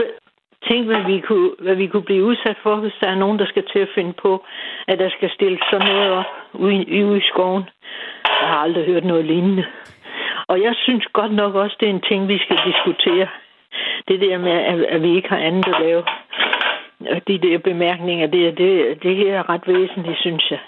tænk 0.70 0.86
hvad, 0.86 1.04
vi 1.12 1.20
kunne, 1.20 1.52
hvad 1.60 1.76
vi 1.76 1.88
kunne 1.88 2.10
blive 2.10 2.24
udsat 2.24 2.58
for, 2.64 2.76
hvis 2.76 2.94
der 3.02 3.08
er 3.08 3.16
nogen, 3.16 3.40
der 3.40 3.46
skal 3.46 3.66
til 3.74 3.80
at 3.80 3.94
finde 3.96 4.14
på, 4.14 4.46
at 4.88 5.00
der 5.00 5.10
skal 5.10 5.30
stilles 5.30 5.62
sådan 5.72 5.88
noget 5.88 6.12
op 6.12 6.26
ude, 6.54 7.06
ude 7.06 7.18
i 7.18 7.28
skoven. 7.32 7.64
Jeg 8.42 8.50
har 8.50 8.58
aldrig 8.58 8.86
hørt 8.86 9.06
noget 9.06 9.26
lignende. 9.26 9.66
Og 10.48 10.62
jeg 10.62 10.74
synes 10.76 11.06
godt 11.14 11.34
nok 11.34 11.56
også, 11.56 11.76
det 11.80 11.86
er 11.86 11.94
en 11.94 12.08
ting, 12.10 12.28
vi 12.28 12.38
skal 12.38 12.58
diskutere. 12.66 13.28
Det 14.08 14.22
der 14.22 14.38
med, 14.38 14.86
at 14.90 15.02
vi 15.02 15.16
ikke 15.16 15.30
har 15.30 15.38
andet 15.38 15.68
at 15.68 15.82
lave 15.82 16.04
de 17.28 17.38
der 17.38 17.58
bemærkninger, 17.58 18.28
det, 18.28 18.58
det, 18.58 19.04
det 19.04 19.16
her 19.16 19.40
er 19.40 19.50
ret 19.50 19.68
væsentligt, 19.68 20.20
synes 20.20 20.52
jeg. 20.52 20.60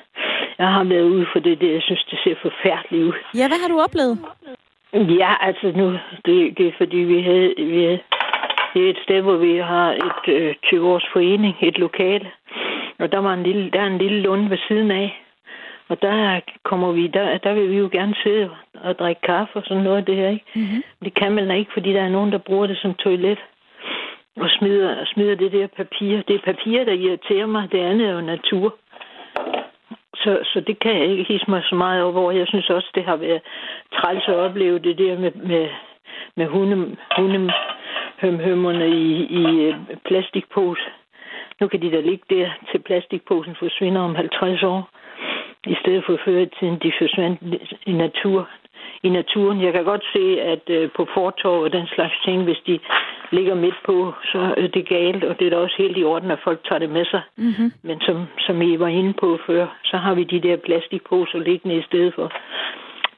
Jeg 0.57 0.67
har 0.67 0.83
været 0.83 1.03
ude 1.03 1.25
for 1.33 1.39
det 1.39 1.61
der. 1.61 1.71
Jeg 1.71 1.81
synes, 1.81 2.03
det 2.03 2.19
ser 2.23 2.35
forfærdeligt 2.41 3.03
ud. 3.03 3.13
Ja, 3.35 3.47
hvad 3.47 3.59
har 3.61 3.69
du 3.69 3.79
oplevet? 3.79 4.17
Ja, 4.93 5.33
altså 5.41 5.71
nu, 5.75 5.91
det, 6.25 6.57
det 6.57 6.67
er 6.67 6.71
fordi, 6.77 6.97
vi 6.97 7.21
havde, 7.21 7.53
vi 7.57 7.83
havde, 7.83 7.99
det 8.76 8.86
er 8.86 8.89
et 8.89 9.03
sted, 9.03 9.21
hvor 9.21 9.38
vi 9.38 9.57
har 9.57 9.91
et 9.91 10.34
øh, 10.34 10.55
20-års 10.65 11.07
forening, 11.13 11.55
et 11.61 11.78
lokale. 11.78 12.32
Og 12.99 13.11
der, 13.11 13.19
var 13.19 13.34
en 13.34 13.43
lille, 13.43 13.71
der 13.71 13.82
er 13.82 13.88
en 13.88 13.97
lille 13.97 14.21
lund 14.21 14.49
ved 14.49 14.57
siden 14.67 14.91
af. 14.91 15.21
Og 15.88 16.01
der 16.01 16.39
kommer 16.63 16.91
vi, 16.91 17.07
der, 17.07 17.38
der 17.38 17.53
vil 17.53 17.71
vi 17.71 17.78
jo 17.78 17.89
gerne 17.91 18.15
sidde 18.23 18.49
og 18.73 18.99
drikke 18.99 19.21
kaffe 19.21 19.55
og 19.55 19.63
sådan 19.65 19.84
noget 19.84 19.97
af 19.97 20.05
det 20.05 20.15
her, 20.15 20.30
ikke? 20.30 20.45
Mm-hmm. 20.55 20.84
Det 21.03 21.13
kan 21.13 21.32
man 21.32 21.51
ikke, 21.51 21.73
fordi 21.73 21.93
der 21.93 22.01
er 22.01 22.09
nogen, 22.09 22.32
der 22.32 22.38
bruger 22.38 22.67
det 22.67 22.78
som 22.78 22.93
toilet 22.93 23.39
og 24.36 24.49
smider, 24.49 25.05
smider 25.05 25.36
det 25.36 25.51
der 25.51 25.67
papir. 25.67 26.21
Det 26.28 26.36
er 26.36 26.51
papir, 26.53 26.84
der 26.84 26.91
irriterer 26.91 27.45
mig. 27.45 27.71
Det 27.71 27.80
andet 27.80 28.07
er 28.07 28.13
jo 28.13 28.21
natur. 28.21 28.76
Så, 30.15 30.39
så 30.43 30.63
det 30.67 30.80
kan 30.80 30.97
jeg 30.97 31.05
ikke 31.05 31.23
hisse 31.23 31.49
mig 31.51 31.63
så 31.63 31.76
meget 31.76 32.03
over. 32.03 32.32
Jeg 32.32 32.47
synes 32.47 32.69
også, 32.69 32.91
det 32.95 33.03
har 33.03 33.15
været 33.15 33.41
træls 33.93 34.28
at 34.28 34.36
opleve 34.36 34.80
det 34.80 34.97
der 34.97 35.19
med, 35.19 35.32
med, 35.32 35.69
med 36.36 36.47
hunde, 36.47 36.95
hundehømmerne 38.22 38.88
i, 38.89 39.26
i 39.41 39.45
øh, 39.68 39.76
plastikpose. 40.05 40.82
Nu 41.59 41.68
kan 41.68 41.82
de 41.82 41.91
da 41.91 41.99
ligge 41.99 42.26
der, 42.30 42.49
til 42.72 42.80
plastikposen 42.80 43.55
forsvinder 43.59 44.01
om 44.01 44.16
50 44.16 44.63
år. 44.63 44.89
I 45.68 45.76
stedet 45.82 46.03
for 46.05 46.20
før 46.26 46.45
tiden, 46.59 46.80
de 46.84 46.91
forsvandt 46.99 47.39
i 47.86 47.91
natur 47.91 48.49
i 49.03 49.09
naturen. 49.09 49.61
Jeg 49.61 49.74
kan 49.74 49.84
godt 49.84 50.05
se, 50.13 50.41
at 50.53 50.66
øh, 50.70 50.89
på 50.97 51.07
fortorv 51.13 51.61
og 51.61 51.72
den 51.72 51.88
slags 51.88 52.16
ting, 52.26 52.43
hvis 52.43 52.61
de 52.68 52.80
ligger 53.32 53.55
midt 53.55 53.80
på, 53.86 54.13
så 54.32 54.41
er 54.57 54.68
det 54.68 54.88
galt, 54.88 55.24
og 55.24 55.39
det 55.39 55.45
er 55.45 55.49
da 55.49 55.57
også 55.57 55.76
helt 55.78 55.97
i 55.97 56.03
orden, 56.03 56.32
at 56.32 56.39
folk 56.43 56.59
tager 56.68 56.80
det 56.80 56.89
med 56.89 57.05
sig. 57.05 57.22
Mm-hmm. 57.38 57.72
Men 57.82 58.01
som, 58.01 58.18
som 58.39 58.61
I 58.61 58.80
var 58.80 58.88
inde 58.88 59.13
på 59.13 59.39
før, 59.47 59.66
så 59.84 59.97
har 59.97 60.13
vi 60.13 60.24
de 60.24 60.39
der 60.47 60.55
plastikposer 60.55 61.39
liggende 61.39 61.76
i 61.78 61.82
stedet 61.82 62.13
for. 62.13 62.32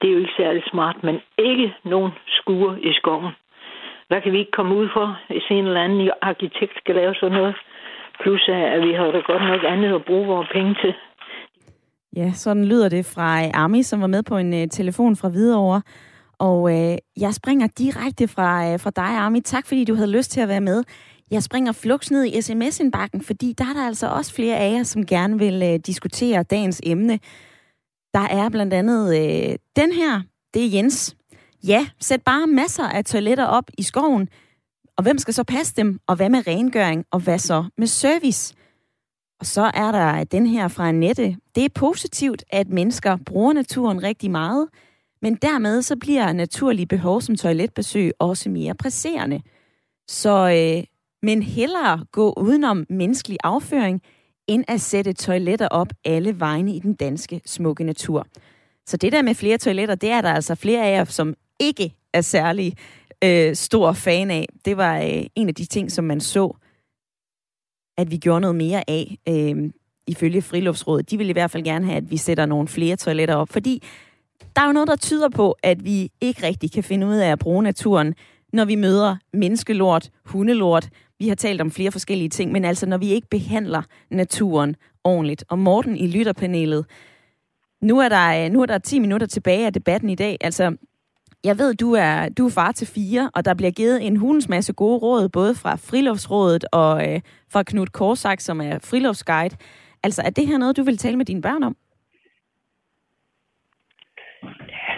Det 0.02 0.08
er 0.08 0.14
jo 0.14 0.20
ikke 0.20 0.38
særlig 0.38 0.64
smart, 0.72 1.04
men 1.04 1.22
ikke 1.38 1.74
nogen 1.84 2.12
skure 2.28 2.82
i 2.82 2.94
skoven. 2.94 3.34
Hvad 4.08 4.22
kan 4.22 4.32
vi 4.32 4.40
ikke 4.40 4.52
komme 4.52 4.76
ud 4.76 4.88
for, 4.94 5.20
hvis 5.28 5.44
en 5.52 5.66
eller 5.66 5.82
anden 5.82 6.12
arkitekt 6.22 6.74
skal 6.78 6.96
lave 6.96 7.16
sådan 7.16 7.38
noget? 7.38 7.56
Plus 8.22 8.50
at 8.50 8.82
vi 8.88 8.94
har 8.94 9.12
da 9.12 9.20
godt 9.32 9.44
nok 9.52 9.62
andet 9.74 9.96
at 9.96 10.06
bruge 10.06 10.28
vores 10.28 10.50
penge 10.54 10.76
til. 10.82 10.94
Ja, 12.16 12.32
sådan 12.32 12.66
lyder 12.66 12.90
det 12.90 13.06
fra 13.06 13.44
øh, 13.44 13.64
Ami, 13.64 13.84
som 13.84 14.02
var 14.02 14.08
med 14.08 14.24
på 14.24 14.38
en 14.38 14.54
uh, 14.54 14.68
telefon 14.72 15.16
fra 15.16 15.30
Hvidovre. 15.30 15.82
Og 16.40 16.60
øh, 16.72 16.98
jeg 17.18 17.34
springer 17.34 17.68
direkte 17.68 18.28
fra, 18.28 18.74
øh, 18.74 18.80
fra 18.80 18.92
dig, 18.96 19.18
Ami. 19.26 19.42
Tak, 19.42 19.68
fordi 19.68 19.86
du 19.86 19.96
havde 19.96 20.12
lyst 20.12 20.32
til 20.32 20.42
at 20.42 20.48
være 20.48 20.62
med. 20.62 20.84
Jeg 21.32 21.44
springer 21.44 21.72
flux 21.72 22.12
ned 22.12 22.26
i 22.26 22.42
sms-indbakken, 22.42 23.22
fordi 23.22 23.54
der 23.58 23.64
er 23.64 23.74
der 23.74 23.88
altså 23.88 24.08
også 24.08 24.36
flere 24.36 24.58
af 24.58 24.72
jer, 24.74 24.84
som 24.84 25.06
gerne 25.06 25.40
vil 25.40 25.64
øh, 25.64 25.80
diskutere 25.88 26.44
dagens 26.44 26.82
emne. 26.86 27.20
Der 28.14 28.28
er 28.32 28.50
blandt 28.50 28.74
andet 28.74 29.08
øh, 29.20 29.56
den 29.76 29.92
her. 29.92 30.22
Det 30.54 30.66
er 30.66 30.70
Jens. 30.74 31.17
Ja, 31.68 31.88
sæt 32.00 32.22
bare 32.22 32.48
masser 32.48 32.84
af 32.84 33.06
toiletter 33.06 33.46
op 33.46 33.70
i 33.78 33.84
skoven. 33.84 34.30
Og 34.98 35.04
hvem 35.04 35.18
skal 35.18 35.34
så 35.34 35.44
passe 35.44 35.74
dem? 35.76 36.00
Og 36.08 36.16
hvad 36.16 36.30
med 36.30 36.48
rengøring? 36.48 37.06
Og 37.12 37.20
hvad 37.20 37.40
så 37.40 37.66
med 37.78 37.88
service? 37.88 38.56
Og 39.40 39.46
så 39.46 39.72
er 39.74 39.92
der 39.92 40.24
den 40.24 40.46
her 40.46 40.68
fra 40.68 40.88
Annette. 40.88 41.38
Det 41.56 41.66
er 41.66 41.70
positivt, 41.76 42.44
at 42.50 42.70
mennesker 42.70 43.18
bruger 43.26 43.54
naturen 43.54 44.04
rigtig 44.04 44.32
meget, 44.32 44.68
Men 45.22 45.36
dermed 45.36 45.82
så 45.82 45.96
bliver 45.96 46.34
naturlige 46.34 46.86
behov 46.86 47.22
som 47.22 47.36
toiletbesøg 47.36 48.12
også 48.20 48.50
mere 48.50 48.76
presserende. 48.76 49.42
Så 50.08 50.50
øh, 50.50 50.84
men 51.22 51.44
hellere 51.44 52.06
gå 52.12 52.34
udenom 52.38 52.86
menneskelig 52.90 53.38
afføring, 53.44 54.02
end 54.48 54.64
at 54.68 54.82
sætte 54.82 55.14
toiletter 55.14 55.68
op 55.68 55.88
alle 56.06 56.40
vegne 56.40 56.76
i 56.76 56.80
den 56.80 56.94
danske 56.94 57.42
smukke 57.46 57.84
natur. 57.84 58.28
Så 58.86 58.98
det 58.98 59.12
der 59.12 59.22
med 59.22 59.36
flere 59.36 59.58
toiletter, 59.58 59.96
det 59.96 60.12
er 60.12 60.22
der 60.22 60.34
altså 60.34 60.56
flere 60.56 60.86
af 60.86 60.98
jer, 60.98 61.06
som 61.06 61.36
ikke 61.60 61.94
er 62.14 62.22
særlig 62.22 62.76
øh, 63.24 63.56
stor 63.56 63.92
fan 63.92 64.32
af. 64.32 64.46
Det 64.66 64.78
var 64.78 64.98
øh, 64.98 65.24
en 65.36 65.48
af 65.48 65.56
de 65.56 65.66
ting, 65.66 65.92
som 65.92 66.06
man 66.06 66.22
så, 66.22 66.58
at 67.98 68.12
vi 68.12 68.18
gjorde 68.18 68.42
noget 68.42 68.56
mere 68.56 68.84
af, 68.90 69.18
øh, 69.30 69.72
ifølge 70.08 70.42
Friluftsrådet. 70.42 71.12
De 71.12 71.18
vil 71.18 71.30
i 71.30 71.34
hvert 71.34 71.52
fald 71.52 71.64
gerne 71.64 71.86
have, 71.86 71.98
at 71.98 72.12
vi 72.12 72.18
sætter 72.18 72.46
nogle 72.46 72.68
flere 72.68 72.96
toiletter 72.96 73.36
op, 73.36 73.50
fordi 73.50 73.84
der 74.56 74.62
er 74.62 74.66
jo 74.66 74.72
noget, 74.72 74.88
der 74.88 74.96
tyder 74.96 75.30
på, 75.30 75.56
at 75.64 75.86
vi 75.86 76.12
ikke 76.22 76.44
rigtig 76.44 76.72
kan 76.72 76.84
finde 76.84 77.08
ud 77.08 77.16
af 77.16 77.32
at 77.32 77.40
bruge 77.40 77.64
naturen, 77.64 78.16
når 78.54 78.66
vi 78.66 78.76
møder 78.76 79.16
menneskelort, 79.34 80.10
hundelort. 80.26 80.90
Vi 81.20 81.28
har 81.28 81.36
talt 81.36 81.62
om 81.62 81.72
flere 81.72 81.92
forskellige 81.92 82.30
ting, 82.30 82.52
men 82.52 82.66
altså 82.66 82.86
når 82.86 82.98
vi 82.98 83.10
ikke 83.10 83.28
behandler 83.32 83.82
naturen 84.10 84.76
ordentligt. 85.04 85.44
Og 85.50 85.60
Morten 85.60 85.98
i 85.98 86.08
lytterpanelet, 86.08 86.86
nu 87.82 88.00
er 88.00 88.10
der, 88.10 88.46
øh, 88.46 88.52
nu 88.52 88.62
er 88.62 88.66
der 88.66 88.78
10 88.78 89.00
minutter 89.00 89.28
tilbage 89.28 89.66
af 89.66 89.74
debatten 89.74 90.10
i 90.10 90.16
dag. 90.16 90.38
Altså, 90.42 90.78
jeg 91.44 91.58
ved, 91.58 91.74
du 91.74 91.94
er, 91.94 92.30
du 92.38 92.46
er 92.46 92.52
far 92.56 92.72
til 92.72 92.88
fire, 92.88 93.30
og 93.36 93.46
der 93.46 93.54
bliver 93.54 93.72
givet 93.72 94.08
en 94.08 94.18
hulens 94.18 94.50
masse 94.50 94.74
gode 94.74 94.98
råd, 94.98 95.30
både 95.30 95.56
fra 95.56 95.76
Friluftsrådet 95.76 96.66
og 96.72 96.94
øh, 97.08 97.20
fra 97.54 97.64
Knud 97.64 97.88
Korsak, 97.88 98.40
som 98.40 98.62
er 98.62 98.80
friluftsguide. 98.90 99.56
Altså, 100.04 100.22
er 100.26 100.30
det 100.30 100.48
her 100.48 100.58
noget, 100.58 100.78
du 100.78 100.84
vil 100.84 100.98
tale 100.98 101.18
med 101.18 101.26
dine 101.26 101.42
børn 101.42 101.64
om? 101.64 101.76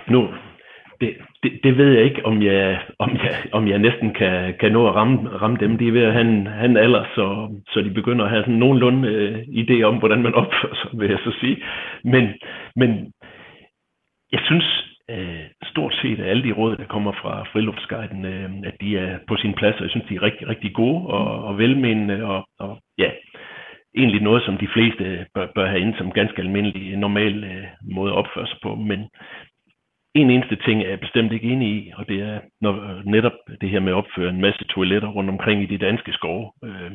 Nu, 0.08 0.28
det, 1.02 1.14
det, 1.44 1.52
det 1.64 1.78
ved 1.78 1.92
jeg 1.94 2.04
ikke, 2.04 2.26
om 2.26 2.42
jeg, 2.42 2.82
om 3.00 3.10
jeg, 3.24 3.36
om 3.52 3.68
jeg 3.68 3.80
næsten 3.80 4.14
kan, 4.14 4.54
kan 4.60 4.72
nå 4.72 4.88
at 4.88 4.96
ramme, 4.96 5.30
ramme 5.30 5.58
dem. 5.60 5.78
De 5.78 5.88
er 5.88 5.92
ved 5.92 6.04
at 6.04 6.14
have 6.14 6.28
en, 6.28 6.48
have 6.48 6.70
en 6.70 6.78
alder, 6.78 7.06
så, 7.16 7.26
så 7.70 7.82
de 7.82 7.90
begynder 7.90 8.26
at 8.26 8.32
have 8.32 8.44
sådan 8.44 8.60
nogenlunde 8.60 9.08
øh, 9.08 9.38
idé 9.40 9.82
om, 9.82 9.98
hvordan 9.98 10.22
man 10.22 10.34
opfører 10.34 10.76
sig, 10.76 11.00
vil 11.00 11.10
jeg 11.10 11.20
så 11.24 11.32
sige. 11.40 11.58
Men, 12.04 12.24
men 12.76 13.14
jeg 14.32 14.40
synes, 14.44 14.89
øh, 15.10 15.46
stort 15.64 15.94
set 16.02 16.20
alle 16.20 16.44
de 16.44 16.52
råd, 16.52 16.78
der 16.78 16.86
kommer 16.86 17.12
fra 17.12 17.44
friluftsguiden, 17.52 18.26
øh, 18.26 18.50
at 18.64 18.76
de 18.82 18.98
er 18.98 19.20
på 19.28 19.36
sin 19.38 19.54
plads, 19.54 19.76
og 19.76 19.82
jeg 19.82 19.90
synes, 19.90 20.08
de 20.10 20.16
er 20.16 20.22
rigtig, 20.22 20.48
rigtig 20.48 20.74
gode 20.74 21.08
og, 21.08 21.44
og 21.44 21.58
velmenende, 21.58 22.24
og, 22.24 22.48
og 22.60 22.80
ja, 22.98 23.10
egentlig 23.98 24.22
noget, 24.22 24.44
som 24.44 24.58
de 24.58 24.68
fleste 24.74 25.26
bør, 25.34 25.48
bør 25.56 25.68
have 25.68 25.82
ind 25.82 25.94
som 25.96 26.12
ganske 26.12 26.42
almindelig, 26.42 26.98
normal 26.98 27.44
øh, 27.44 27.68
måde 27.96 28.12
at 28.12 28.18
opføre 28.18 28.48
sig 28.48 28.58
på. 28.64 28.76
Men 28.76 29.00
en 30.14 30.30
eneste 30.30 30.56
ting 30.56 30.82
er 30.82 30.90
jeg 30.90 31.00
bestemt 31.00 31.32
ikke 31.32 31.48
enig 31.48 31.70
i, 31.70 31.92
og 31.96 32.08
det 32.08 32.22
er 32.22 32.40
når, 32.62 32.74
øh, 32.90 33.06
netop 33.06 33.38
det 33.62 33.70
her 33.70 33.80
med 33.80 33.92
at 33.92 33.96
opføre 33.96 34.30
en 34.30 34.42
masse 34.42 34.64
toiletter 34.64 35.08
rundt 35.08 35.30
omkring 35.30 35.64
i 35.64 35.66
de 35.66 35.86
danske 35.86 36.14
skove. 36.14 36.52
Øh, 36.64 36.92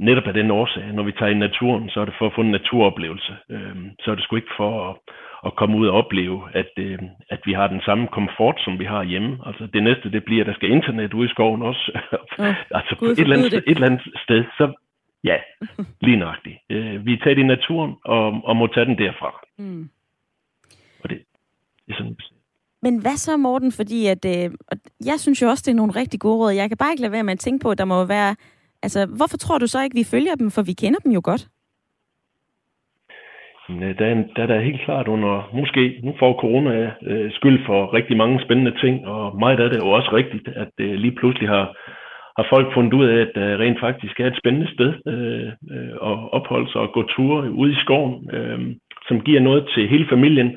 netop 0.00 0.26
af 0.26 0.34
den 0.34 0.50
årsag, 0.50 0.92
når 0.92 1.02
vi 1.02 1.12
tager 1.12 1.32
i 1.32 1.44
naturen, 1.46 1.90
så 1.90 2.00
er 2.00 2.04
det 2.04 2.14
for 2.18 2.26
at 2.26 2.34
få 2.34 2.40
en 2.40 2.50
naturoplevelse. 2.50 3.36
Øh, 3.50 3.76
så 4.00 4.10
er 4.10 4.14
det 4.14 4.24
sgu 4.24 4.36
ikke 4.36 4.56
for 4.56 4.90
at, 4.90 4.96
at 5.46 5.56
komme 5.56 5.78
ud 5.78 5.86
og 5.86 5.94
opleve, 5.94 6.42
at, 6.54 6.70
øh, 6.76 6.98
at 7.30 7.40
vi 7.44 7.52
har 7.52 7.66
den 7.66 7.80
samme 7.80 8.06
komfort, 8.06 8.60
som 8.64 8.78
vi 8.78 8.84
har 8.84 9.04
hjemme. 9.04 9.38
Altså 9.46 9.68
det 9.74 9.82
næste, 9.82 10.10
det 10.10 10.24
bliver, 10.24 10.42
at 10.42 10.46
der 10.46 10.54
skal 10.54 10.70
internet 10.70 11.14
ud 11.14 11.26
i 11.26 11.34
skoven 11.34 11.62
også. 11.62 11.84
Ja, 12.38 12.54
altså 12.70 12.96
på 12.98 13.04
et 13.04 13.18
eller, 13.18 13.36
andet, 13.36 13.54
et 13.54 13.62
eller 13.66 13.86
andet 13.86 14.02
sted, 14.24 14.44
så 14.58 14.72
ja, 15.24 15.36
lige 16.06 16.16
nøjagtigt. 16.16 16.58
Øh, 16.70 17.06
vi 17.06 17.12
er 17.12 17.18
taget 17.24 17.38
i 17.38 17.42
naturen 17.42 17.92
og, 18.04 18.40
og 18.44 18.56
må 18.56 18.66
tage 18.66 18.86
den 18.86 18.98
derfra. 18.98 19.30
Mm. 19.58 19.90
Og 21.02 21.10
det, 21.10 21.18
det 21.86 21.92
er 21.92 21.96
sådan, 21.96 22.16
men 22.82 22.98
hvad 22.98 23.16
så, 23.16 23.36
Morten? 23.36 23.72
Fordi 23.72 24.06
at, 24.06 24.24
øh, 24.24 24.50
jeg 25.04 25.20
synes 25.20 25.42
jo 25.42 25.48
også, 25.48 25.62
det 25.66 25.70
er 25.70 25.76
nogle 25.76 25.92
rigtig 25.96 26.20
gode 26.20 26.36
råd. 26.36 26.52
Jeg 26.52 26.68
kan 26.70 26.76
bare 26.76 26.90
ikke 26.90 27.00
lade 27.00 27.12
være 27.12 27.24
med 27.24 27.32
at 27.32 27.38
tænke 27.38 27.62
på, 27.62 27.70
at 27.70 27.78
der 27.78 27.84
må 27.84 28.04
være... 28.04 28.36
Altså, 28.82 29.06
hvorfor 29.06 29.36
tror 29.36 29.58
du 29.58 29.66
så 29.66 29.82
ikke, 29.82 29.96
vi 29.96 30.04
følger 30.04 30.34
dem? 30.34 30.50
For 30.50 30.62
vi 30.62 30.72
kender 30.72 30.98
dem 30.98 31.12
jo 31.12 31.20
godt. 31.24 31.48
Øh, 33.82 33.98
der 33.98 34.06
er, 34.06 34.14
der 34.36 34.42
er 34.42 34.46
der 34.46 34.60
helt 34.60 34.80
klart 34.80 35.08
under, 35.08 35.50
måske 35.52 36.00
nu 36.04 36.14
får 36.18 36.40
corona 36.40 36.92
øh, 37.06 37.32
skyld 37.32 37.66
for 37.66 37.94
rigtig 37.94 38.16
mange 38.16 38.40
spændende 38.44 38.74
ting, 38.82 39.06
og 39.06 39.38
meget 39.38 39.60
af 39.60 39.70
det 39.70 39.78
er 39.78 39.86
jo 39.86 39.90
også 39.90 40.10
rigtigt, 40.12 40.48
at 40.48 40.72
øh, 40.80 40.94
lige 40.94 41.16
pludselig 41.20 41.48
har, 41.48 41.66
har 42.38 42.46
folk 42.50 42.74
fundet 42.74 42.92
ud 42.92 43.06
af, 43.06 43.20
at 43.20 43.32
der 43.34 43.60
rent 43.60 43.80
faktisk 43.80 44.20
er 44.20 44.26
et 44.26 44.40
spændende 44.40 44.72
sted 44.74 44.92
øh, 45.12 45.48
øh, 45.76 45.92
at 46.08 46.16
opholde 46.38 46.72
sig 46.72 46.80
og 46.80 46.92
gå 46.92 47.02
ture 47.02 47.50
ude 47.50 47.72
i 47.72 47.82
skoven, 47.84 48.30
øh, 48.32 48.60
som 49.08 49.20
giver 49.20 49.40
noget 49.40 49.68
til 49.74 49.88
hele 49.88 50.06
familien, 50.08 50.50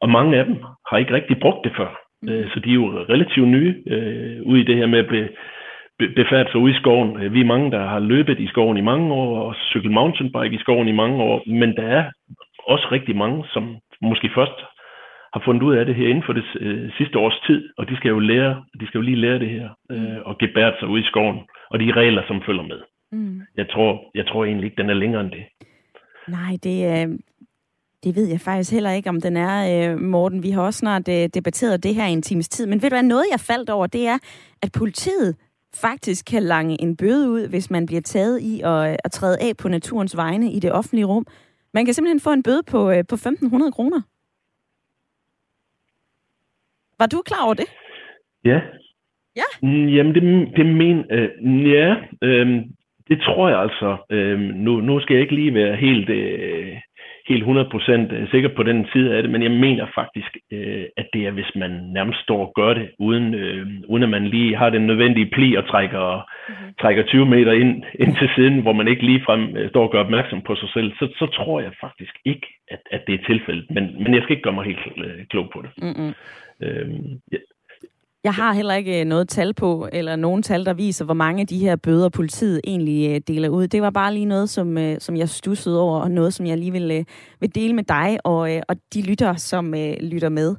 og 0.00 0.08
mange 0.08 0.38
af 0.38 0.44
dem 0.44 0.56
har 0.88 0.98
ikke 0.98 1.14
rigtig 1.14 1.40
brugt 1.40 1.64
det 1.64 1.72
før. 1.76 1.90
Mm. 2.22 2.28
Øh, 2.28 2.50
så 2.50 2.60
de 2.60 2.70
er 2.70 2.74
jo 2.74 2.86
relativt 3.08 3.48
nye 3.48 3.74
øh, 3.86 4.42
ude 4.42 4.60
i 4.60 4.64
det 4.64 4.76
her 4.76 4.86
med 4.86 4.98
at 4.98 5.08
be, 5.08 5.28
be, 5.98 6.08
befærde 6.08 6.50
sig 6.50 6.60
ude 6.60 6.72
i 6.72 6.80
skoven. 6.80 7.22
Øh, 7.22 7.34
vi 7.34 7.40
er 7.40 7.52
mange, 7.54 7.70
der 7.70 7.86
har 7.86 7.98
løbet 7.98 8.40
i 8.40 8.46
skoven 8.46 8.76
i 8.76 8.88
mange 8.90 9.12
år, 9.12 9.42
og 9.42 9.54
cyklet 9.70 9.92
mountainbike 9.92 10.56
i 10.56 10.58
skoven 10.58 10.88
i 10.88 10.92
mange 11.02 11.22
år, 11.22 11.42
men 11.46 11.76
der 11.76 11.82
er 11.82 12.04
også 12.72 12.88
rigtig 12.92 13.16
mange, 13.16 13.44
som 13.54 13.76
måske 14.02 14.30
først 14.34 14.58
har 15.34 15.42
fundet 15.44 15.62
ud 15.62 15.74
af 15.76 15.86
det 15.86 15.94
her 15.94 16.08
inden 16.08 16.24
for 16.26 16.32
det 16.32 16.44
øh, 16.60 16.90
sidste 16.98 17.18
års 17.18 17.40
tid, 17.46 17.68
og 17.78 17.88
de 17.88 17.96
skal 17.96 18.08
jo 18.08 18.18
lære, 18.18 18.64
de 18.80 18.86
skal 18.86 18.98
jo 18.98 19.02
lige 19.02 19.22
lære 19.24 19.38
det 19.38 19.50
her, 19.50 19.68
øh, 19.90 20.18
og 20.24 20.38
gebære 20.38 20.72
sig 20.78 20.88
ud 20.88 21.00
i 21.00 21.08
skoven, 21.10 21.38
og 21.70 21.80
de 21.80 21.92
regler, 21.92 22.22
som 22.26 22.42
følger 22.46 22.62
med. 22.62 22.80
Mm. 23.12 23.40
Jeg, 23.56 23.66
tror, 23.70 24.10
jeg 24.14 24.26
tror 24.26 24.44
egentlig 24.44 24.64
ikke, 24.64 24.82
den 24.82 24.90
er 24.90 24.94
længere 24.94 25.20
end 25.20 25.30
det. 25.30 25.44
Nej, 26.28 26.52
det, 26.64 26.78
øh, 26.92 27.18
det 28.04 28.16
ved 28.16 28.26
jeg 28.28 28.40
faktisk 28.40 28.72
heller 28.72 28.90
ikke, 28.90 29.08
om 29.08 29.20
den 29.20 29.36
er, 29.36 29.56
øh, 29.92 29.98
Morten. 30.00 30.42
Vi 30.42 30.50
har 30.50 30.62
også 30.62 30.78
snart 30.78 31.08
øh, 31.08 31.28
debatteret 31.34 31.82
det 31.82 31.94
her 31.94 32.06
i 32.06 32.12
en 32.12 32.22
times 32.22 32.48
tid, 32.48 32.66
men 32.66 32.82
ved 32.82 32.90
du 32.90 32.94
hvad, 32.94 33.02
noget 33.02 33.24
jeg 33.32 33.40
faldt 33.40 33.70
over, 33.70 33.86
det 33.86 34.06
er, 34.06 34.18
at 34.62 34.70
politiet 34.78 35.36
faktisk 35.74 36.24
kan 36.24 36.42
lange 36.42 36.82
en 36.82 36.96
bøde 36.96 37.30
ud, 37.30 37.48
hvis 37.48 37.70
man 37.70 37.86
bliver 37.86 38.02
taget 38.02 38.40
i 38.40 38.60
at, 38.64 38.96
at 39.04 39.10
træde 39.10 39.38
af 39.40 39.52
på 39.56 39.68
naturens 39.68 40.16
vegne 40.16 40.52
i 40.52 40.60
det 40.60 40.72
offentlige 40.72 41.04
rum. 41.04 41.26
Man 41.74 41.84
kan 41.84 41.94
simpelthen 41.94 42.20
få 42.20 42.32
en 42.32 42.42
bøde 42.42 42.62
på, 42.62 42.90
øh, 42.90 43.04
på 43.08 43.16
1.500 43.16 43.70
kroner. 43.70 44.00
Var 46.98 47.06
du 47.06 47.22
klar 47.22 47.44
over 47.44 47.54
det? 47.54 47.68
Ja. 48.44 48.60
Ja? 49.36 49.48
Mm, 49.62 49.88
jamen, 49.88 50.14
det, 50.14 50.22
det 50.56 50.66
men, 50.66 51.04
øh, 51.10 51.30
ja, 51.72 51.96
øh, 52.22 52.64
det 53.08 53.20
tror 53.20 53.48
jeg 53.48 53.60
altså. 53.60 53.96
Øh, 54.10 54.40
nu, 54.40 54.80
nu 54.80 55.00
skal 55.00 55.14
jeg 55.14 55.22
ikke 55.22 55.34
lige 55.34 55.54
være 55.54 55.76
helt, 55.76 56.08
øh, 56.08 56.76
helt 57.28 57.44
100% 57.44 58.14
øh, 58.14 58.30
sikker 58.30 58.48
på 58.56 58.62
den 58.62 58.86
side 58.92 59.14
af 59.16 59.22
det, 59.22 59.30
men 59.30 59.42
jeg 59.42 59.50
mener 59.50 59.86
faktisk, 59.94 60.36
øh, 60.52 60.84
at 60.96 61.06
det 61.12 61.26
er, 61.26 61.30
hvis 61.30 61.52
man 61.54 61.70
nærmest 61.70 62.18
står 62.22 62.46
og 62.46 62.52
gør 62.54 62.74
det, 62.74 62.90
uden, 62.98 63.34
øh, 63.34 63.66
uden 63.88 64.02
at 64.02 64.08
man 64.08 64.26
lige 64.26 64.56
har 64.56 64.70
den 64.70 64.86
nødvendige 64.86 65.30
pli 65.30 65.54
og 65.54 65.68
trækker, 65.68 66.26
mm-hmm. 66.48 66.74
trækker 66.80 67.02
20 67.02 67.26
meter 67.26 67.52
ind, 67.52 67.82
ind 67.94 68.16
til 68.16 68.30
siden, 68.36 68.62
hvor 68.62 68.72
man 68.72 68.88
ikke 68.88 69.06
lige 69.06 69.24
frem 69.26 69.56
øh, 69.56 69.70
står 69.70 69.82
og 69.82 69.90
gør 69.92 70.00
opmærksom 70.00 70.40
på 70.42 70.54
sig 70.54 70.68
selv, 70.72 70.92
så, 70.98 71.08
så 71.18 71.26
tror 71.26 71.60
jeg 71.60 71.72
faktisk 71.80 72.14
ikke, 72.24 72.46
at, 72.70 72.80
at 72.90 73.02
det 73.06 73.14
er 73.14 73.26
tilfældet. 73.26 73.66
Men, 73.70 74.02
men 74.02 74.14
jeg 74.14 74.22
skal 74.22 74.32
ikke 74.32 74.46
gøre 74.46 74.58
mig 74.58 74.64
helt 74.64 74.80
øh, 74.96 75.26
klog 75.30 75.50
på 75.52 75.62
det. 75.62 75.70
Mm-hmm. 75.82 76.12
Øh, 76.62 76.88
ja. 77.32 77.38
Jeg 78.24 78.34
har 78.34 78.52
heller 78.52 78.74
ikke 78.74 79.00
øh, 79.00 79.06
noget 79.06 79.28
tal 79.28 79.54
på, 79.54 79.88
eller 79.92 80.16
nogen 80.16 80.42
tal, 80.42 80.66
der 80.66 80.72
viser, 80.72 81.04
hvor 81.04 81.14
mange 81.14 81.40
af 81.40 81.46
de 81.46 81.58
her 81.58 81.76
bøder 81.76 82.08
politiet 82.08 82.60
egentlig 82.64 83.10
øh, 83.10 83.20
deler 83.26 83.48
ud. 83.48 83.68
Det 83.68 83.82
var 83.82 83.90
bare 83.90 84.14
lige 84.14 84.26
noget, 84.26 84.50
som, 84.50 84.78
øh, 84.78 85.00
som 85.00 85.16
jeg 85.16 85.28
stussede 85.28 85.80
over, 85.80 86.00
og 86.00 86.10
noget, 86.10 86.34
som 86.34 86.46
jeg 86.46 86.58
lige 86.58 86.72
vil, 86.72 87.06
vil 87.40 87.54
dele 87.54 87.74
med 87.74 87.84
dig 87.84 88.18
og, 88.24 88.50
og 88.68 88.76
de 88.94 89.02
lytter, 89.02 89.36
som 89.36 89.72
lytter 90.00 90.28
med. 90.28 90.56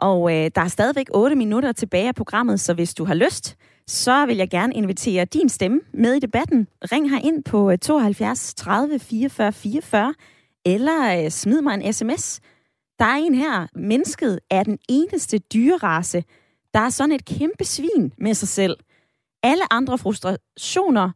Og 0.00 0.32
øh, 0.32 0.50
der 0.54 0.60
er 0.60 0.68
stadigvæk 0.68 1.06
8 1.14 1.36
minutter 1.36 1.72
tilbage 1.72 2.08
af 2.08 2.14
programmet, 2.14 2.60
så 2.60 2.74
hvis 2.74 2.94
du 2.94 3.04
har 3.04 3.14
lyst, 3.14 3.56
så 3.86 4.26
vil 4.26 4.36
jeg 4.36 4.50
gerne 4.50 4.74
invitere 4.74 5.24
din 5.24 5.48
stemme 5.48 5.80
med 5.94 6.14
i 6.14 6.20
debatten. 6.20 6.66
Ring 6.92 7.10
her 7.10 7.20
ind 7.24 7.44
på 7.44 7.76
72 7.76 8.54
30 8.54 8.98
44 8.98 9.52
44, 9.52 10.14
eller 10.66 11.24
øh, 11.24 11.30
smid 11.30 11.60
mig 11.60 11.74
en 11.74 11.92
sms. 11.92 12.40
Der 12.98 13.04
er 13.04 13.16
en 13.16 13.34
her. 13.34 13.66
Mennesket 13.74 14.40
er 14.50 14.62
den 14.62 14.78
eneste 14.88 15.38
dyrerace, 15.38 16.24
der 16.74 16.80
er 16.80 16.90
sådan 16.90 17.12
et 17.12 17.24
kæmpe 17.24 17.64
svin 17.64 18.12
med 18.18 18.34
sig 18.34 18.48
selv. 18.48 18.76
Alle 19.42 19.72
andre 19.72 19.98
frustrationer, 19.98 21.10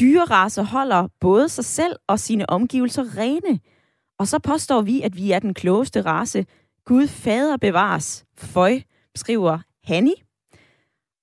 dyreraser 0.00 0.62
holder 0.62 1.08
både 1.20 1.48
sig 1.48 1.64
selv 1.64 1.96
og 2.06 2.20
sine 2.20 2.50
omgivelser 2.50 3.16
rene. 3.16 3.60
Og 4.18 4.28
så 4.28 4.38
påstår 4.38 4.80
vi, 4.80 5.02
at 5.02 5.16
vi 5.16 5.30
er 5.30 5.38
den 5.38 5.54
klogeste 5.54 6.00
race. 6.00 6.46
Gud 6.84 7.08
fader 7.08 7.56
bevares. 7.56 8.24
Føj, 8.38 8.80
skriver 9.14 9.58
Hanni. 9.84 10.14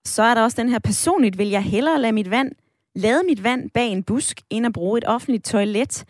Så 0.05 0.23
er 0.23 0.33
der 0.33 0.43
også 0.43 0.61
den 0.61 0.69
her, 0.69 0.79
personligt 0.79 1.37
vil 1.37 1.49
jeg 1.49 1.63
hellere 1.63 2.01
lade 2.01 2.13
mit 2.13 2.31
vand, 2.31 2.51
lade 2.95 3.23
mit 3.23 3.43
vand 3.43 3.69
bag 3.69 3.87
en 3.87 4.03
busk, 4.03 4.41
end 4.49 4.65
at 4.65 4.73
bruge 4.73 4.97
et 4.97 5.07
offentligt 5.07 5.45
toilet. 5.45 6.05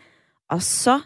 Og 0.50 0.62
så 0.62 1.00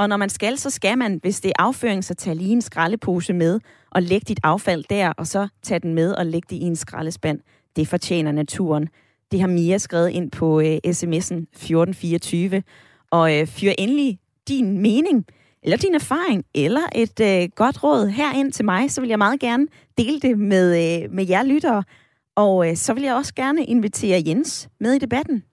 og 0.00 0.08
når 0.08 0.16
man 0.16 0.30
skal, 0.30 0.58
så 0.58 0.70
skal 0.70 0.98
man, 0.98 1.18
hvis 1.22 1.40
det 1.40 1.48
er 1.48 1.62
afføring, 1.62 2.04
så 2.04 2.14
tage 2.14 2.36
lige 2.36 2.52
en 2.52 2.62
skraldepose 2.62 3.32
med 3.32 3.60
og 3.90 4.02
lægge 4.02 4.24
dit 4.28 4.40
affald 4.42 4.84
der, 4.90 5.12
og 5.16 5.26
så 5.26 5.48
tage 5.62 5.80
den 5.80 5.94
med 5.94 6.12
og 6.12 6.26
lægge 6.26 6.46
det 6.50 6.56
i 6.56 6.62
en 6.62 6.76
skraldespand. 6.76 7.40
Det 7.76 7.88
fortjener 7.88 8.32
naturen. 8.32 8.88
Det 9.30 9.40
har 9.40 9.48
Mia 9.48 9.78
skrevet 9.78 10.10
ind 10.10 10.30
på 10.30 10.60
øh, 10.60 10.76
sms'en 10.86 11.40
1424. 11.52 12.62
Og 13.10 13.38
øh, 13.38 13.46
fyr 13.46 13.72
endelig 13.78 14.18
din 14.48 14.78
mening 14.78 15.26
eller 15.62 15.76
din 15.76 15.94
erfaring, 15.94 16.44
eller 16.54 16.80
et 16.94 17.20
øh, 17.20 17.48
godt 17.56 17.84
råd 17.84 18.06
herind 18.06 18.52
til 18.52 18.64
mig, 18.64 18.90
så 18.90 19.00
vil 19.00 19.08
jeg 19.08 19.18
meget 19.18 19.40
gerne 19.40 19.66
dele 19.98 20.20
det 20.20 20.38
med, 20.38 20.68
øh, 20.82 21.10
med 21.10 21.28
jer 21.28 21.42
lyttere. 21.42 21.84
Og 22.36 22.68
øh, 22.68 22.76
så 22.76 22.94
vil 22.94 23.02
jeg 23.02 23.14
også 23.14 23.34
gerne 23.34 23.64
invitere 23.64 24.22
Jens 24.26 24.68
med 24.80 24.92
i 24.92 24.98
debatten. 24.98 25.44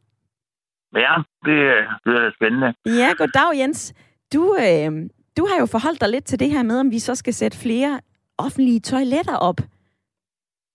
Ja, 0.95 1.15
det, 1.45 1.57
det 2.05 2.13
er 2.13 2.31
spændende. 2.35 2.73
Ja, 2.85 3.13
goddag 3.17 3.59
Jens. 3.59 3.93
Du, 4.33 4.55
øh, 4.55 4.91
du 5.37 5.47
har 5.49 5.59
jo 5.59 5.65
forholdt 5.65 6.01
dig 6.01 6.09
lidt 6.09 6.25
til 6.25 6.39
det 6.39 6.51
her 6.51 6.63
med, 6.63 6.79
om 6.79 6.91
vi 6.91 6.99
så 6.99 7.15
skal 7.15 7.33
sætte 7.33 7.57
flere 7.57 7.99
offentlige 8.45 8.81
toiletter 8.91 9.37
op. 9.49 9.59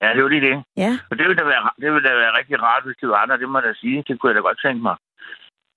Ja, 0.03 0.09
det 0.09 0.19
er 0.21 0.27
jo 0.27 0.35
lige 0.35 0.47
det. 0.49 0.57
Ja. 0.77 0.93
Og 1.11 1.15
det 1.19 1.25
ville 1.27 1.41
da 1.41 1.45
være, 1.45 1.71
det 1.83 1.93
ville 1.93 2.09
da 2.09 2.15
være 2.15 2.37
rigtig 2.39 2.63
rart, 2.63 2.85
hvis 2.85 2.97
det 3.01 3.09
var 3.09 3.19
andre, 3.23 3.39
det 3.39 3.49
må 3.49 3.59
jeg 3.59 3.69
da 3.69 3.75
sige. 3.75 4.05
Det 4.09 4.15
kunne 4.19 4.31
jeg 4.31 4.37
da 4.37 4.49
godt 4.49 4.61
tænke 4.65 4.83
mig. 4.89 4.97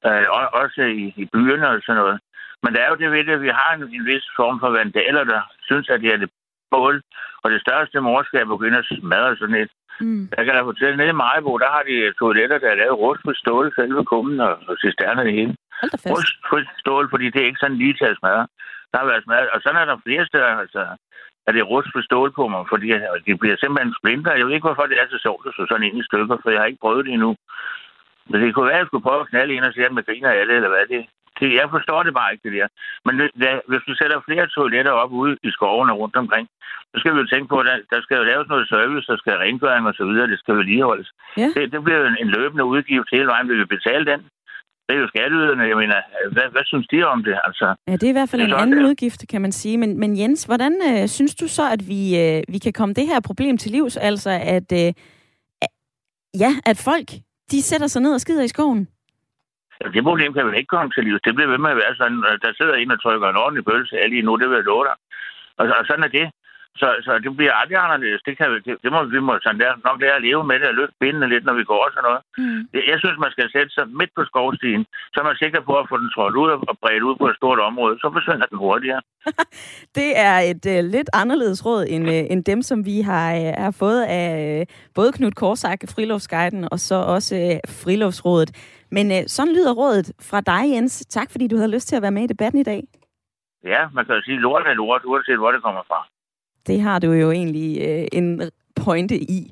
Øh, 0.08 0.26
også 0.62 0.82
i, 0.82 1.04
i 1.22 1.26
byerne 1.34 1.68
og 1.70 1.82
sådan 1.86 2.02
noget. 2.02 2.20
Men 2.64 2.74
der 2.74 2.82
er 2.82 2.90
jo 2.90 2.96
det 3.02 3.12
ved 3.12 3.24
det, 3.26 3.34
at 3.38 3.46
vi 3.48 3.52
har 3.60 3.70
en, 3.74 3.84
en 3.98 4.06
vis 4.06 4.26
form 4.40 4.60
for 4.60 4.70
vandaler, 4.70 5.24
der 5.24 5.42
synes, 5.68 5.90
at 5.90 6.02
det 6.02 6.14
er 6.14 6.18
det 6.18 6.30
bål. 6.72 7.02
Og 7.44 7.52
det 7.52 7.62
største 7.62 8.00
morskab 8.00 8.52
at 8.52 8.68
ind 8.68 8.76
og 8.82 8.86
smadre 8.86 9.38
sådan 9.38 9.62
et. 9.64 9.72
Mm. 10.00 10.24
Jeg 10.38 10.46
kan 10.46 10.56
da 10.56 10.62
fortælle, 10.62 10.98
nede 10.98 11.14
i 11.14 11.22
Majbo, 11.24 11.58
der 11.58 11.70
har 11.76 11.84
de 11.90 12.14
toiletter, 12.20 12.58
der 12.58 12.70
er 12.70 12.76
lavet 12.76 13.00
rustfrit 13.04 13.38
stål, 13.38 13.74
selve 13.76 14.06
kummen 14.06 14.40
og, 14.40 14.54
og 14.70 14.76
cisterner 14.84 15.24
det 15.24 15.34
hele. 15.40 15.56
Fast. 15.82 16.12
Rustfrit 16.12 16.70
stål, 16.80 17.10
fordi 17.10 17.26
det 17.30 17.42
er 17.42 17.50
ikke 17.50 17.64
sådan 17.64 17.78
lige 17.78 17.94
til 17.94 18.06
at 18.06 18.18
smadre. 18.20 18.48
Der 18.92 18.98
har 19.00 19.06
været 19.06 19.24
smadret. 19.24 19.50
Og 19.50 19.62
sådan 19.62 19.82
er 19.82 19.86
der 19.86 20.04
flere 20.06 20.26
steder, 20.26 20.52
altså, 20.64 20.82
at 21.48 21.54
det 21.54 21.62
er 21.62 21.72
rustfrit 21.74 22.06
stål 22.06 22.32
på 22.40 22.44
mig, 22.48 22.62
fordi 22.72 22.88
at 22.92 23.22
de 23.28 23.38
bliver 23.42 23.58
simpelthen 23.60 23.96
splinter. 24.00 24.38
Jeg 24.40 24.46
ved 24.46 24.54
ikke, 24.54 24.68
hvorfor 24.68 24.86
det 24.92 24.98
er 25.00 25.08
så 25.10 25.20
sjovt 25.26 25.48
at 25.48 25.54
slå 25.56 25.64
sådan 25.68 25.88
ind 25.88 25.98
i 26.00 26.08
stykker, 26.10 26.38
for 26.42 26.50
jeg 26.50 26.60
har 26.60 26.70
ikke 26.72 26.84
prøvet 26.86 27.06
det 27.06 27.14
endnu. 27.14 27.32
Men 28.30 28.42
det 28.42 28.54
kunne 28.54 28.70
være, 28.70 28.80
at 28.80 28.84
jeg 28.84 28.90
skulle 28.90 29.08
prøve 29.08 29.22
at 29.22 29.30
knalde 29.32 29.54
ind 29.54 29.66
og 29.66 29.74
se, 29.74 29.86
at 29.86 29.96
man 29.98 30.08
griner 30.08 30.32
af 30.32 30.46
det, 30.46 30.56
eller 30.56 30.72
hvad 30.74 30.86
det 30.94 31.02
det, 31.40 31.50
jeg 31.60 31.68
forstår 31.76 32.04
det 32.04 32.14
bare 32.20 32.32
ikke, 32.32 32.44
det 32.46 32.54
der. 32.58 32.68
Men 33.06 33.14
hvis, 33.20 33.32
hvis 33.70 33.84
du 33.88 33.94
sætter 33.96 34.26
flere 34.28 34.48
toiletter 34.48 34.92
op 34.92 35.12
ude 35.12 35.38
i 35.48 35.50
skovene 35.58 35.94
rundt 36.02 36.16
omkring, 36.16 36.48
så 36.92 36.96
skal 37.00 37.14
vi 37.14 37.20
jo 37.20 37.28
tænke 37.28 37.48
på, 37.50 37.58
at 37.60 37.66
der, 37.70 37.78
der 37.94 38.02
skal 38.02 38.18
jo 38.18 38.24
laves 38.24 38.48
noget 38.48 38.70
service, 38.70 39.08
der 39.12 39.18
skal 39.18 39.34
rengøring 39.44 39.88
og 39.88 39.94
så 39.94 40.06
videre, 40.06 40.32
det 40.34 40.40
skal 40.40 40.58
vedligeholdes. 40.58 41.10
Ja. 41.38 41.48
Det, 41.56 41.72
det 41.74 41.84
bliver 41.84 42.00
jo 42.00 42.06
en, 42.06 42.18
en 42.24 42.30
løbende 42.38 42.66
udgift 42.66 43.10
hele 43.12 43.28
vejen. 43.28 43.50
Vil 43.50 43.60
vi 43.60 43.66
betale 43.66 44.06
den? 44.06 44.20
Det 44.90 44.96
er 44.96 45.00
jo 45.00 45.08
skatteyderne. 45.08 45.64
Jeg 45.64 45.78
mener, 45.78 45.96
hvad, 46.34 46.48
hvad 46.52 46.62
synes 46.66 46.88
de 46.88 47.04
om 47.04 47.24
det? 47.24 47.36
Altså, 47.44 47.76
Ja, 47.88 47.94
det 47.94 48.04
er 48.04 48.10
i 48.10 48.20
hvert 48.20 48.30
fald 48.30 48.42
en 48.42 48.54
anden 48.54 48.78
det 48.78 48.84
er. 48.86 48.90
udgift, 48.90 49.22
kan 49.30 49.42
man 49.42 49.52
sige. 49.52 49.78
Men, 49.78 50.00
men 50.00 50.18
Jens, 50.20 50.44
hvordan 50.44 50.74
øh, 50.90 51.08
synes 51.08 51.36
du 51.36 51.48
så, 51.48 51.64
at 51.76 51.82
vi, 51.88 52.02
øh, 52.24 52.44
vi 52.54 52.58
kan 52.58 52.74
komme 52.74 52.94
det 52.94 53.06
her 53.08 53.20
problem 53.20 53.58
til 53.58 53.72
livs? 53.72 53.98
Altså, 53.98 54.30
at, 54.56 54.70
øh, 54.82 54.90
ja, 56.44 56.52
at 56.66 56.78
folk, 56.90 57.08
de 57.52 57.62
sætter 57.62 57.88
sig 57.88 58.02
ned 58.02 58.14
og 58.14 58.22
skider 58.22 58.44
i 58.44 58.48
skoven? 58.56 58.88
Ja, 59.82 59.86
Det 59.96 60.04
problem 60.04 60.34
kan 60.34 60.52
vi 60.52 60.58
ikke 60.58 60.74
komme 60.76 60.92
til 60.96 61.04
livs. 61.04 61.22
Det 61.26 61.36
bliver 61.36 61.50
ved 61.54 61.58
med 61.58 61.72
at 61.76 61.78
være 61.84 61.96
sådan, 62.02 62.20
der 62.44 62.52
sidder 62.60 62.74
en 62.76 62.92
og 62.92 63.02
trykker 63.04 63.28
en 63.30 63.42
ordentlig 63.44 63.66
pølse 63.66 63.96
af 64.04 64.10
lige 64.10 64.22
nu, 64.28 64.36
det 64.36 64.50
vil 64.50 64.56
jeg 64.56 64.64
love 64.72 64.86
dig. 64.90 64.96
Og, 65.60 65.66
og 65.80 65.84
sådan 65.90 66.04
er 66.08 66.14
det. 66.20 66.28
Så, 66.82 66.88
så 67.06 67.12
det 67.24 67.32
bliver 67.38 67.54
aldrig 67.62 67.78
anderledes. 67.86 68.22
Det, 68.28 68.34
kan, 68.38 68.48
det, 68.66 68.74
det 68.84 68.90
må 68.94 69.00
vi 69.16 69.20
må 69.28 69.34
sådan 69.44 69.62
der, 69.64 69.72
nok 69.88 69.98
lære 70.02 70.16
at 70.20 70.26
leve 70.28 70.44
med 70.50 70.58
det 70.60 70.68
og 70.72 70.78
løfte 70.80 70.96
bindene 71.04 71.28
lidt, 71.34 71.46
når 71.46 71.56
vi 71.60 71.64
går 71.72 71.82
og 71.88 71.92
sådan 71.94 72.08
noget. 72.10 72.22
Mm. 72.42 72.62
Jeg, 72.76 72.84
jeg 72.92 72.98
synes, 73.04 73.18
man 73.26 73.32
skal 73.36 73.48
sætte 73.56 73.72
sig 73.74 73.86
midt 74.00 74.12
på 74.16 74.24
skovstien, 74.30 74.82
så 75.12 75.18
er 75.22 75.26
man 75.30 75.42
sikker 75.44 75.62
på 75.70 75.74
at 75.82 75.90
få 75.90 75.96
den 76.04 76.10
trådt 76.16 76.36
ud 76.44 76.50
og 76.70 76.78
bredt 76.84 77.04
ud 77.10 77.16
på 77.22 77.28
et 77.32 77.36
stort 77.40 77.60
område. 77.70 77.96
Så 78.02 78.08
forsvinder 78.16 78.48
den 78.52 78.58
hurtigere. 78.58 79.02
Det 80.00 80.10
er 80.28 80.38
et 80.52 80.66
øh, 80.74 80.80
lidt 80.96 81.10
anderledes 81.22 81.66
råd 81.66 81.86
end, 81.94 82.06
øh, 82.16 82.24
end 82.32 82.42
dem, 82.52 82.62
som 82.62 82.86
vi 82.86 82.98
har, 83.10 83.28
øh, 83.42 83.54
har 83.66 83.76
fået 83.84 84.02
af 84.20 84.28
øh, 84.44 84.66
både 84.96 85.12
Knud 85.12 85.32
Korsak, 85.32 85.80
Friluftsguiden, 85.96 86.68
og 86.74 86.80
så 86.80 86.96
også 87.16 87.34
øh, 87.36 87.58
Friluftsrådet. 87.84 88.50
Men 88.92 89.06
øh, 89.12 89.22
sådan 89.28 89.54
lyder 89.54 89.74
rådet 89.74 90.08
fra 90.30 90.42
dig, 90.42 90.64
Jens. 90.74 91.06
Tak, 91.06 91.28
fordi 91.32 91.48
du 91.48 91.56
havde 91.58 91.72
lyst 91.76 91.88
til 91.88 91.96
at 91.96 92.02
være 92.02 92.18
med 92.18 92.24
i 92.24 92.32
debatten 92.34 92.60
i 92.62 92.70
dag. 92.72 92.82
Ja, 93.74 93.82
man 93.94 94.06
kan 94.06 94.16
jo 94.16 94.22
sige, 94.22 94.40
lort 94.40 94.68
er 94.68 94.74
lort, 94.74 95.02
uanset 95.06 95.38
hvor 95.38 95.52
det 95.52 95.64
kommer 95.64 95.84
fra. 95.88 96.00
Det 96.68 96.82
har 96.82 97.00
du 97.00 97.12
jo 97.12 97.32
egentlig 97.32 97.82
øh, 97.82 98.08
en 98.12 98.42
pointe 98.76 99.18
i. 99.18 99.52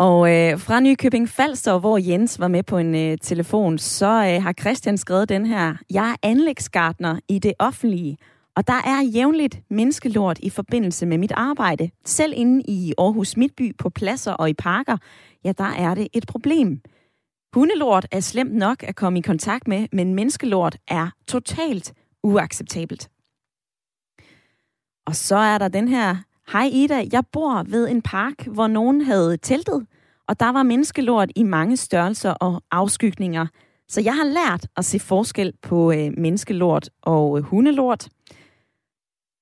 Og 0.00 0.36
øh, 0.36 0.58
fra 0.58 0.80
Nykøbing 0.80 1.28
Falster, 1.28 1.78
hvor 1.78 1.98
Jens 1.98 2.40
var 2.40 2.48
med 2.48 2.62
på 2.62 2.78
en 2.78 2.94
øh, 2.94 3.18
telefon, 3.18 3.78
så 3.78 4.06
øh, 4.06 4.42
har 4.42 4.54
Christian 4.60 4.98
skrevet 4.98 5.28
den 5.28 5.46
her. 5.46 5.74
Jeg 5.90 6.10
er 6.10 6.28
anlægsgartner 6.28 7.20
i 7.28 7.38
det 7.38 7.52
offentlige, 7.58 8.18
og 8.56 8.66
der 8.66 8.82
er 8.86 9.02
jævnligt 9.02 9.60
menneskelort 9.70 10.38
i 10.38 10.50
forbindelse 10.50 11.06
med 11.06 11.18
mit 11.18 11.32
arbejde. 11.32 11.90
Selv 12.04 12.32
inde 12.36 12.62
i 12.68 12.94
Aarhus 12.98 13.36
Midtby 13.36 13.76
på 13.76 13.90
pladser 13.90 14.32
og 14.32 14.50
i 14.50 14.54
parker, 14.54 14.96
ja, 15.44 15.52
der 15.58 15.72
er 15.78 15.94
det 15.94 16.08
et 16.12 16.26
problem. 16.26 16.80
Hundelort 17.54 18.06
er 18.10 18.20
slemt 18.20 18.54
nok 18.54 18.82
at 18.82 18.96
komme 18.96 19.18
i 19.18 19.22
kontakt 19.22 19.68
med, 19.68 19.86
men 19.92 20.14
menneskelort 20.14 20.76
er 20.88 21.10
totalt 21.28 21.92
uacceptabelt. 22.22 23.10
Og 25.06 25.16
så 25.16 25.36
er 25.36 25.58
der 25.58 25.68
den 25.68 25.88
her, 25.88 26.16
hej 26.52 26.70
Ida, 26.72 27.04
jeg 27.12 27.24
bor 27.32 27.62
ved 27.62 27.88
en 27.88 28.02
park, 28.02 28.46
hvor 28.46 28.66
nogen 28.66 29.00
havde 29.00 29.36
teltet, 29.36 29.86
og 30.28 30.40
der 30.40 30.48
var 30.52 30.62
menneskelort 30.62 31.30
i 31.36 31.42
mange 31.42 31.76
størrelser 31.76 32.30
og 32.30 32.62
afskygninger. 32.70 33.46
Så 33.88 34.00
jeg 34.00 34.16
har 34.16 34.24
lært 34.24 34.66
at 34.76 34.84
se 34.84 34.98
forskel 34.98 35.52
på 35.62 35.92
øh, 35.92 36.12
menneskelort 36.16 36.90
og 37.02 37.38
øh, 37.38 37.44
hundelort. 37.44 38.08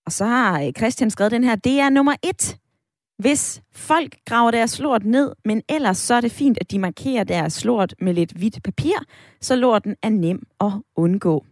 Og 0.07 0.13
så 0.13 0.25
har 0.25 0.63
øh, 0.63 0.73
Christian 0.73 1.11
skrevet 1.11 1.33
den 1.33 1.45
her, 1.45 1.57
det 1.57 1.81
er 1.81 1.91
nummer 1.91 2.15
et. 2.23 2.59
Hvis 3.19 3.63
folk 3.73 4.17
graver 4.27 4.51
deres 4.51 4.79
lort 4.79 5.05
ned, 5.05 5.33
men 5.45 5.63
ellers 5.69 5.99
så 5.99 6.15
er 6.15 6.21
det 6.21 6.33
fint, 6.33 6.59
at 6.61 6.71
de 6.71 6.79
markerer 6.79 7.25
deres 7.25 7.65
lort 7.65 7.95
med 8.01 8.15
lidt 8.15 8.33
hvidt 8.33 8.63
papir, 8.63 8.95
så 9.41 9.57
lorten 9.57 9.97
er 10.03 10.09
nem 10.09 10.47
at 10.61 10.73
undgå. 10.97 11.45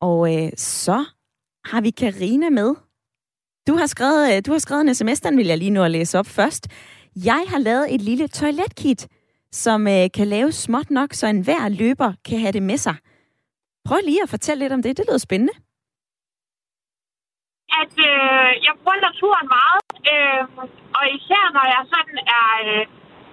Og 0.00 0.34
øh, 0.34 0.52
så 0.56 1.04
har 1.64 1.80
vi 1.80 1.90
Karina 1.90 2.50
med. 2.50 2.74
Du 3.68 3.76
har, 3.76 3.86
skrevet, 3.86 4.36
øh, 4.36 4.42
du 4.46 4.50
har 4.52 4.58
skrevet 4.58 4.80
en 4.88 4.94
sms, 4.94 5.20
den 5.20 5.38
vil 5.38 5.46
jeg 5.46 5.58
lige 5.58 5.70
nu 5.70 5.82
at 5.82 5.90
læse 5.90 6.18
op 6.18 6.26
først. 6.26 6.64
Jeg 7.16 7.42
har 7.48 7.58
lavet 7.58 7.94
et 7.94 8.00
lille 8.00 8.28
toiletkit, 8.28 9.08
som 9.52 9.88
øh, 9.88 10.04
kan 10.16 10.26
laves 10.26 10.54
småt 10.54 10.90
nok, 10.90 11.10
så 11.12 11.26
enhver 11.26 11.68
løber 11.68 12.12
kan 12.28 12.38
have 12.40 12.52
det 12.52 12.62
med 12.62 12.76
sig. 12.76 12.96
Prøv 13.84 13.98
lige 14.04 14.22
at 14.22 14.30
fortælle 14.30 14.64
lidt 14.64 14.72
om 14.72 14.82
det. 14.82 14.96
Det 14.96 15.04
lyder 15.08 15.18
spændende. 15.18 15.54
at 17.82 17.94
øh, 18.10 18.50
jeg 18.66 18.74
bruger 18.80 19.06
naturen 19.08 19.46
meget, 19.58 19.84
øh, 20.12 20.42
og 20.98 21.04
især 21.18 21.44
når 21.56 21.66
jeg 21.74 21.82
sådan 21.94 22.18
er 22.40 22.48
øh, 22.66 22.82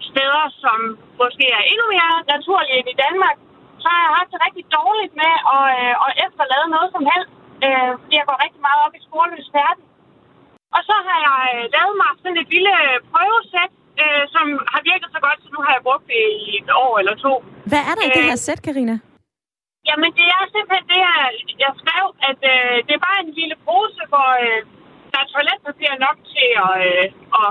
steder, 0.09 0.45
som 0.63 0.77
måske 1.21 1.45
er 1.59 1.63
endnu 1.71 1.86
mere 1.95 2.13
naturlige 2.34 2.75
end 2.77 2.88
i 2.93 3.01
Danmark, 3.05 3.38
så 3.82 3.88
har 3.93 4.01
jeg 4.05 4.13
haft 4.19 4.32
det 4.34 4.39
rigtig 4.47 4.65
dårligt 4.77 5.13
med 5.21 5.34
at, 5.55 5.65
øh, 5.79 5.93
at 6.05 6.11
efterlade 6.25 6.67
noget 6.75 6.89
som 6.95 7.03
helst, 7.11 7.34
øh, 7.65 7.91
fordi 8.01 8.15
jeg 8.19 8.27
går 8.29 8.43
rigtig 8.45 8.61
meget 8.67 8.79
op 8.86 8.93
i 8.99 9.01
sporløs 9.07 9.49
færdig. 9.57 9.84
Og 10.76 10.82
så 10.89 10.95
har 11.07 11.17
jeg 11.28 11.41
øh, 11.55 11.63
lavet 11.76 11.95
mig 12.01 12.11
sådan 12.22 12.39
et 12.43 12.49
lille 12.55 12.74
prøvesæt, 13.11 13.72
øh, 14.01 14.24
som 14.36 14.45
har 14.74 14.82
virket 14.91 15.09
så 15.15 15.19
godt, 15.26 15.39
så 15.43 15.49
nu 15.55 15.59
har 15.65 15.72
jeg 15.78 15.84
brugt 15.88 16.05
det 16.11 16.24
i 16.47 16.51
et 16.61 16.69
år 16.86 16.93
eller 17.01 17.15
to. 17.26 17.34
Hvad 17.72 17.84
er 17.89 17.93
der 17.97 18.03
i 18.07 18.11
det 18.17 18.24
Øh, 18.24 18.30
her 18.32 18.38
sæt, 18.47 18.59
Karina? 18.67 18.95
Jamen, 19.89 20.11
det 20.19 20.28
er 20.38 20.43
simpelthen 20.55 20.86
det, 20.93 20.99
jeg, 21.09 21.19
jeg 21.63 21.72
skrev, 21.82 22.05
at 22.30 22.39
øh, 22.53 22.76
det 22.86 22.93
er 22.95 23.03
bare 23.09 23.19
en 23.26 23.32
lille 23.39 23.55
pose, 23.67 24.01
hvor 24.11 24.30
øh, 24.45 24.59
der 25.11 25.19
er 25.24 25.28
toiletpapir 25.34 25.93
nok 26.05 26.17
til 26.34 26.49
at... 26.65 26.74
Øh, 26.89 27.05
og 27.39 27.49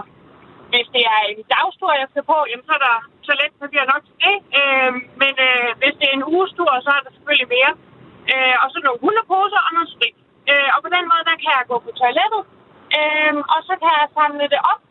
hvis 0.73 0.89
det 0.95 1.03
er 1.15 1.21
en 1.33 1.41
dagstur, 1.55 1.91
jeg 2.03 2.09
skal 2.13 2.25
på, 2.33 2.39
jamen, 2.51 2.67
så 2.69 2.73
er 2.79 2.83
der 2.89 2.97
toiletpapir 3.27 3.83
nok 3.93 4.03
til 4.09 4.17
det. 4.25 4.37
Øh, 4.59 4.91
men 5.23 5.35
øh, 5.49 5.69
hvis 5.81 5.95
det 6.01 6.07
er 6.09 6.17
en 6.19 6.29
ugestur, 6.33 6.71
så 6.87 6.91
er 6.97 7.03
der 7.05 7.11
selvfølgelig 7.17 7.49
mere. 7.57 7.73
Øh, 8.33 8.55
og 8.63 8.67
så 8.73 8.77
nogle 8.87 9.03
hundeposer 9.05 9.61
og 9.67 9.71
noget 9.77 9.91
sprit. 9.95 10.17
Øh, 10.51 10.69
og 10.75 10.79
på 10.85 10.91
den 10.97 11.05
måde, 11.11 11.25
der 11.31 11.37
kan 11.43 11.53
jeg 11.59 11.65
gå 11.73 11.77
på 11.87 11.91
toilettet. 12.03 12.43
Øh, 12.99 13.35
og 13.55 13.61
så 13.69 13.75
kan 13.83 13.93
jeg 14.01 14.09
samle 14.19 14.47
det 14.55 14.61
op. 14.73 14.83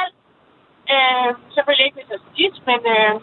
Alt. 0.00 0.16
Øh, 0.94 1.30
selvfølgelig 1.54 1.86
ikke, 1.86 1.98
hvis 1.98 2.12
jeg 2.14 2.20
skal 2.24 2.62
men... 2.68 2.80
Øh, 2.96 3.14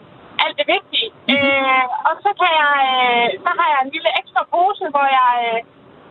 alt 0.42 0.56
det 0.60 0.66
vigtige. 0.76 1.08
Mm-hmm. 1.12 1.64
Øh, 1.70 1.84
og 2.08 2.14
så 2.24 2.30
kan 2.40 2.50
jeg, 2.62 2.74
øh, 2.90 3.28
så 3.44 3.50
har 3.58 3.68
jeg 3.72 3.80
en 3.82 3.92
lille 3.94 4.10
ekstra 4.20 4.42
pose, 4.52 4.84
hvor 4.94 5.06
jeg, 5.18 5.32
øh, 5.46 5.58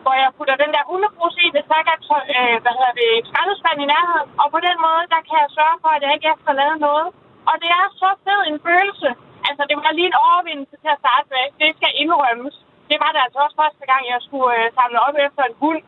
hvor 0.04 0.14
jeg 0.22 0.30
putter 0.36 0.56
den 0.62 0.70
der 0.74 0.88
hundepose 0.90 1.38
i, 1.46 1.48
hvis 1.54 1.68
der 1.70 1.80
ikke 1.80 1.94
er 1.96 2.02
tø- 2.08 2.28
øh, 2.36 2.56
hvad 2.62 2.74
hedder 2.78 2.94
det, 3.02 3.10
skraldespand 3.28 3.78
i 3.84 3.90
nærheden. 3.94 4.28
Og 4.42 4.46
på 4.54 4.58
den 4.68 4.76
måde, 4.86 5.04
der 5.14 5.20
kan 5.28 5.36
jeg 5.42 5.50
sørge 5.58 5.78
for, 5.82 5.90
at 5.94 6.02
jeg 6.04 6.12
ikke 6.14 6.32
efterlader 6.34 6.78
noget. 6.88 7.08
Og 7.50 7.54
det 7.62 7.70
er 7.80 7.86
så 8.02 8.10
fed 8.24 8.40
en 8.50 8.58
følelse. 8.68 9.10
Altså, 9.48 9.62
det 9.68 9.76
var 9.76 9.92
lige 9.98 10.10
en 10.12 10.20
overvindelse 10.26 10.76
til 10.82 10.90
at 10.94 11.02
starte 11.04 11.26
med. 11.34 11.44
Det 11.62 11.70
skal 11.78 11.92
indrømmes. 12.02 12.56
Det 12.90 12.96
var 13.02 13.10
det 13.12 13.20
altså 13.24 13.38
også 13.44 13.56
første 13.62 13.84
gang, 13.90 14.02
jeg 14.12 14.20
skulle 14.26 14.50
øh, 14.58 14.66
samle 14.78 14.98
op 15.06 15.16
efter 15.26 15.42
en 15.46 15.56
hund. 15.62 15.80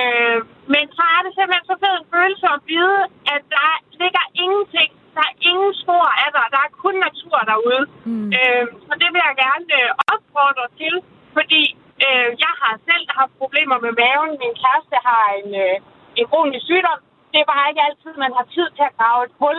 Øh, 0.00 0.38
men 0.74 0.84
så 0.96 1.04
er 1.14 1.20
det 1.24 1.32
simpelthen 1.32 1.66
så 1.70 1.76
fed 1.82 1.94
en 2.00 2.10
følelse 2.14 2.46
at 2.56 2.60
vide, 2.70 3.00
at 3.34 3.42
der 3.56 3.70
ligger 4.02 4.24
ingenting. 4.44 4.90
Der 5.16 5.24
er 5.30 5.34
ingen 5.50 5.72
spor 5.82 6.06
af 6.24 6.30
dig. 6.36 6.46
Der 6.54 6.60
er 6.66 6.78
kun 6.84 6.94
natur 7.06 7.38
derude. 7.50 7.82
Mm. 8.08 8.28
Øh, 8.38 8.64
så 8.86 8.92
det 9.02 9.08
vil 9.12 9.22
jeg 9.28 9.36
gerne 9.44 9.66
øh, 9.80 9.90
opfordre 10.12 10.66
til, 10.80 10.94
fordi 11.36 11.62
øh, 12.06 12.28
jeg 12.44 12.52
har 12.62 12.74
selv 12.88 13.04
haft 13.18 13.32
problemer 13.42 13.78
med 13.84 13.92
maven. 14.00 14.32
Min 14.42 14.54
kæreste 14.62 14.96
har 15.08 15.24
en, 15.40 15.50
øh, 15.64 15.76
en 16.18 16.26
kronisk 16.30 16.64
sygdom. 16.70 17.00
Det 17.32 17.38
er 17.40 17.52
bare 17.52 17.68
ikke 17.70 17.86
altid, 17.88 18.12
man 18.24 18.32
har 18.38 18.46
tid 18.56 18.68
til 18.76 18.84
at 18.88 18.96
grave 18.98 19.20
et 19.26 19.34
hul. 19.40 19.58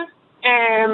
Øh, 0.50 0.88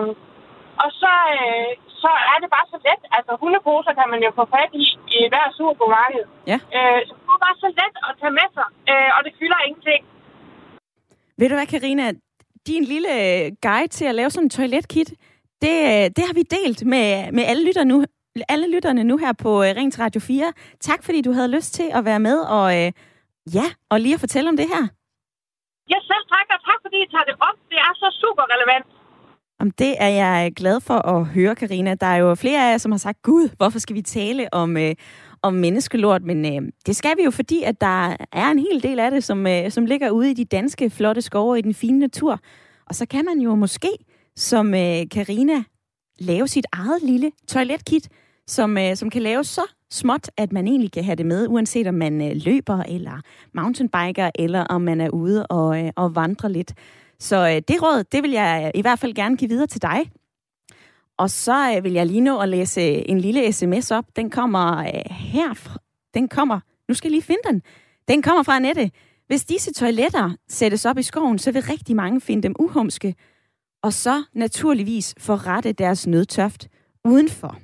og 0.82 0.88
så, 1.00 1.12
øh, 1.36 1.70
så 2.02 2.10
er 2.32 2.36
det 2.42 2.48
bare 2.56 2.66
så 2.72 2.78
let. 2.86 3.02
Altså, 3.16 3.32
hundeposer 3.40 3.92
kan 3.98 4.08
man 4.12 4.20
jo 4.26 4.30
få 4.38 4.44
fat 4.54 4.70
i 4.82 4.84
i 5.16 5.18
hver 5.32 5.46
supermarked. 5.58 6.24
Ja. 6.50 6.58
Øh, 6.76 7.00
nu 7.34 7.38
bare 7.46 7.56
så 7.62 7.68
let 7.80 7.94
at 8.08 8.14
tage 8.20 8.34
med 8.40 8.48
sig, 8.56 8.68
øh, 8.90 9.10
og 9.16 9.20
det 9.26 9.32
fylder 9.40 9.60
ingenting. 9.68 10.00
Ved 11.38 11.46
du 11.48 11.54
hvad, 11.58 11.68
Karina? 11.74 12.04
Din 12.70 12.84
lille 12.92 13.12
guide 13.66 13.90
til 13.98 14.06
at 14.10 14.14
lave 14.14 14.30
sådan 14.30 14.46
en 14.46 14.56
toiletkit, 14.58 15.10
det, 15.64 15.76
øh, 15.90 16.04
det 16.16 16.22
har 16.28 16.34
vi 16.40 16.44
delt 16.56 16.80
med, 16.92 17.06
med 17.36 17.44
alle 17.50 17.62
lytter 17.68 17.84
nu, 17.84 17.96
alle 18.54 18.66
lytterne 18.74 19.02
nu 19.10 19.16
her 19.24 19.32
på 19.44 19.50
øh, 19.64 19.70
Rings 19.78 19.98
Radio 20.04 20.20
4. 20.20 20.52
Tak 20.80 21.00
fordi 21.04 21.20
du 21.22 21.32
havde 21.32 21.50
lyst 21.56 21.70
til 21.78 21.88
at 21.98 22.04
være 22.04 22.20
med 22.28 22.38
og 22.58 22.66
øh, 22.78 22.88
ja, 23.58 23.66
og 23.92 23.96
lige 24.00 24.14
at 24.14 24.20
fortælle 24.24 24.48
om 24.52 24.56
det 24.56 24.68
her. 24.74 24.84
Ja, 25.92 25.98
selv 26.10 26.24
tak, 26.34 26.46
og 26.54 26.60
tak 26.68 26.78
fordi 26.84 26.96
I 27.06 27.08
tager 27.14 27.26
det 27.30 27.36
op. 27.48 27.56
Det 27.70 27.78
er 27.86 27.92
så 28.02 28.08
super 28.22 28.44
relevant. 28.54 28.86
Om 29.60 29.70
det 29.70 29.92
er 30.06 30.08
jeg 30.22 30.52
glad 30.56 30.80
for 30.80 30.98
at 31.12 31.26
høre, 31.26 31.54
Karina. 31.54 31.94
Der 31.94 32.06
er 32.06 32.16
jo 32.16 32.34
flere 32.34 32.60
af 32.66 32.70
jer, 32.72 32.78
som 32.78 32.92
har 32.92 32.98
sagt, 32.98 33.22
Gud, 33.22 33.48
hvorfor 33.56 33.78
skal 33.78 33.96
vi 33.96 34.02
tale 34.02 34.54
om, 34.54 34.76
øh, 34.76 34.94
om 35.44 35.54
menneskelort? 35.54 36.22
Men 36.22 36.46
øh, 36.46 36.72
det 36.86 36.96
skal 36.96 37.16
vi 37.16 37.24
jo, 37.24 37.30
fordi 37.30 37.62
at 37.62 37.80
der 37.80 38.16
er 38.32 38.50
en 38.50 38.58
hel 38.58 38.82
del 38.82 39.00
af 39.00 39.10
det, 39.10 39.24
som, 39.24 39.46
øh, 39.46 39.70
som 39.70 39.86
ligger 39.86 40.10
ude 40.10 40.30
i 40.30 40.34
de 40.34 40.44
danske 40.44 40.90
flotte 40.90 41.22
skove 41.22 41.58
i 41.58 41.62
den 41.62 41.74
fine 41.74 41.98
natur. 41.98 42.40
Og 42.86 42.94
så 42.94 43.06
kan 43.06 43.24
man 43.24 43.38
jo 43.38 43.54
måske, 43.54 43.88
som 44.36 44.74
øh, 44.74 45.08
Karina, 45.10 45.62
lave 46.18 46.48
sit 46.48 46.66
eget 46.72 47.02
lille 47.02 47.32
toiletkit, 47.48 48.08
som, 48.46 48.78
øh, 48.78 48.96
som 48.96 49.10
kan 49.10 49.22
laves 49.22 49.46
så 49.46 49.62
småt, 49.90 50.30
at 50.36 50.52
man 50.52 50.68
egentlig 50.68 50.92
kan 50.92 51.04
have 51.04 51.16
det 51.16 51.26
med, 51.26 51.48
uanset 51.48 51.86
om 51.86 51.94
man 51.94 52.22
øh, 52.22 52.36
løber 52.44 52.82
eller 52.88 53.20
mountainbiker, 53.54 54.30
eller 54.34 54.60
om 54.64 54.82
man 54.82 55.00
er 55.00 55.10
ude 55.10 55.46
og, 55.46 55.84
øh, 55.84 55.90
og 55.96 56.14
vandrer 56.14 56.48
lidt. 56.48 56.74
Så 57.18 57.36
øh, 57.36 57.62
det 57.68 57.82
råd, 57.82 58.04
det 58.12 58.22
vil 58.22 58.30
jeg 58.30 58.72
i 58.74 58.80
hvert 58.80 58.98
fald 58.98 59.14
gerne 59.14 59.36
give 59.36 59.48
videre 59.48 59.66
til 59.66 59.82
dig. 59.82 60.00
Og 61.18 61.30
så 61.30 61.74
øh, 61.76 61.84
vil 61.84 61.92
jeg 61.92 62.06
lige 62.06 62.20
nå 62.20 62.38
at 62.38 62.48
læse 62.48 62.80
øh, 62.80 63.02
en 63.06 63.20
lille 63.20 63.52
sms 63.52 63.90
op. 63.90 64.04
Den 64.16 64.30
kommer 64.30 64.78
øh, 64.78 65.10
her. 65.10 65.78
Den 66.14 66.28
kommer, 66.28 66.60
nu 66.88 66.94
skal 66.94 67.08
jeg 67.08 67.12
lige 67.12 67.22
finde 67.22 67.42
den. 67.50 67.62
Den 68.08 68.22
kommer 68.22 68.42
fra 68.42 68.56
Annette. 68.56 68.90
Hvis 69.26 69.44
disse 69.44 69.72
toiletter 69.72 70.30
sættes 70.48 70.86
op 70.86 70.98
i 70.98 71.02
skoven, 71.02 71.38
så 71.38 71.52
vil 71.52 71.62
rigtig 71.62 71.96
mange 71.96 72.20
finde 72.20 72.42
dem 72.42 72.54
uhumske, 72.58 73.14
og 73.82 73.92
så 73.92 74.22
naturligvis 74.34 75.14
forrette 75.18 75.72
deres 75.72 76.06
nødtøft 76.06 76.68
udenfor. 77.04 77.58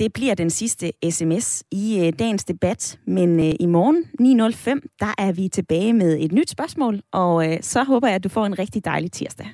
Det 0.00 0.12
bliver 0.12 0.34
den 0.34 0.50
sidste 0.50 0.92
sms 1.10 1.64
i 1.70 2.00
øh, 2.00 2.12
dagens 2.18 2.44
debat, 2.44 2.98
men 3.06 3.40
øh, 3.40 3.54
i 3.60 3.66
morgen 3.66 4.04
9.05, 4.20 4.96
der 5.00 5.14
er 5.18 5.32
vi 5.32 5.48
tilbage 5.48 5.92
med 5.92 6.18
et 6.20 6.32
nyt 6.32 6.50
spørgsmål, 6.50 7.00
og 7.12 7.52
øh, 7.52 7.58
så 7.62 7.84
håber 7.84 8.08
jeg, 8.08 8.14
at 8.14 8.24
du 8.24 8.28
får 8.28 8.46
en 8.46 8.58
rigtig 8.58 8.84
dejlig 8.84 9.12
tirsdag. 9.12 9.48